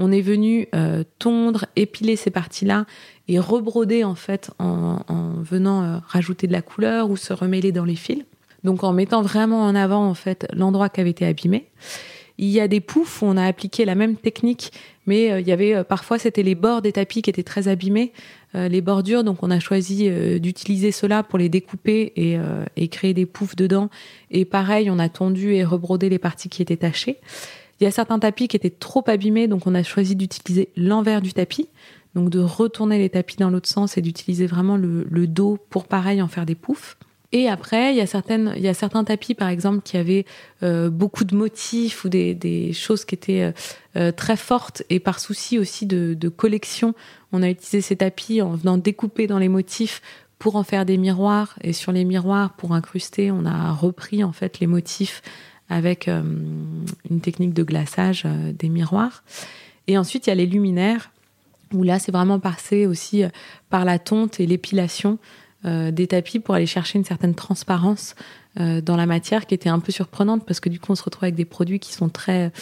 On 0.00 0.12
est 0.12 0.20
venu 0.20 0.68
tondre, 1.18 1.64
épiler 1.74 2.14
ces 2.14 2.30
parties-là 2.30 2.86
et 3.26 3.40
rebroder 3.40 4.04
en 4.04 4.14
fait 4.14 4.52
en, 4.60 5.00
en 5.08 5.32
venant 5.42 6.00
rajouter 6.06 6.46
de 6.46 6.52
la 6.52 6.62
couleur 6.62 7.10
ou 7.10 7.16
se 7.16 7.32
remêler 7.32 7.72
dans 7.72 7.84
les 7.84 7.96
fils. 7.96 8.24
Donc 8.62 8.84
en 8.84 8.92
mettant 8.92 9.22
vraiment 9.22 9.62
en 9.62 9.74
avant 9.74 10.06
en 10.08 10.14
fait 10.14 10.46
l'endroit 10.52 10.88
qui 10.88 11.00
avait 11.00 11.10
été 11.10 11.26
abîmé. 11.26 11.66
Il 12.38 12.48
y 12.48 12.60
a 12.60 12.68
des 12.68 12.80
poufs 12.80 13.22
où 13.22 13.26
on 13.26 13.36
a 13.36 13.44
appliqué 13.44 13.84
la 13.84 13.96
même 13.96 14.16
technique, 14.16 14.72
mais 15.08 15.32
euh, 15.32 15.40
il 15.40 15.48
y 15.48 15.52
avait 15.52 15.74
euh, 15.74 15.84
parfois 15.84 16.18
c'était 16.18 16.42
les 16.44 16.54
bords 16.54 16.82
des 16.82 16.92
tapis 16.92 17.22
qui 17.22 17.30
étaient 17.30 17.42
très 17.42 17.66
abîmés, 17.66 18.12
euh, 18.54 18.68
les 18.68 18.82
bordures, 18.82 19.24
donc 19.24 19.42
on 19.42 19.50
a 19.50 19.58
choisi 19.58 20.08
d'utiliser 20.38 20.92
cela 20.92 21.22
pour 21.22 21.38
les 21.38 21.48
découper 21.48 22.12
et, 22.14 22.38
et, 22.76 22.88
créer 22.88 23.14
des 23.14 23.26
poufs 23.26 23.56
dedans. 23.56 23.90
Et 24.30 24.44
pareil, 24.44 24.90
on 24.90 24.98
a 24.98 25.08
tondu 25.08 25.54
et 25.54 25.64
rebrodé 25.64 26.08
les 26.08 26.18
parties 26.18 26.48
qui 26.48 26.62
étaient 26.62 26.76
tachées. 26.76 27.18
Il 27.80 27.84
y 27.84 27.86
a 27.86 27.90
certains 27.90 28.18
tapis 28.18 28.48
qui 28.48 28.56
étaient 28.56 28.70
trop 28.70 29.02
abîmés, 29.06 29.48
donc 29.48 29.66
on 29.66 29.74
a 29.74 29.82
choisi 29.82 30.14
d'utiliser 30.14 30.68
l'envers 30.76 31.22
du 31.22 31.32
tapis, 31.32 31.68
donc 32.14 32.30
de 32.30 32.40
retourner 32.40 32.98
les 32.98 33.08
tapis 33.10 33.36
dans 33.36 33.50
l'autre 33.50 33.68
sens 33.68 33.96
et 33.96 34.02
d'utiliser 34.02 34.46
vraiment 34.46 34.76
le, 34.76 35.06
le 35.10 35.26
dos 35.26 35.58
pour 35.70 35.86
pareil 35.86 36.20
en 36.20 36.28
faire 36.28 36.46
des 36.46 36.54
poufs. 36.54 36.96
Et 37.30 37.48
après, 37.48 37.92
il 37.92 37.96
y 37.96 38.00
a 38.00 38.06
certaines, 38.06 38.54
il 38.56 38.62
y 38.62 38.68
a 38.68 38.74
certains 38.74 39.04
tapis, 39.04 39.34
par 39.34 39.48
exemple, 39.48 39.82
qui 39.82 39.98
avaient 39.98 40.24
euh, 40.62 40.88
beaucoup 40.88 41.24
de 41.24 41.36
motifs 41.36 42.04
ou 42.04 42.08
des, 42.08 42.72
choses 42.72 43.04
qui 43.04 43.14
étaient 43.14 43.42
euh, 43.42 43.52
euh, 43.96 44.12
très 44.12 44.36
fortes. 44.36 44.82
Et 44.88 44.98
par 44.98 45.20
souci 45.20 45.58
aussi 45.58 45.84
de, 45.84 46.28
collection, 46.28 46.94
on 47.32 47.42
a 47.42 47.50
utilisé 47.50 47.82
ces 47.82 47.96
tapis 47.96 48.40
en 48.40 48.52
venant 48.54 48.78
découper 48.78 49.26
dans 49.26 49.38
les 49.38 49.50
motifs 49.50 50.00
pour 50.38 50.56
en 50.56 50.62
faire 50.62 50.86
des 50.86 50.96
miroirs. 50.96 51.58
Et 51.62 51.74
sur 51.74 51.92
les 51.92 52.04
miroirs, 52.04 52.54
pour 52.54 52.72
incruster, 52.72 53.30
on 53.30 53.44
a 53.44 53.72
repris 53.72 54.24
en 54.24 54.32
fait 54.32 54.60
les 54.60 54.66
motifs 54.66 55.20
avec 55.68 56.08
une 56.08 57.20
technique 57.20 57.52
de 57.52 57.62
glaçage 57.62 58.24
des 58.54 58.70
miroirs. 58.70 59.22
Et 59.86 59.98
ensuite, 59.98 60.26
il 60.26 60.30
y 60.30 60.32
a 60.32 60.36
les 60.36 60.46
luminaires, 60.46 61.10
où 61.74 61.82
là, 61.82 61.98
c'est 61.98 62.12
vraiment 62.12 62.40
passé 62.40 62.86
aussi 62.86 63.24
par 63.68 63.84
la 63.84 63.98
tonte 63.98 64.40
et 64.40 64.46
l'épilation 64.46 65.18
des 65.64 66.06
tapis 66.06 66.38
pour 66.38 66.54
aller 66.54 66.66
chercher 66.66 66.98
une 66.98 67.04
certaine 67.04 67.34
transparence 67.34 68.14
dans 68.56 68.96
la 68.96 69.06
matière 69.06 69.46
qui 69.46 69.54
était 69.54 69.68
un 69.68 69.80
peu 69.80 69.90
surprenante 69.90 70.46
parce 70.46 70.60
que 70.60 70.68
du 70.68 70.78
coup, 70.78 70.92
on 70.92 70.94
se 70.94 71.02
retrouve 71.02 71.24
avec 71.24 71.34
des 71.34 71.44
produits 71.44 71.80
qui 71.80 71.92
sont 71.92 72.08
très 72.08 72.52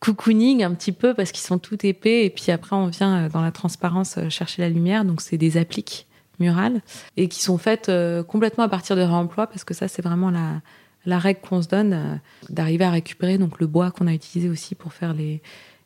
cocooning 0.00 0.62
un 0.62 0.74
petit 0.74 0.92
peu 0.92 1.14
parce 1.14 1.32
qu'ils 1.32 1.46
sont 1.46 1.58
tout 1.58 1.86
épais 1.86 2.26
et 2.26 2.30
puis 2.30 2.52
après 2.52 2.76
on 2.76 2.88
vient 2.88 3.28
dans 3.28 3.40
la 3.40 3.52
transparence 3.52 4.18
chercher 4.28 4.60
la 4.60 4.68
lumière. 4.68 5.04
Donc 5.06 5.22
c'est 5.22 5.38
des 5.38 5.56
appliques 5.56 6.06
murales 6.40 6.82
et 7.16 7.28
qui 7.28 7.42
sont 7.42 7.56
faites 7.56 7.90
complètement 8.28 8.64
à 8.64 8.68
partir 8.68 8.96
de 8.96 9.02
réemploi 9.02 9.46
parce 9.46 9.64
que 9.64 9.72
ça 9.72 9.88
c'est 9.88 10.02
vraiment 10.02 10.30
la, 10.30 10.60
la 11.06 11.18
règle 11.18 11.40
qu'on 11.40 11.62
se 11.62 11.68
donne 11.68 11.92
euh, 11.92 12.14
d'arriver 12.48 12.84
à 12.84 12.90
récupérer. 12.90 13.38
Donc 13.38 13.60
le 13.60 13.66
bois 13.66 13.90
qu'on 13.90 14.06
a 14.06 14.12
utilisé 14.12 14.48
aussi 14.48 14.74
pour 14.74 14.92
faire 14.92 15.14
les, 15.14 15.42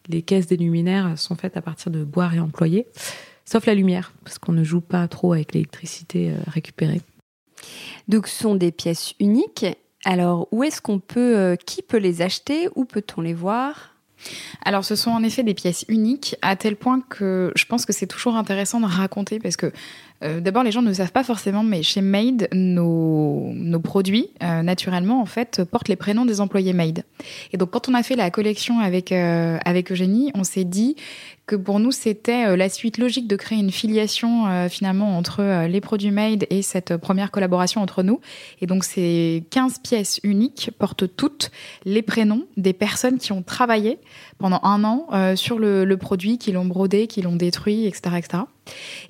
les 0.08 0.22
caisses 0.22 0.46
des 0.46 0.56
luminaires 0.56 1.18
sont 1.18 1.36
faites 1.36 1.56
à 1.56 1.62
partir 1.62 1.90
de 1.90 2.04
bois 2.04 2.28
réemployé, 2.28 2.86
sauf 3.46 3.64
la 3.64 3.74
lumière, 3.74 4.12
parce 4.24 4.38
qu'on 4.38 4.52
ne 4.52 4.64
joue 4.64 4.82
pas 4.82 5.08
trop 5.08 5.32
avec 5.32 5.54
l'électricité 5.54 6.30
euh, 6.30 6.36
récupérée. 6.46 7.00
Donc 8.08 8.26
ce 8.28 8.42
sont 8.42 8.54
des 8.54 8.72
pièces 8.72 9.14
uniques. 9.18 9.64
Alors 10.04 10.48
où 10.52 10.62
est-ce 10.62 10.82
qu'on 10.82 10.98
peut, 10.98 11.36
euh, 11.36 11.56
qui 11.56 11.80
peut 11.80 11.96
les 11.96 12.20
acheter? 12.20 12.68
Où 12.74 12.84
peut-on 12.84 13.22
les 13.22 13.34
voir? 13.34 13.96
Alors, 14.64 14.84
ce 14.84 14.96
sont 14.96 15.10
en 15.10 15.22
effet 15.22 15.42
des 15.42 15.54
pièces 15.54 15.84
uniques, 15.88 16.36
à 16.42 16.56
tel 16.56 16.76
point 16.76 17.00
que 17.00 17.52
je 17.54 17.64
pense 17.66 17.86
que 17.86 17.92
c'est 17.92 18.06
toujours 18.06 18.36
intéressant 18.36 18.80
de 18.80 18.86
raconter, 18.86 19.38
parce 19.38 19.56
que 19.56 19.72
euh, 20.22 20.40
d'abord, 20.40 20.62
les 20.62 20.72
gens 20.72 20.82
ne 20.82 20.92
savent 20.92 21.12
pas 21.12 21.24
forcément, 21.24 21.62
mais 21.62 21.82
chez 21.82 22.00
Made, 22.00 22.48
nos, 22.52 23.52
produits, 23.82 24.30
euh, 24.42 24.62
naturellement, 24.62 25.20
en 25.20 25.26
fait, 25.26 25.62
portent 25.64 25.88
les 25.88 25.96
prénoms 25.96 26.24
des 26.24 26.40
employés 26.40 26.72
Made. 26.72 27.04
Et 27.52 27.56
donc, 27.56 27.70
quand 27.70 27.88
on 27.88 27.94
a 27.94 28.02
fait 28.02 28.16
la 28.16 28.30
collection 28.30 28.80
avec, 28.80 29.12
euh, 29.12 29.58
avec 29.64 29.92
Eugénie, 29.92 30.30
on 30.34 30.44
s'est 30.44 30.64
dit 30.64 30.96
que 31.46 31.54
pour 31.54 31.78
nous, 31.78 31.92
c'était 31.92 32.56
la 32.56 32.68
suite 32.68 32.98
logique 32.98 33.28
de 33.28 33.36
créer 33.36 33.60
une 33.60 33.70
filiation, 33.70 34.68
finalement, 34.68 35.16
entre 35.16 35.66
les 35.68 35.80
produits 35.80 36.10
Made 36.10 36.44
et 36.50 36.60
cette 36.60 36.96
première 36.96 37.30
collaboration 37.30 37.80
entre 37.82 38.02
nous. 38.02 38.20
Et 38.60 38.66
donc, 38.66 38.82
ces 38.82 39.44
15 39.50 39.78
pièces 39.78 40.18
uniques 40.24 40.72
portent 40.76 41.04
toutes 41.14 41.52
les 41.84 42.02
prénoms 42.02 42.46
des 42.56 42.72
personnes 42.72 43.18
qui 43.18 43.30
ont 43.30 43.44
travaillé 43.44 44.00
pendant 44.38 44.58
un 44.64 44.82
an 44.82 45.36
sur 45.36 45.60
le, 45.60 45.84
le 45.84 45.96
produit, 45.96 46.36
qui 46.38 46.50
l'ont 46.50 46.64
brodé, 46.64 47.06
qui 47.06 47.22
l'ont 47.22 47.36
détruit, 47.36 47.86
etc., 47.86 48.16
etc. 48.18 48.42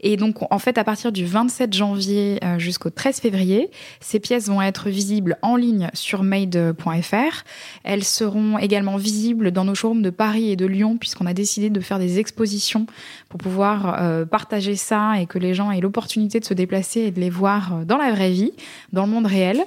Et 0.01 0.17
donc, 0.17 0.37
en 0.53 0.59
fait, 0.59 0.79
à 0.79 0.85
partir 0.85 1.13
du 1.13 1.25
27 1.25 1.73
janvier 1.73 2.39
euh, 2.45 2.59
jusqu'au 2.59 2.91
13 2.91 3.21
février, 3.21 3.71
ces 4.01 4.21
pièces 4.21 4.49
vont 4.49 4.63
être 4.63 4.89
visibles 4.89 5.39
en 5.43 5.57
ligne 5.57 5.89
sur 5.95 6.23
made.fr. 6.23 7.45
Elles 7.85 8.05
seront 8.05 8.59
également 8.59 8.97
visibles 8.97 9.51
dans 9.51 9.65
nos 9.65 9.75
showrooms 9.75 10.03
de 10.03 10.11
Paris 10.11 10.51
et 10.51 10.57
de 10.57 10.67
Lyon, 10.67 10.97
puisqu'on 10.99 11.27
a 11.27 11.33
décidé 11.33 11.71
de 11.71 11.81
faire 11.81 11.99
des 11.99 12.19
expositions 12.19 12.87
pour 13.29 13.39
pouvoir 13.39 13.97
euh, 14.01 14.25
partager 14.25 14.77
ça 14.77 15.21
et 15.21 15.27
que 15.27 15.39
les 15.39 15.55
gens 15.55 15.71
aient 15.71 15.81
l'opportunité 15.81 16.41
de 16.41 16.45
se 16.45 16.55
déplacer 16.55 17.01
et 17.01 17.11
de 17.11 17.21
les 17.21 17.31
voir 17.31 17.75
euh, 17.75 17.85
dans 17.85 17.97
la 17.97 18.13
vraie 18.13 18.31
vie, 18.31 18.53
dans 18.93 19.05
le 19.07 19.11
monde 19.11 19.27
réel. 19.27 19.63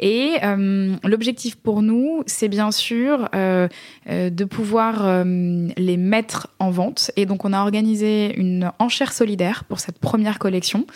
Et 0.00 0.32
l'objectif 1.04 1.56
pour 1.56 1.82
nous, 1.82 2.22
c'est 2.26 2.48
bien 2.48 2.70
sûr 2.70 3.28
de 3.32 4.44
pouvoir 4.44 5.24
les 5.24 5.96
mettre 5.96 6.48
en 6.58 6.70
vente. 6.70 7.10
Et 7.16 7.26
donc, 7.26 7.44
on 7.44 7.52
a 7.52 7.60
organisé 7.60 8.34
une 8.36 8.70
enchère 8.78 9.12
solidaire 9.12 9.31
pour 9.68 9.80
cette 9.80 9.98
première 9.98 10.38
collection. 10.38 10.86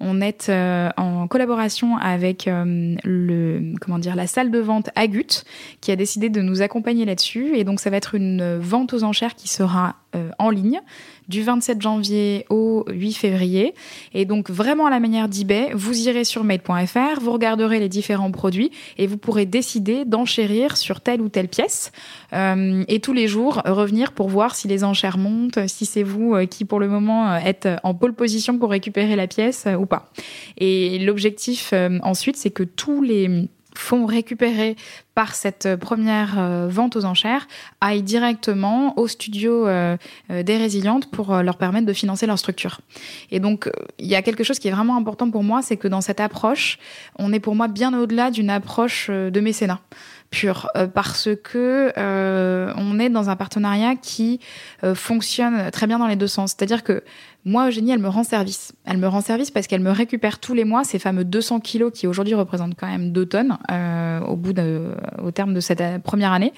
On 0.00 0.20
est 0.20 0.48
euh, 0.48 0.90
en 0.96 1.26
collaboration 1.28 1.96
avec 1.96 2.48
euh, 2.48 2.96
le 3.04 3.74
comment 3.80 3.98
dire 3.98 4.14
la 4.16 4.26
salle 4.26 4.50
de 4.50 4.58
vente 4.58 4.90
Agut 4.94 5.44
qui 5.80 5.90
a 5.90 5.96
décidé 5.96 6.28
de 6.28 6.42
nous 6.42 6.62
accompagner 6.62 7.04
là-dessus 7.04 7.56
et 7.56 7.64
donc 7.64 7.80
ça 7.80 7.90
va 7.90 7.96
être 7.96 8.14
une 8.14 8.58
vente 8.58 8.92
aux 8.92 9.04
enchères 9.04 9.34
qui 9.34 9.48
sera 9.48 9.96
euh, 10.14 10.30
en 10.38 10.50
ligne 10.50 10.80
du 11.28 11.42
27 11.42 11.80
janvier 11.80 12.46
au 12.50 12.84
8 12.88 13.12
février. 13.14 13.74
Et 14.14 14.24
donc 14.24 14.50
vraiment 14.50 14.86
à 14.86 14.90
la 14.90 15.00
manière 15.00 15.28
d'eBay, 15.28 15.70
vous 15.74 16.08
irez 16.08 16.24
sur 16.24 16.44
made.fr, 16.44 17.20
vous 17.20 17.32
regarderez 17.32 17.80
les 17.80 17.88
différents 17.88 18.30
produits 18.30 18.70
et 18.98 19.06
vous 19.06 19.16
pourrez 19.16 19.46
décider 19.46 20.04
d'enchérir 20.04 20.76
sur 20.76 21.00
telle 21.00 21.20
ou 21.20 21.28
telle 21.28 21.48
pièce. 21.48 21.92
Euh, 22.32 22.84
et 22.88 23.00
tous 23.00 23.12
les 23.12 23.28
jours, 23.28 23.62
revenir 23.64 24.12
pour 24.12 24.28
voir 24.28 24.54
si 24.54 24.68
les 24.68 24.84
enchères 24.84 25.18
montent, 25.18 25.58
si 25.66 25.86
c'est 25.86 26.02
vous 26.02 26.34
euh, 26.34 26.46
qui 26.46 26.64
pour 26.64 26.80
le 26.80 26.88
moment 26.88 27.30
euh, 27.30 27.38
êtes 27.38 27.68
en 27.82 27.94
pole 27.94 28.14
position 28.14 28.58
pour 28.58 28.70
récupérer 28.70 29.16
la 29.16 29.26
pièce 29.26 29.66
ou 29.78 29.86
pas. 29.86 30.10
Et 30.58 30.98
l'objectif 30.98 31.72
ensuite, 32.02 32.36
c'est 32.36 32.50
que 32.50 32.62
tous 32.62 33.02
les 33.02 33.48
fonds 33.76 34.06
récupérés 34.06 34.76
par 35.16 35.34
cette 35.34 35.76
première 35.76 36.38
euh, 36.38 36.68
vente 36.68 36.94
aux 36.94 37.06
enchères 37.06 37.48
aillent 37.80 38.02
directement 38.02 38.98
au 38.98 39.08
studio 39.08 39.66
euh, 39.66 39.96
euh, 40.30 40.42
des 40.42 40.58
résilientes 40.58 41.10
pour 41.10 41.34
leur 41.34 41.56
permettre 41.56 41.86
de 41.86 41.92
financer 41.94 42.26
leur 42.26 42.38
structure. 42.38 42.80
Et 43.30 43.40
donc, 43.40 43.70
il 43.98 44.06
y 44.06 44.14
a 44.14 44.22
quelque 44.22 44.44
chose 44.44 44.58
qui 44.58 44.68
est 44.68 44.72
vraiment 44.72 44.96
important 44.96 45.30
pour 45.30 45.42
moi, 45.42 45.62
c'est 45.62 45.78
que 45.78 45.88
dans 45.88 46.02
cette 46.02 46.20
approche, 46.20 46.78
on 47.18 47.32
est 47.32 47.40
pour 47.40 47.54
moi 47.54 47.66
bien 47.66 47.98
au-delà 47.98 48.30
d'une 48.30 48.50
approche 48.50 49.08
de 49.10 49.40
mécénat 49.40 49.80
pur 50.28 50.68
parce 50.92 51.28
que 51.44 51.92
on 51.96 52.98
est 52.98 53.08
dans 53.08 53.30
un 53.30 53.36
partenariat 53.36 53.94
qui 53.94 54.40
fonctionne 54.94 55.70
très 55.70 55.86
bien 55.86 56.00
dans 56.00 56.08
les 56.08 56.16
deux 56.16 56.26
sens. 56.26 56.50
C'est-à-dire 56.56 56.82
que 56.82 57.04
moi, 57.46 57.68
Eugénie, 57.68 57.92
elle 57.92 58.00
me 58.00 58.08
rend 58.08 58.24
service. 58.24 58.72
Elle 58.84 58.98
me 58.98 59.06
rend 59.06 59.20
service 59.20 59.52
parce 59.52 59.68
qu'elle 59.68 59.80
me 59.80 59.92
récupère 59.92 60.40
tous 60.40 60.52
les 60.52 60.64
mois 60.64 60.82
ces 60.82 60.98
fameux 60.98 61.24
200 61.24 61.60
kilos 61.60 61.92
qui 61.94 62.08
aujourd'hui 62.08 62.34
représentent 62.34 62.74
quand 62.76 62.88
même 62.88 63.12
2 63.12 63.26
tonnes 63.26 63.56
euh, 63.70 64.18
au 64.22 64.34
bout 64.34 64.52
de, 64.52 64.96
au 65.22 65.30
terme 65.30 65.54
de 65.54 65.60
cette 65.60 66.02
première 66.02 66.32
année. 66.32 66.52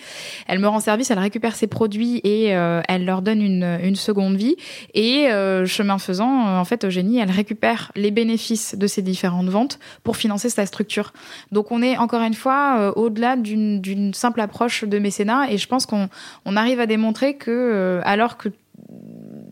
Elle 0.47 0.61
me 0.61 0.67
rend 0.67 0.81
service, 0.81 1.11
elle 1.11 1.19
récupère 1.19 1.57
ses 1.57 1.67
produits 1.67 2.23
et 2.25 2.57
euh, 2.57 2.81
elle 2.89 3.05
leur 3.05 3.21
donne 3.21 3.43
une, 3.43 3.79
une 3.83 3.97
seconde 3.97 4.37
vie. 4.37 4.57
Et 4.95 5.29
euh, 5.29 5.67
chemin 5.67 5.99
faisant, 5.99 6.59
en 6.59 6.65
fait, 6.65 6.87
Eugénie, 6.87 7.19
elle 7.19 7.33
récupère 7.33 7.93
les 7.95 8.11
bénéfices 8.11 8.75
de 8.75 8.87
ces 8.87 9.03
différentes 9.03 9.51
ventes 9.51 9.79
pour 10.05 10.17
financer 10.17 10.49
sa 10.49 10.65
structure. 10.65 11.13
Donc 11.53 11.71
on 11.71 11.83
est 11.83 11.99
encore 11.99 12.23
une 12.23 12.33
fois 12.33 12.95
au-delà 12.97 13.37
d'une 13.37 14.15
simple 14.15 14.41
approche 14.41 14.85
de 14.85 14.99
mécénat 14.99 15.51
et 15.51 15.59
je 15.59 15.69
pense 15.69 15.85
qu'on 15.85 16.09
on 16.47 16.57
arrive 16.57 16.81
à 16.81 16.87
démontrer 16.87 17.37
que 17.37 18.01
alors 18.05 18.39
que 18.39 18.49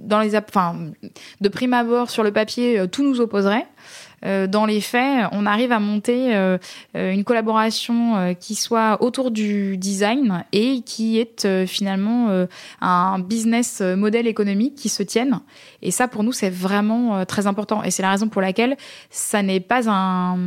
dans 0.07 0.21
les, 0.21 0.37
enfin, 0.37 0.77
de 1.41 1.49
prime 1.49 1.75
abord 1.75 2.11
sur 2.11 2.23
le 2.23 2.33
papier, 2.33 2.79
euh, 2.79 2.87
tout 2.87 3.03
nous 3.03 3.21
opposerait. 3.21 3.67
Euh, 4.25 4.47
dans 4.47 4.65
les 4.67 4.81
faits, 4.81 5.29
on 5.33 5.47
arrive 5.47 5.73
à 5.73 5.79
monter 5.79 6.35
euh, 6.35 6.59
euh, 6.97 7.13
une 7.13 7.25
collaboration 7.25 8.35
qui 8.41 8.55
soit 8.55 9.03
autour 9.03 9.31
du 9.31 9.77
design 9.77 10.45
et 10.53 10.81
qui 10.83 11.19
est 11.19 11.67
finalement 11.67 12.47
un 12.81 13.19
business 13.19 13.81
modèle 13.81 14.27
économique 14.27 14.75
qui 14.75 14.89
se 14.89 15.03
tienne. 15.03 15.41
Et 15.83 15.91
ça, 15.91 16.09
pour 16.09 16.23
nous, 16.23 16.33
c'est 16.33 16.51
vraiment 16.51 17.25
très 17.25 17.47
important. 17.47 17.83
Et 17.83 17.91
c'est 17.91 18.03
la 18.03 18.11
raison 18.11 18.29
pour 18.29 18.41
laquelle 18.41 18.77
ça 19.11 19.43
n'est 19.43 19.61
pas 19.61 19.89
un, 19.89 20.39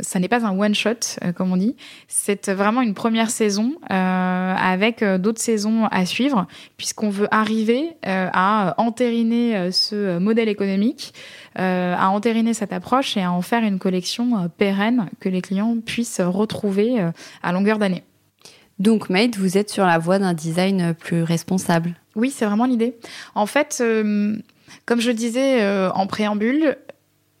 ça 0.00 0.18
n'est 0.18 0.28
pas 0.28 0.46
un 0.46 0.58
one 0.58 0.74
shot, 0.74 1.18
comme 1.36 1.52
on 1.52 1.56
dit. 1.56 1.76
C'est 2.08 2.50
vraiment 2.50 2.82
une 2.82 2.94
première 2.94 3.30
saison 3.30 3.74
avec 3.88 5.04
d'autres 5.04 5.42
saisons 5.42 5.86
à 5.86 6.06
suivre, 6.06 6.46
puisqu'on 6.76 7.10
veut 7.10 7.28
arriver 7.30 7.90
à 8.02 8.74
entériner 8.78 9.70
ce 9.72 10.18
modèle 10.18 10.48
économique 10.48 11.12
à 11.56 12.10
entériner 12.10 12.54
cette 12.54 12.72
approche 12.72 13.16
et 13.16 13.22
à 13.22 13.32
en 13.32 13.42
faire 13.42 13.62
une 13.62 13.78
collection 13.78 14.38
euh, 14.38 14.48
pérenne 14.48 15.08
que 15.20 15.28
les 15.28 15.40
clients 15.42 15.76
puissent 15.84 16.20
retrouver 16.20 17.00
euh, 17.00 17.10
à 17.42 17.52
longueur 17.52 17.78
d'année. 17.78 18.04
Donc, 18.78 19.10
Made, 19.10 19.36
vous 19.36 19.58
êtes 19.58 19.70
sur 19.70 19.84
la 19.84 19.98
voie 19.98 20.18
d'un 20.18 20.34
design 20.34 20.94
plus 20.94 21.22
responsable. 21.22 21.94
Oui, 22.14 22.30
c'est 22.30 22.46
vraiment 22.46 22.64
l'idée. 22.64 22.96
En 23.34 23.46
fait, 23.46 23.82
comme 24.86 25.00
je 25.00 25.10
disais 25.10 25.66
en 25.92 26.06
préambule, 26.06 26.76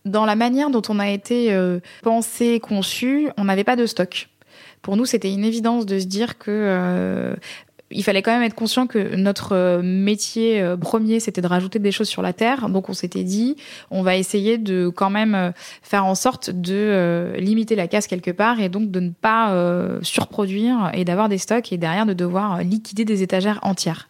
dans 0.04 0.24
la 0.24 0.34
manière 0.34 0.70
dont 0.70 0.82
on 0.88 0.98
a 0.98 1.08
été 1.08 1.56
pensé, 2.02 2.58
conçu, 2.58 3.28
on 3.36 3.44
n'avait 3.44 3.62
pas 3.62 3.76
de 3.76 3.86
stock. 3.86 4.28
Pour 4.82 4.96
nous, 4.96 5.04
c'était 5.04 5.32
une 5.32 5.44
évidence 5.44 5.86
de 5.86 6.00
se 6.00 6.06
dire 6.06 6.38
que 6.38 7.36
il 7.90 8.04
fallait 8.04 8.22
quand 8.22 8.32
même 8.32 8.42
être 8.42 8.54
conscient 8.54 8.86
que 8.86 9.16
notre 9.16 9.52
euh, 9.52 9.80
métier 9.82 10.60
euh, 10.60 10.76
premier, 10.76 11.20
c'était 11.20 11.40
de 11.40 11.46
rajouter 11.46 11.78
des 11.78 11.92
choses 11.92 12.08
sur 12.08 12.20
la 12.20 12.32
terre. 12.32 12.68
Donc 12.68 12.88
on 12.88 12.92
s'était 12.92 13.24
dit, 13.24 13.56
on 13.90 14.02
va 14.02 14.16
essayer 14.16 14.58
de 14.58 14.88
quand 14.88 15.10
même 15.10 15.34
euh, 15.34 15.50
faire 15.82 16.04
en 16.04 16.14
sorte 16.14 16.50
de 16.50 17.32
limiter 17.38 17.76
la 17.76 17.88
casse 17.88 18.06
quelque 18.06 18.30
part 18.30 18.60
et 18.60 18.68
donc 18.68 18.90
de 18.90 19.00
ne 19.00 19.10
pas 19.10 19.54
surproduire 20.02 20.90
et 20.94 21.04
d'avoir 21.04 21.28
des 21.28 21.38
stocks 21.38 21.72
et 21.72 21.78
derrière 21.78 22.06
de 22.06 22.12
devoir 22.12 22.62
liquider 22.62 23.04
des 23.04 23.22
étagères 23.22 23.58
entières. 23.62 24.08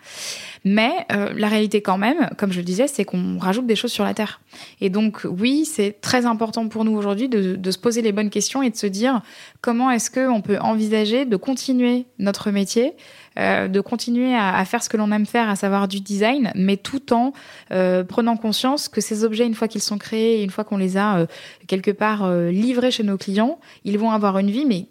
Mais 0.65 0.93
euh, 1.13 1.33
la 1.35 1.49
réalité 1.49 1.81
quand 1.83 1.99
même, 1.99 2.31
comme 2.37 2.53
je 2.53 2.59
le 2.59 2.65
disais, 2.65 2.89
c'est 2.89 3.05
qu'on 3.05 3.39
rajoute 3.39 3.67
des 3.67 3.77
choses 3.77 3.93
sur 3.93 4.05
la 4.05 4.15
Terre. 4.15 4.41
Et 4.81 4.91
donc 4.91 5.23
oui, 5.25 5.65
c'est 5.65 6.01
très 6.01 6.27
important 6.27 6.69
pour 6.69 6.85
nous 6.85 6.97
aujourd'hui 6.97 7.29
de, 7.29 7.71
se 7.71 7.79
poser 7.79 8.03
les 8.03 8.13
bonnes 8.13 8.31
questions 8.31 8.63
et 8.63 8.71
de 8.71 8.77
se 8.77 8.87
dire 8.87 9.21
comment 9.61 9.91
est-ce 9.91 10.11
qu'on 10.11 10.41
peut 10.41 10.59
envisager 10.59 11.25
de 11.25 11.37
continuer 11.37 12.07
notre 12.19 12.51
métier 12.51 12.95
euh, 13.39 13.69
de 13.69 13.81
continuer 13.81 14.35
à, 14.35 14.65
faire 14.65 14.83
ce 14.83 14.89
que 14.89 14.97
l'on 14.97 15.13
aime 15.13 15.27
faire, 15.27 15.49
à 15.49 15.55
savoir 15.55 15.87
du 15.87 16.01
design, 16.01 16.51
mais 16.57 16.77
tout 16.77 17.13
en 17.13 17.33
euh, 17.71 18.03
prenant 18.03 18.37
conscience 18.37 18.89
que 18.89 19.01
ces 19.01 19.23
objets, 19.23 19.47
une 19.47 19.55
fois 19.55 19.69
qu'ils 19.69 19.83
sont 19.83 19.99
créés, 19.99 20.43
une 20.43 20.51
fois 20.51 20.65
qu'on 20.65 20.77
les 20.77 20.97
a 20.97 21.27
quelque 21.69 21.93
part 21.93 22.29
livrés 22.33 22.91
chez 22.91 23.05
nos 23.05 23.17
clients, 23.17 23.61
ils 23.85 23.97
vont 23.97 24.11
avoir 24.11 24.39
une 24.39 24.51
vie, 24.51 24.65
mais 24.65 24.87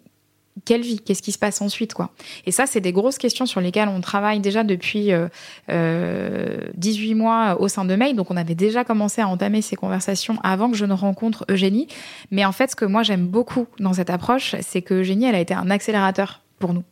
quelle 0.64 0.82
vie 0.82 1.00
Qu'est-ce 1.00 1.22
qui 1.22 1.32
se 1.32 1.38
passe 1.38 1.60
ensuite 1.60 1.94
quoi 1.94 2.10
Et 2.46 2.52
ça, 2.52 2.66
c'est 2.66 2.80
des 2.80 2.92
grosses 2.92 3.18
questions 3.18 3.46
sur 3.46 3.60
lesquelles 3.60 3.88
on 3.88 4.00
travaille 4.00 4.40
déjà 4.40 4.64
depuis 4.64 5.12
euh, 5.12 5.28
euh, 5.70 6.58
18 6.74 7.14
mois 7.14 7.60
au 7.60 7.68
sein 7.68 7.84
de 7.84 7.94
Mail. 7.94 8.16
Donc, 8.16 8.30
on 8.30 8.36
avait 8.36 8.54
déjà 8.54 8.84
commencé 8.84 9.20
à 9.20 9.28
entamer 9.28 9.62
ces 9.62 9.76
conversations 9.76 10.38
avant 10.42 10.70
que 10.70 10.76
je 10.76 10.84
ne 10.84 10.92
rencontre 10.92 11.44
Eugénie. 11.50 11.88
Mais 12.30 12.44
en 12.44 12.52
fait, 12.52 12.70
ce 12.70 12.76
que 12.76 12.84
moi 12.84 13.02
j'aime 13.02 13.26
beaucoup 13.26 13.66
dans 13.78 13.92
cette 13.92 14.10
approche, 14.10 14.54
c'est 14.60 14.82
que 14.82 14.94
Eugénie, 14.94 15.26
elle 15.26 15.34
a 15.34 15.40
été 15.40 15.54
un 15.54 15.70
accélérateur 15.70 16.42
pour 16.58 16.74
nous. 16.74 16.84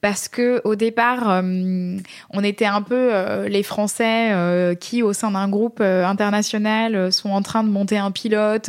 Parce 0.00 0.28
que 0.28 0.60
au 0.64 0.76
départ, 0.76 1.28
euh, 1.28 1.96
on 2.30 2.44
était 2.44 2.66
un 2.66 2.82
peu 2.82 3.08
euh, 3.12 3.48
les 3.48 3.64
Français 3.64 4.30
euh, 4.30 4.74
qui, 4.76 5.02
au 5.02 5.12
sein 5.12 5.32
d'un 5.32 5.48
groupe 5.48 5.80
international, 5.80 7.12
sont 7.12 7.30
en 7.30 7.42
train 7.42 7.64
de 7.64 7.68
monter 7.68 7.98
un 7.98 8.12
pilote. 8.12 8.68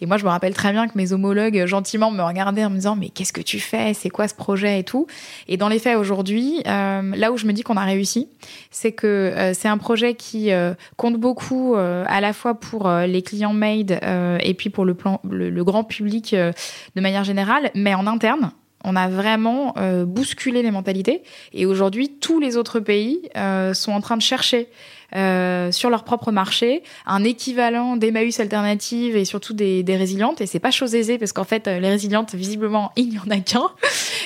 et 0.00 0.06
moi, 0.06 0.18
je 0.18 0.24
me 0.24 0.28
rappelle 0.28 0.54
très 0.54 0.72
bien 0.72 0.86
que 0.86 0.92
mes 0.96 1.12
homologues 1.12 1.66
gentiment 1.66 2.10
me 2.10 2.22
regardaient 2.22 2.64
en 2.64 2.70
me 2.70 2.76
disant 2.76 2.96
mais 2.96 3.08
qu'est-ce 3.08 3.32
que 3.32 3.40
tu 3.40 3.58
fais? 3.58 3.94
C'est 3.94 4.10
quoi 4.10 4.28
ce 4.28 4.34
projet? 4.34 4.80
Et 4.80 4.84
tout. 4.84 5.06
Et 5.48 5.56
dans 5.56 5.68
les 5.68 5.78
faits, 5.78 5.96
aujourd'hui, 5.96 6.62
là 6.64 7.32
où 7.32 7.36
je 7.36 7.46
me 7.46 7.52
dis 7.52 7.62
qu'on 7.62 7.76
a 7.76 7.84
réussi, 7.84 8.28
c'est 8.70 8.92
que 8.92 9.52
c'est 9.54 9.68
un 9.68 9.78
projet 9.78 10.14
qui 10.14 10.50
compte 10.96 11.16
beaucoup 11.16 11.74
à 11.76 12.20
la 12.20 12.32
fois 12.32 12.54
pour 12.54 12.90
les 12.90 13.22
clients 13.22 13.54
made 13.54 13.98
et 14.40 14.54
puis 14.54 14.70
pour 14.70 14.84
le 14.84 14.94
plan, 14.94 15.20
le 15.24 15.64
grand 15.64 15.84
public 15.84 16.34
de 16.34 17.00
manière 17.00 17.24
générale, 17.24 17.70
mais 17.74 17.94
en 17.94 18.06
interne 18.06 18.50
on 18.86 18.94
a 18.96 19.08
vraiment 19.08 19.74
euh, 19.76 20.06
bousculé 20.06 20.62
les 20.62 20.70
mentalités. 20.70 21.22
Et 21.52 21.66
aujourd'hui, 21.66 22.08
tous 22.08 22.40
les 22.40 22.56
autres 22.56 22.80
pays 22.80 23.28
euh, 23.36 23.74
sont 23.74 23.92
en 23.92 24.00
train 24.00 24.16
de 24.16 24.22
chercher 24.22 24.68
euh, 25.14 25.70
sur 25.72 25.90
leur 25.90 26.04
propre 26.04 26.32
marché 26.32 26.82
un 27.06 27.22
équivalent 27.24 27.96
d'Emmaüs 27.96 28.40
alternative 28.40 29.16
et 29.16 29.24
surtout 29.24 29.52
des, 29.52 29.82
des 29.82 29.96
résilientes. 29.96 30.40
Et 30.40 30.46
c'est 30.46 30.58
pas 30.58 30.70
chose 30.70 30.94
aisée 30.94 31.18
parce 31.18 31.32
qu'en 31.32 31.44
fait, 31.44 31.66
les 31.66 31.88
résilientes, 31.88 32.34
visiblement, 32.34 32.92
il 32.96 33.10
n'y 33.10 33.18
en 33.18 33.30
a 33.30 33.38
qu'un. 33.38 33.70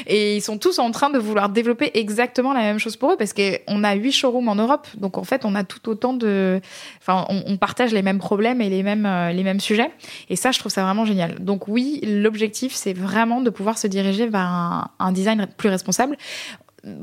Et 0.06 0.36
ils 0.36 0.40
sont 0.42 0.58
tous 0.58 0.78
en 0.78 0.90
train 0.90 1.10
de 1.10 1.18
vouloir 1.18 1.48
développer 1.48 1.90
exactement 1.94 2.52
la 2.52 2.60
même 2.60 2.78
chose 2.78 2.96
pour 2.96 3.12
eux 3.12 3.16
parce 3.16 3.32
qu'on 3.32 3.84
a 3.84 3.94
huit 3.94 4.12
showrooms 4.12 4.48
en 4.48 4.54
Europe. 4.54 4.86
Donc 4.96 5.18
en 5.18 5.24
fait, 5.24 5.44
on 5.44 5.54
a 5.54 5.64
tout 5.64 5.88
autant 5.88 6.12
de. 6.12 6.60
Enfin, 7.00 7.26
on, 7.28 7.56
partage 7.56 7.92
les 7.92 8.02
mêmes 8.02 8.18
problèmes 8.18 8.62
et 8.62 8.70
les 8.70 8.82
mêmes, 8.82 9.04
euh, 9.04 9.32
les 9.32 9.42
mêmes 9.42 9.60
sujets. 9.60 9.90
Et 10.30 10.36
ça, 10.36 10.50
je 10.50 10.58
trouve 10.58 10.72
ça 10.72 10.82
vraiment 10.82 11.04
génial. 11.04 11.38
Donc 11.40 11.68
oui, 11.68 12.00
l'objectif, 12.02 12.74
c'est 12.74 12.94
vraiment 12.94 13.42
de 13.42 13.50
pouvoir 13.50 13.76
se 13.76 13.86
diriger 13.86 14.26
vers 14.26 14.88
un 14.98 15.12
design 15.12 15.46
plus 15.56 15.68
responsable 15.68 16.16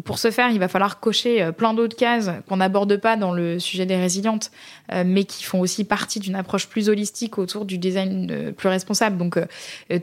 pour 0.04 0.18
ce 0.18 0.32
faire, 0.32 0.50
il 0.50 0.60
va 0.60 0.68
falloir 0.68 1.00
cocher 1.00 1.42
euh, 1.42 1.52
plein 1.52 1.74
d'autres 1.74 1.96
cases 1.96 2.32
qu'on 2.48 2.58
n'aborde 2.58 2.98
pas 2.98 3.16
dans 3.16 3.32
le 3.32 3.60
sujet 3.60 3.86
des 3.86 3.96
résilientes, 3.96 4.52
euh, 4.92 5.04
mais 5.06 5.24
qui 5.24 5.44
font 5.44 5.60
aussi 5.60 5.84
partie 5.84 6.20
d'une 6.20 6.36
approche 6.36 6.68
plus 6.68 6.90
holistique 6.90 7.38
autour 7.38 7.66
du 7.66 7.78
design 7.78 8.28
euh, 8.32 8.52
plus 8.52 8.70
responsable. 8.70 9.18
Donc 9.18 9.40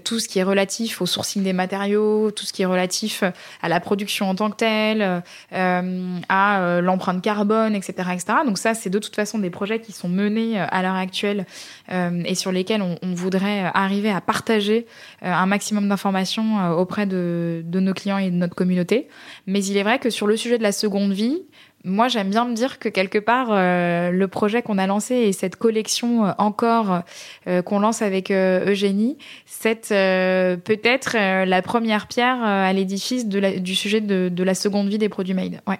tout 0.04 0.20
ce 0.20 0.28
qui 0.28 0.38
est 0.38 0.42
relatif 0.42 1.00
au 1.00 1.06
sourcing 1.06 1.42
des 1.42 1.52
matériaux, 1.52 2.30
tout 2.30 2.44
ce 2.44 2.52
qui 2.52 2.62
est 2.62 2.66
relatif 2.66 3.24
à 3.62 3.68
la 3.68 3.80
production 3.80 4.28
en 4.28 4.34
tant 4.34 4.50
que 4.50 4.56
telle, 4.56 5.22
à 5.52 6.80
l'empreinte 6.80 7.22
carbone, 7.22 7.74
etc., 7.74 7.92
etc. 8.12 8.38
Donc 8.46 8.58
ça, 8.58 8.74
c'est 8.74 8.90
de 8.90 8.98
toute 8.98 9.14
façon 9.14 9.38
des 9.38 9.50
projets 9.50 9.80
qui 9.80 9.92
sont 9.92 10.08
menés 10.08 10.58
à 10.58 10.82
l'heure 10.82 10.94
actuelle 10.94 11.46
et 11.90 12.34
sur 12.34 12.52
lesquels 12.52 12.82
on, 12.82 12.98
on, 13.02 13.14
voudrait 13.14 13.70
arriver 13.74 14.10
à 14.10 14.20
partager 14.20 14.86
un 15.24 15.46
maximum 15.46 15.88
d'informations 15.88 16.70
auprès 16.78 17.06
de, 17.06 17.62
de 17.64 17.80
nos 17.80 17.94
clients 17.94 18.18
et 18.18 18.30
de 18.30 18.36
notre 18.36 18.54
communauté. 18.54 19.08
Mais 19.46 19.64
il 19.64 19.76
est 19.76 19.82
vrai 19.82 19.98
que 19.98 20.10
sur 20.10 20.26
le 20.26 20.36
sujet 20.36 20.58
de 20.58 20.62
la 20.62 20.72
seconde 20.72 21.12
vie, 21.12 21.42
moi, 21.86 22.08
j'aime 22.08 22.30
bien 22.30 22.46
me 22.46 22.54
dire 22.54 22.78
que 22.78 22.88
quelque 22.88 23.18
part, 23.18 23.48
euh, 23.50 24.10
le 24.10 24.26
projet 24.26 24.62
qu'on 24.62 24.78
a 24.78 24.86
lancé 24.86 25.14
et 25.14 25.32
cette 25.34 25.56
collection 25.56 26.24
euh, 26.24 26.32
encore 26.38 27.02
euh, 27.46 27.60
qu'on 27.60 27.78
lance 27.78 28.00
avec 28.00 28.30
euh, 28.30 28.70
Eugénie, 28.70 29.18
c'est 29.44 29.92
euh, 29.92 30.56
peut-être 30.56 31.14
la 31.44 31.60
première 31.60 32.06
pierre 32.06 32.42
à 32.42 32.72
l'édifice 32.72 33.28
du 33.28 33.74
sujet 33.74 34.00
de, 34.00 34.30
de, 34.30 34.44
la 34.44 34.54
seconde 34.54 34.88
vie 34.88 34.96
des 34.96 35.10
produits 35.10 35.34
made. 35.34 35.60
Ouais. 35.66 35.78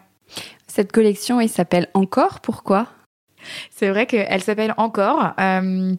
Cette 0.66 0.92
collection, 0.92 1.40
elle 1.40 1.48
s'appelle 1.48 1.88
Encore? 1.94 2.40
Pourquoi? 2.40 2.88
C'est 3.70 3.88
vrai 3.88 4.04
qu'elle 4.04 4.42
s'appelle 4.42 4.74
Encore 4.76 5.32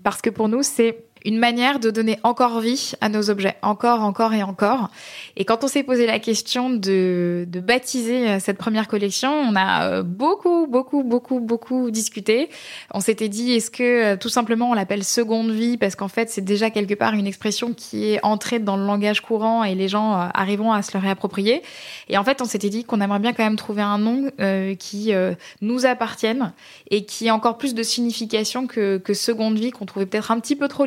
parce 0.04 0.22
que 0.22 0.30
pour 0.30 0.50
nous, 0.50 0.62
c'est 0.62 1.05
une 1.26 1.39
manière 1.39 1.80
de 1.80 1.89
donner 1.89 2.19
encore 2.23 2.59
vie 2.59 2.93
à 3.01 3.09
nos 3.09 3.32
objets, 3.32 3.55
encore, 3.63 4.01
encore 4.01 4.34
et 4.34 4.43
encore. 4.43 4.89
Et 5.36 5.43
quand 5.43 5.63
on 5.63 5.67
s'est 5.67 5.82
posé 5.82 6.05
la 6.05 6.19
question 6.19 6.69
de, 6.69 7.45
de 7.47 7.59
baptiser 7.59 8.30
euh, 8.30 8.39
cette 8.39 8.57
première 8.57 8.88
collection, 8.88 9.32
on 9.32 9.55
a 9.55 9.88
euh, 9.88 10.03
beaucoup, 10.03 10.67
beaucoup, 10.67 11.03
beaucoup, 11.03 11.39
beaucoup 11.39 11.89
discuté. 11.89 12.49
On 12.93 12.99
s'était 12.99 13.28
dit, 13.28 13.53
est-ce 13.53 13.71
que 13.71 14.13
euh, 14.13 14.17
tout 14.17 14.30
simplement 14.30 14.69
on 14.69 14.73
l'appelle 14.76 15.03
seconde 15.03 15.49
vie? 15.49 15.78
Parce 15.78 15.95
qu'en 15.95 16.07
fait 16.07 16.30
c'est 16.30 16.45
déjà 16.45 16.69
quelque 16.69 16.93
part 16.93 17.13
une 17.13 17.26
expression 17.26 17.73
qui 17.73 18.11
est 18.11 18.19
entrée 18.23 18.59
dans 18.59 18.78
le 18.78 18.86
langage 18.86 19.21
courant 19.21 19.63
et 19.63 19.73
les 19.73 19.88
gens 19.88 20.13
arriveront 20.34 20.73
à 20.73 20.84
se 20.84 20.95
le 20.95 21.01
réapproprier. 21.01 21.63
Et 22.07 22.17
en 22.17 22.23
fait, 22.23 22.41
on 22.41 22.45
s'était 22.45 22.69
dit 22.69 22.84
qu'on 22.84 23.01
aimerait 23.01 23.19
bien 23.19 23.34
quand 23.34 23.43
même 23.43 23.55
trouver 23.55 23.82
un 23.82 23.97
nom 23.97 24.30
qui 24.78 25.13
nous 25.61 25.86
appartienne 25.86 26.53
et 26.91 27.05
qui 27.05 27.28
ait 27.28 27.32
encore 27.32 27.57
plus 27.57 27.73
de 27.73 27.84
signification 27.84 28.67
que, 28.67 28.97
que 28.97 29.13
seconde 29.13 29.57
vie 29.57 29.71
qu'on 29.71 29.86
trouvait 29.86 30.05
peut-être 30.05 30.32
un 30.32 30.39
petit 30.39 30.55
peu 30.55 30.67
trop 30.67 30.86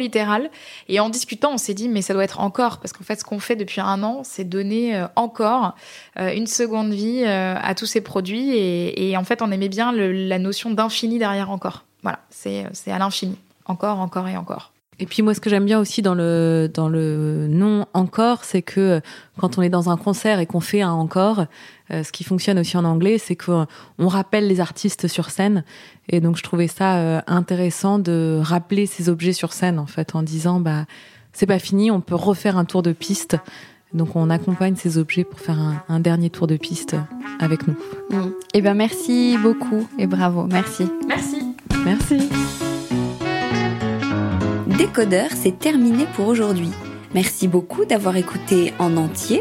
et 0.89 1.01
en 1.01 1.09
discutant, 1.09 1.53
on 1.53 1.59
s'est 1.59 1.74
dit, 1.74 1.89
mais 1.89 2.03
ça 2.03 2.14
doit 2.14 2.24
être 2.24 2.41
encore, 2.41 2.79
parce 2.79 2.93
qu'en 2.93 3.05
fait, 3.05 3.16
ce 3.16 3.24
qu'on 3.24 3.41
fait 3.41 3.57
depuis 3.57 3.81
un 3.81 4.03
an, 4.03 4.22
c'est 4.24 4.45
donner 4.45 4.97
euh, 4.97 5.07
encore 5.16 5.74
euh, 6.18 6.33
une 6.35 6.47
seconde 6.47 6.93
vie 6.93 7.22
euh, 7.24 7.55
à 7.61 7.74
tous 7.74 7.87
ces 7.87 8.01
produits. 8.01 8.57
Et, 8.57 9.16
en 9.16 9.24
fait, 9.24 9.43
on 9.43 9.51
aimait 9.51 9.68
bien 9.68 9.93
la 9.93 10.39
notion 10.39 10.70
d'infini 10.70 11.18
derrière 11.18 11.51
encore. 11.51 11.85
Voilà, 12.03 12.20
c'est 12.31 12.64
à 12.87 12.99
l'infini. 12.99 13.37
Encore, 13.66 14.01
encore 14.01 14.29
et 14.29 14.37
encore. 14.37 14.72
Et 15.01 15.07
puis 15.07 15.22
moi, 15.22 15.33
ce 15.33 15.41
que 15.41 15.49
j'aime 15.49 15.64
bien 15.64 15.79
aussi 15.79 16.03
dans 16.03 16.14
le 16.14 16.68
dans 16.72 16.89
le 16.89 17.47
nom 17.49 17.87
encore, 17.93 18.43
c'est 18.43 18.62
que 18.62 19.01
quand 19.39 19.57
on 19.57 19.62
est 19.62 19.68
dans 19.68 19.91
un 19.91 19.97
concert 19.97 20.41
et 20.41 20.47
qu'on 20.47 20.61
fait 20.61 20.83
un 20.83 20.93
encore, 20.93 21.47
ce 21.91 22.12
qui 22.12 22.24
fonctionne 22.24 22.59
aussi 22.59 22.76
en 22.76 22.84
anglais, 22.84 23.18
c'est 23.18 23.36
qu'on 23.36 23.66
rappelle 23.99 24.47
les 24.47 24.61
artistes 24.61 25.09
sur 25.09 25.30
scène. 25.30 25.64
Et 26.09 26.20
donc 26.20 26.36
je 26.36 26.43
trouvais 26.43 26.68
ça 26.68 26.97
euh, 26.97 27.20
intéressant 27.26 27.99
de 27.99 28.41
rappeler 28.43 28.86
ces 28.86 29.09
objets 29.09 29.32
sur 29.32 29.53
scène 29.53 29.78
en 29.78 29.86
fait, 29.86 30.14
en 30.14 30.22
disant 30.22 30.61
bah 30.61 30.84
c'est 31.32 31.47
pas 31.47 31.59
fini, 31.59 31.91
on 31.91 32.01
peut 32.01 32.14
refaire 32.14 32.57
un 32.57 32.64
tour 32.64 32.82
de 32.82 32.93
piste. 32.93 33.36
Donc 33.95 34.16
on 34.16 34.28
accompagne 34.28 34.76
ces 34.76 34.99
objets 34.99 35.24
pour 35.24 35.41
faire 35.41 35.59
un, 35.59 35.82
un 35.89 36.01
dernier 36.01 36.28
tour 36.28 36.47
de 36.47 36.57
piste 36.57 36.97
avec 37.41 37.66
nous. 37.66 37.74
Mmh. 38.11 38.16
Et 38.53 38.59
eh 38.59 38.62
ben 38.62 38.74
merci 38.74 39.36
beaucoup 39.43 39.89
et 39.99 40.07
bravo, 40.07 40.45
merci. 40.45 40.91
Merci. 41.07 41.55
Merci. 41.84 42.28
Décodeur, 44.76 45.30
c'est 45.34 45.59
terminé 45.59 46.07
pour 46.14 46.28
aujourd'hui. 46.28 46.70
Merci 47.14 47.49
beaucoup 47.49 47.84
d'avoir 47.84 48.16
écouté 48.16 48.74
en 48.78 48.97
entier. 48.97 49.41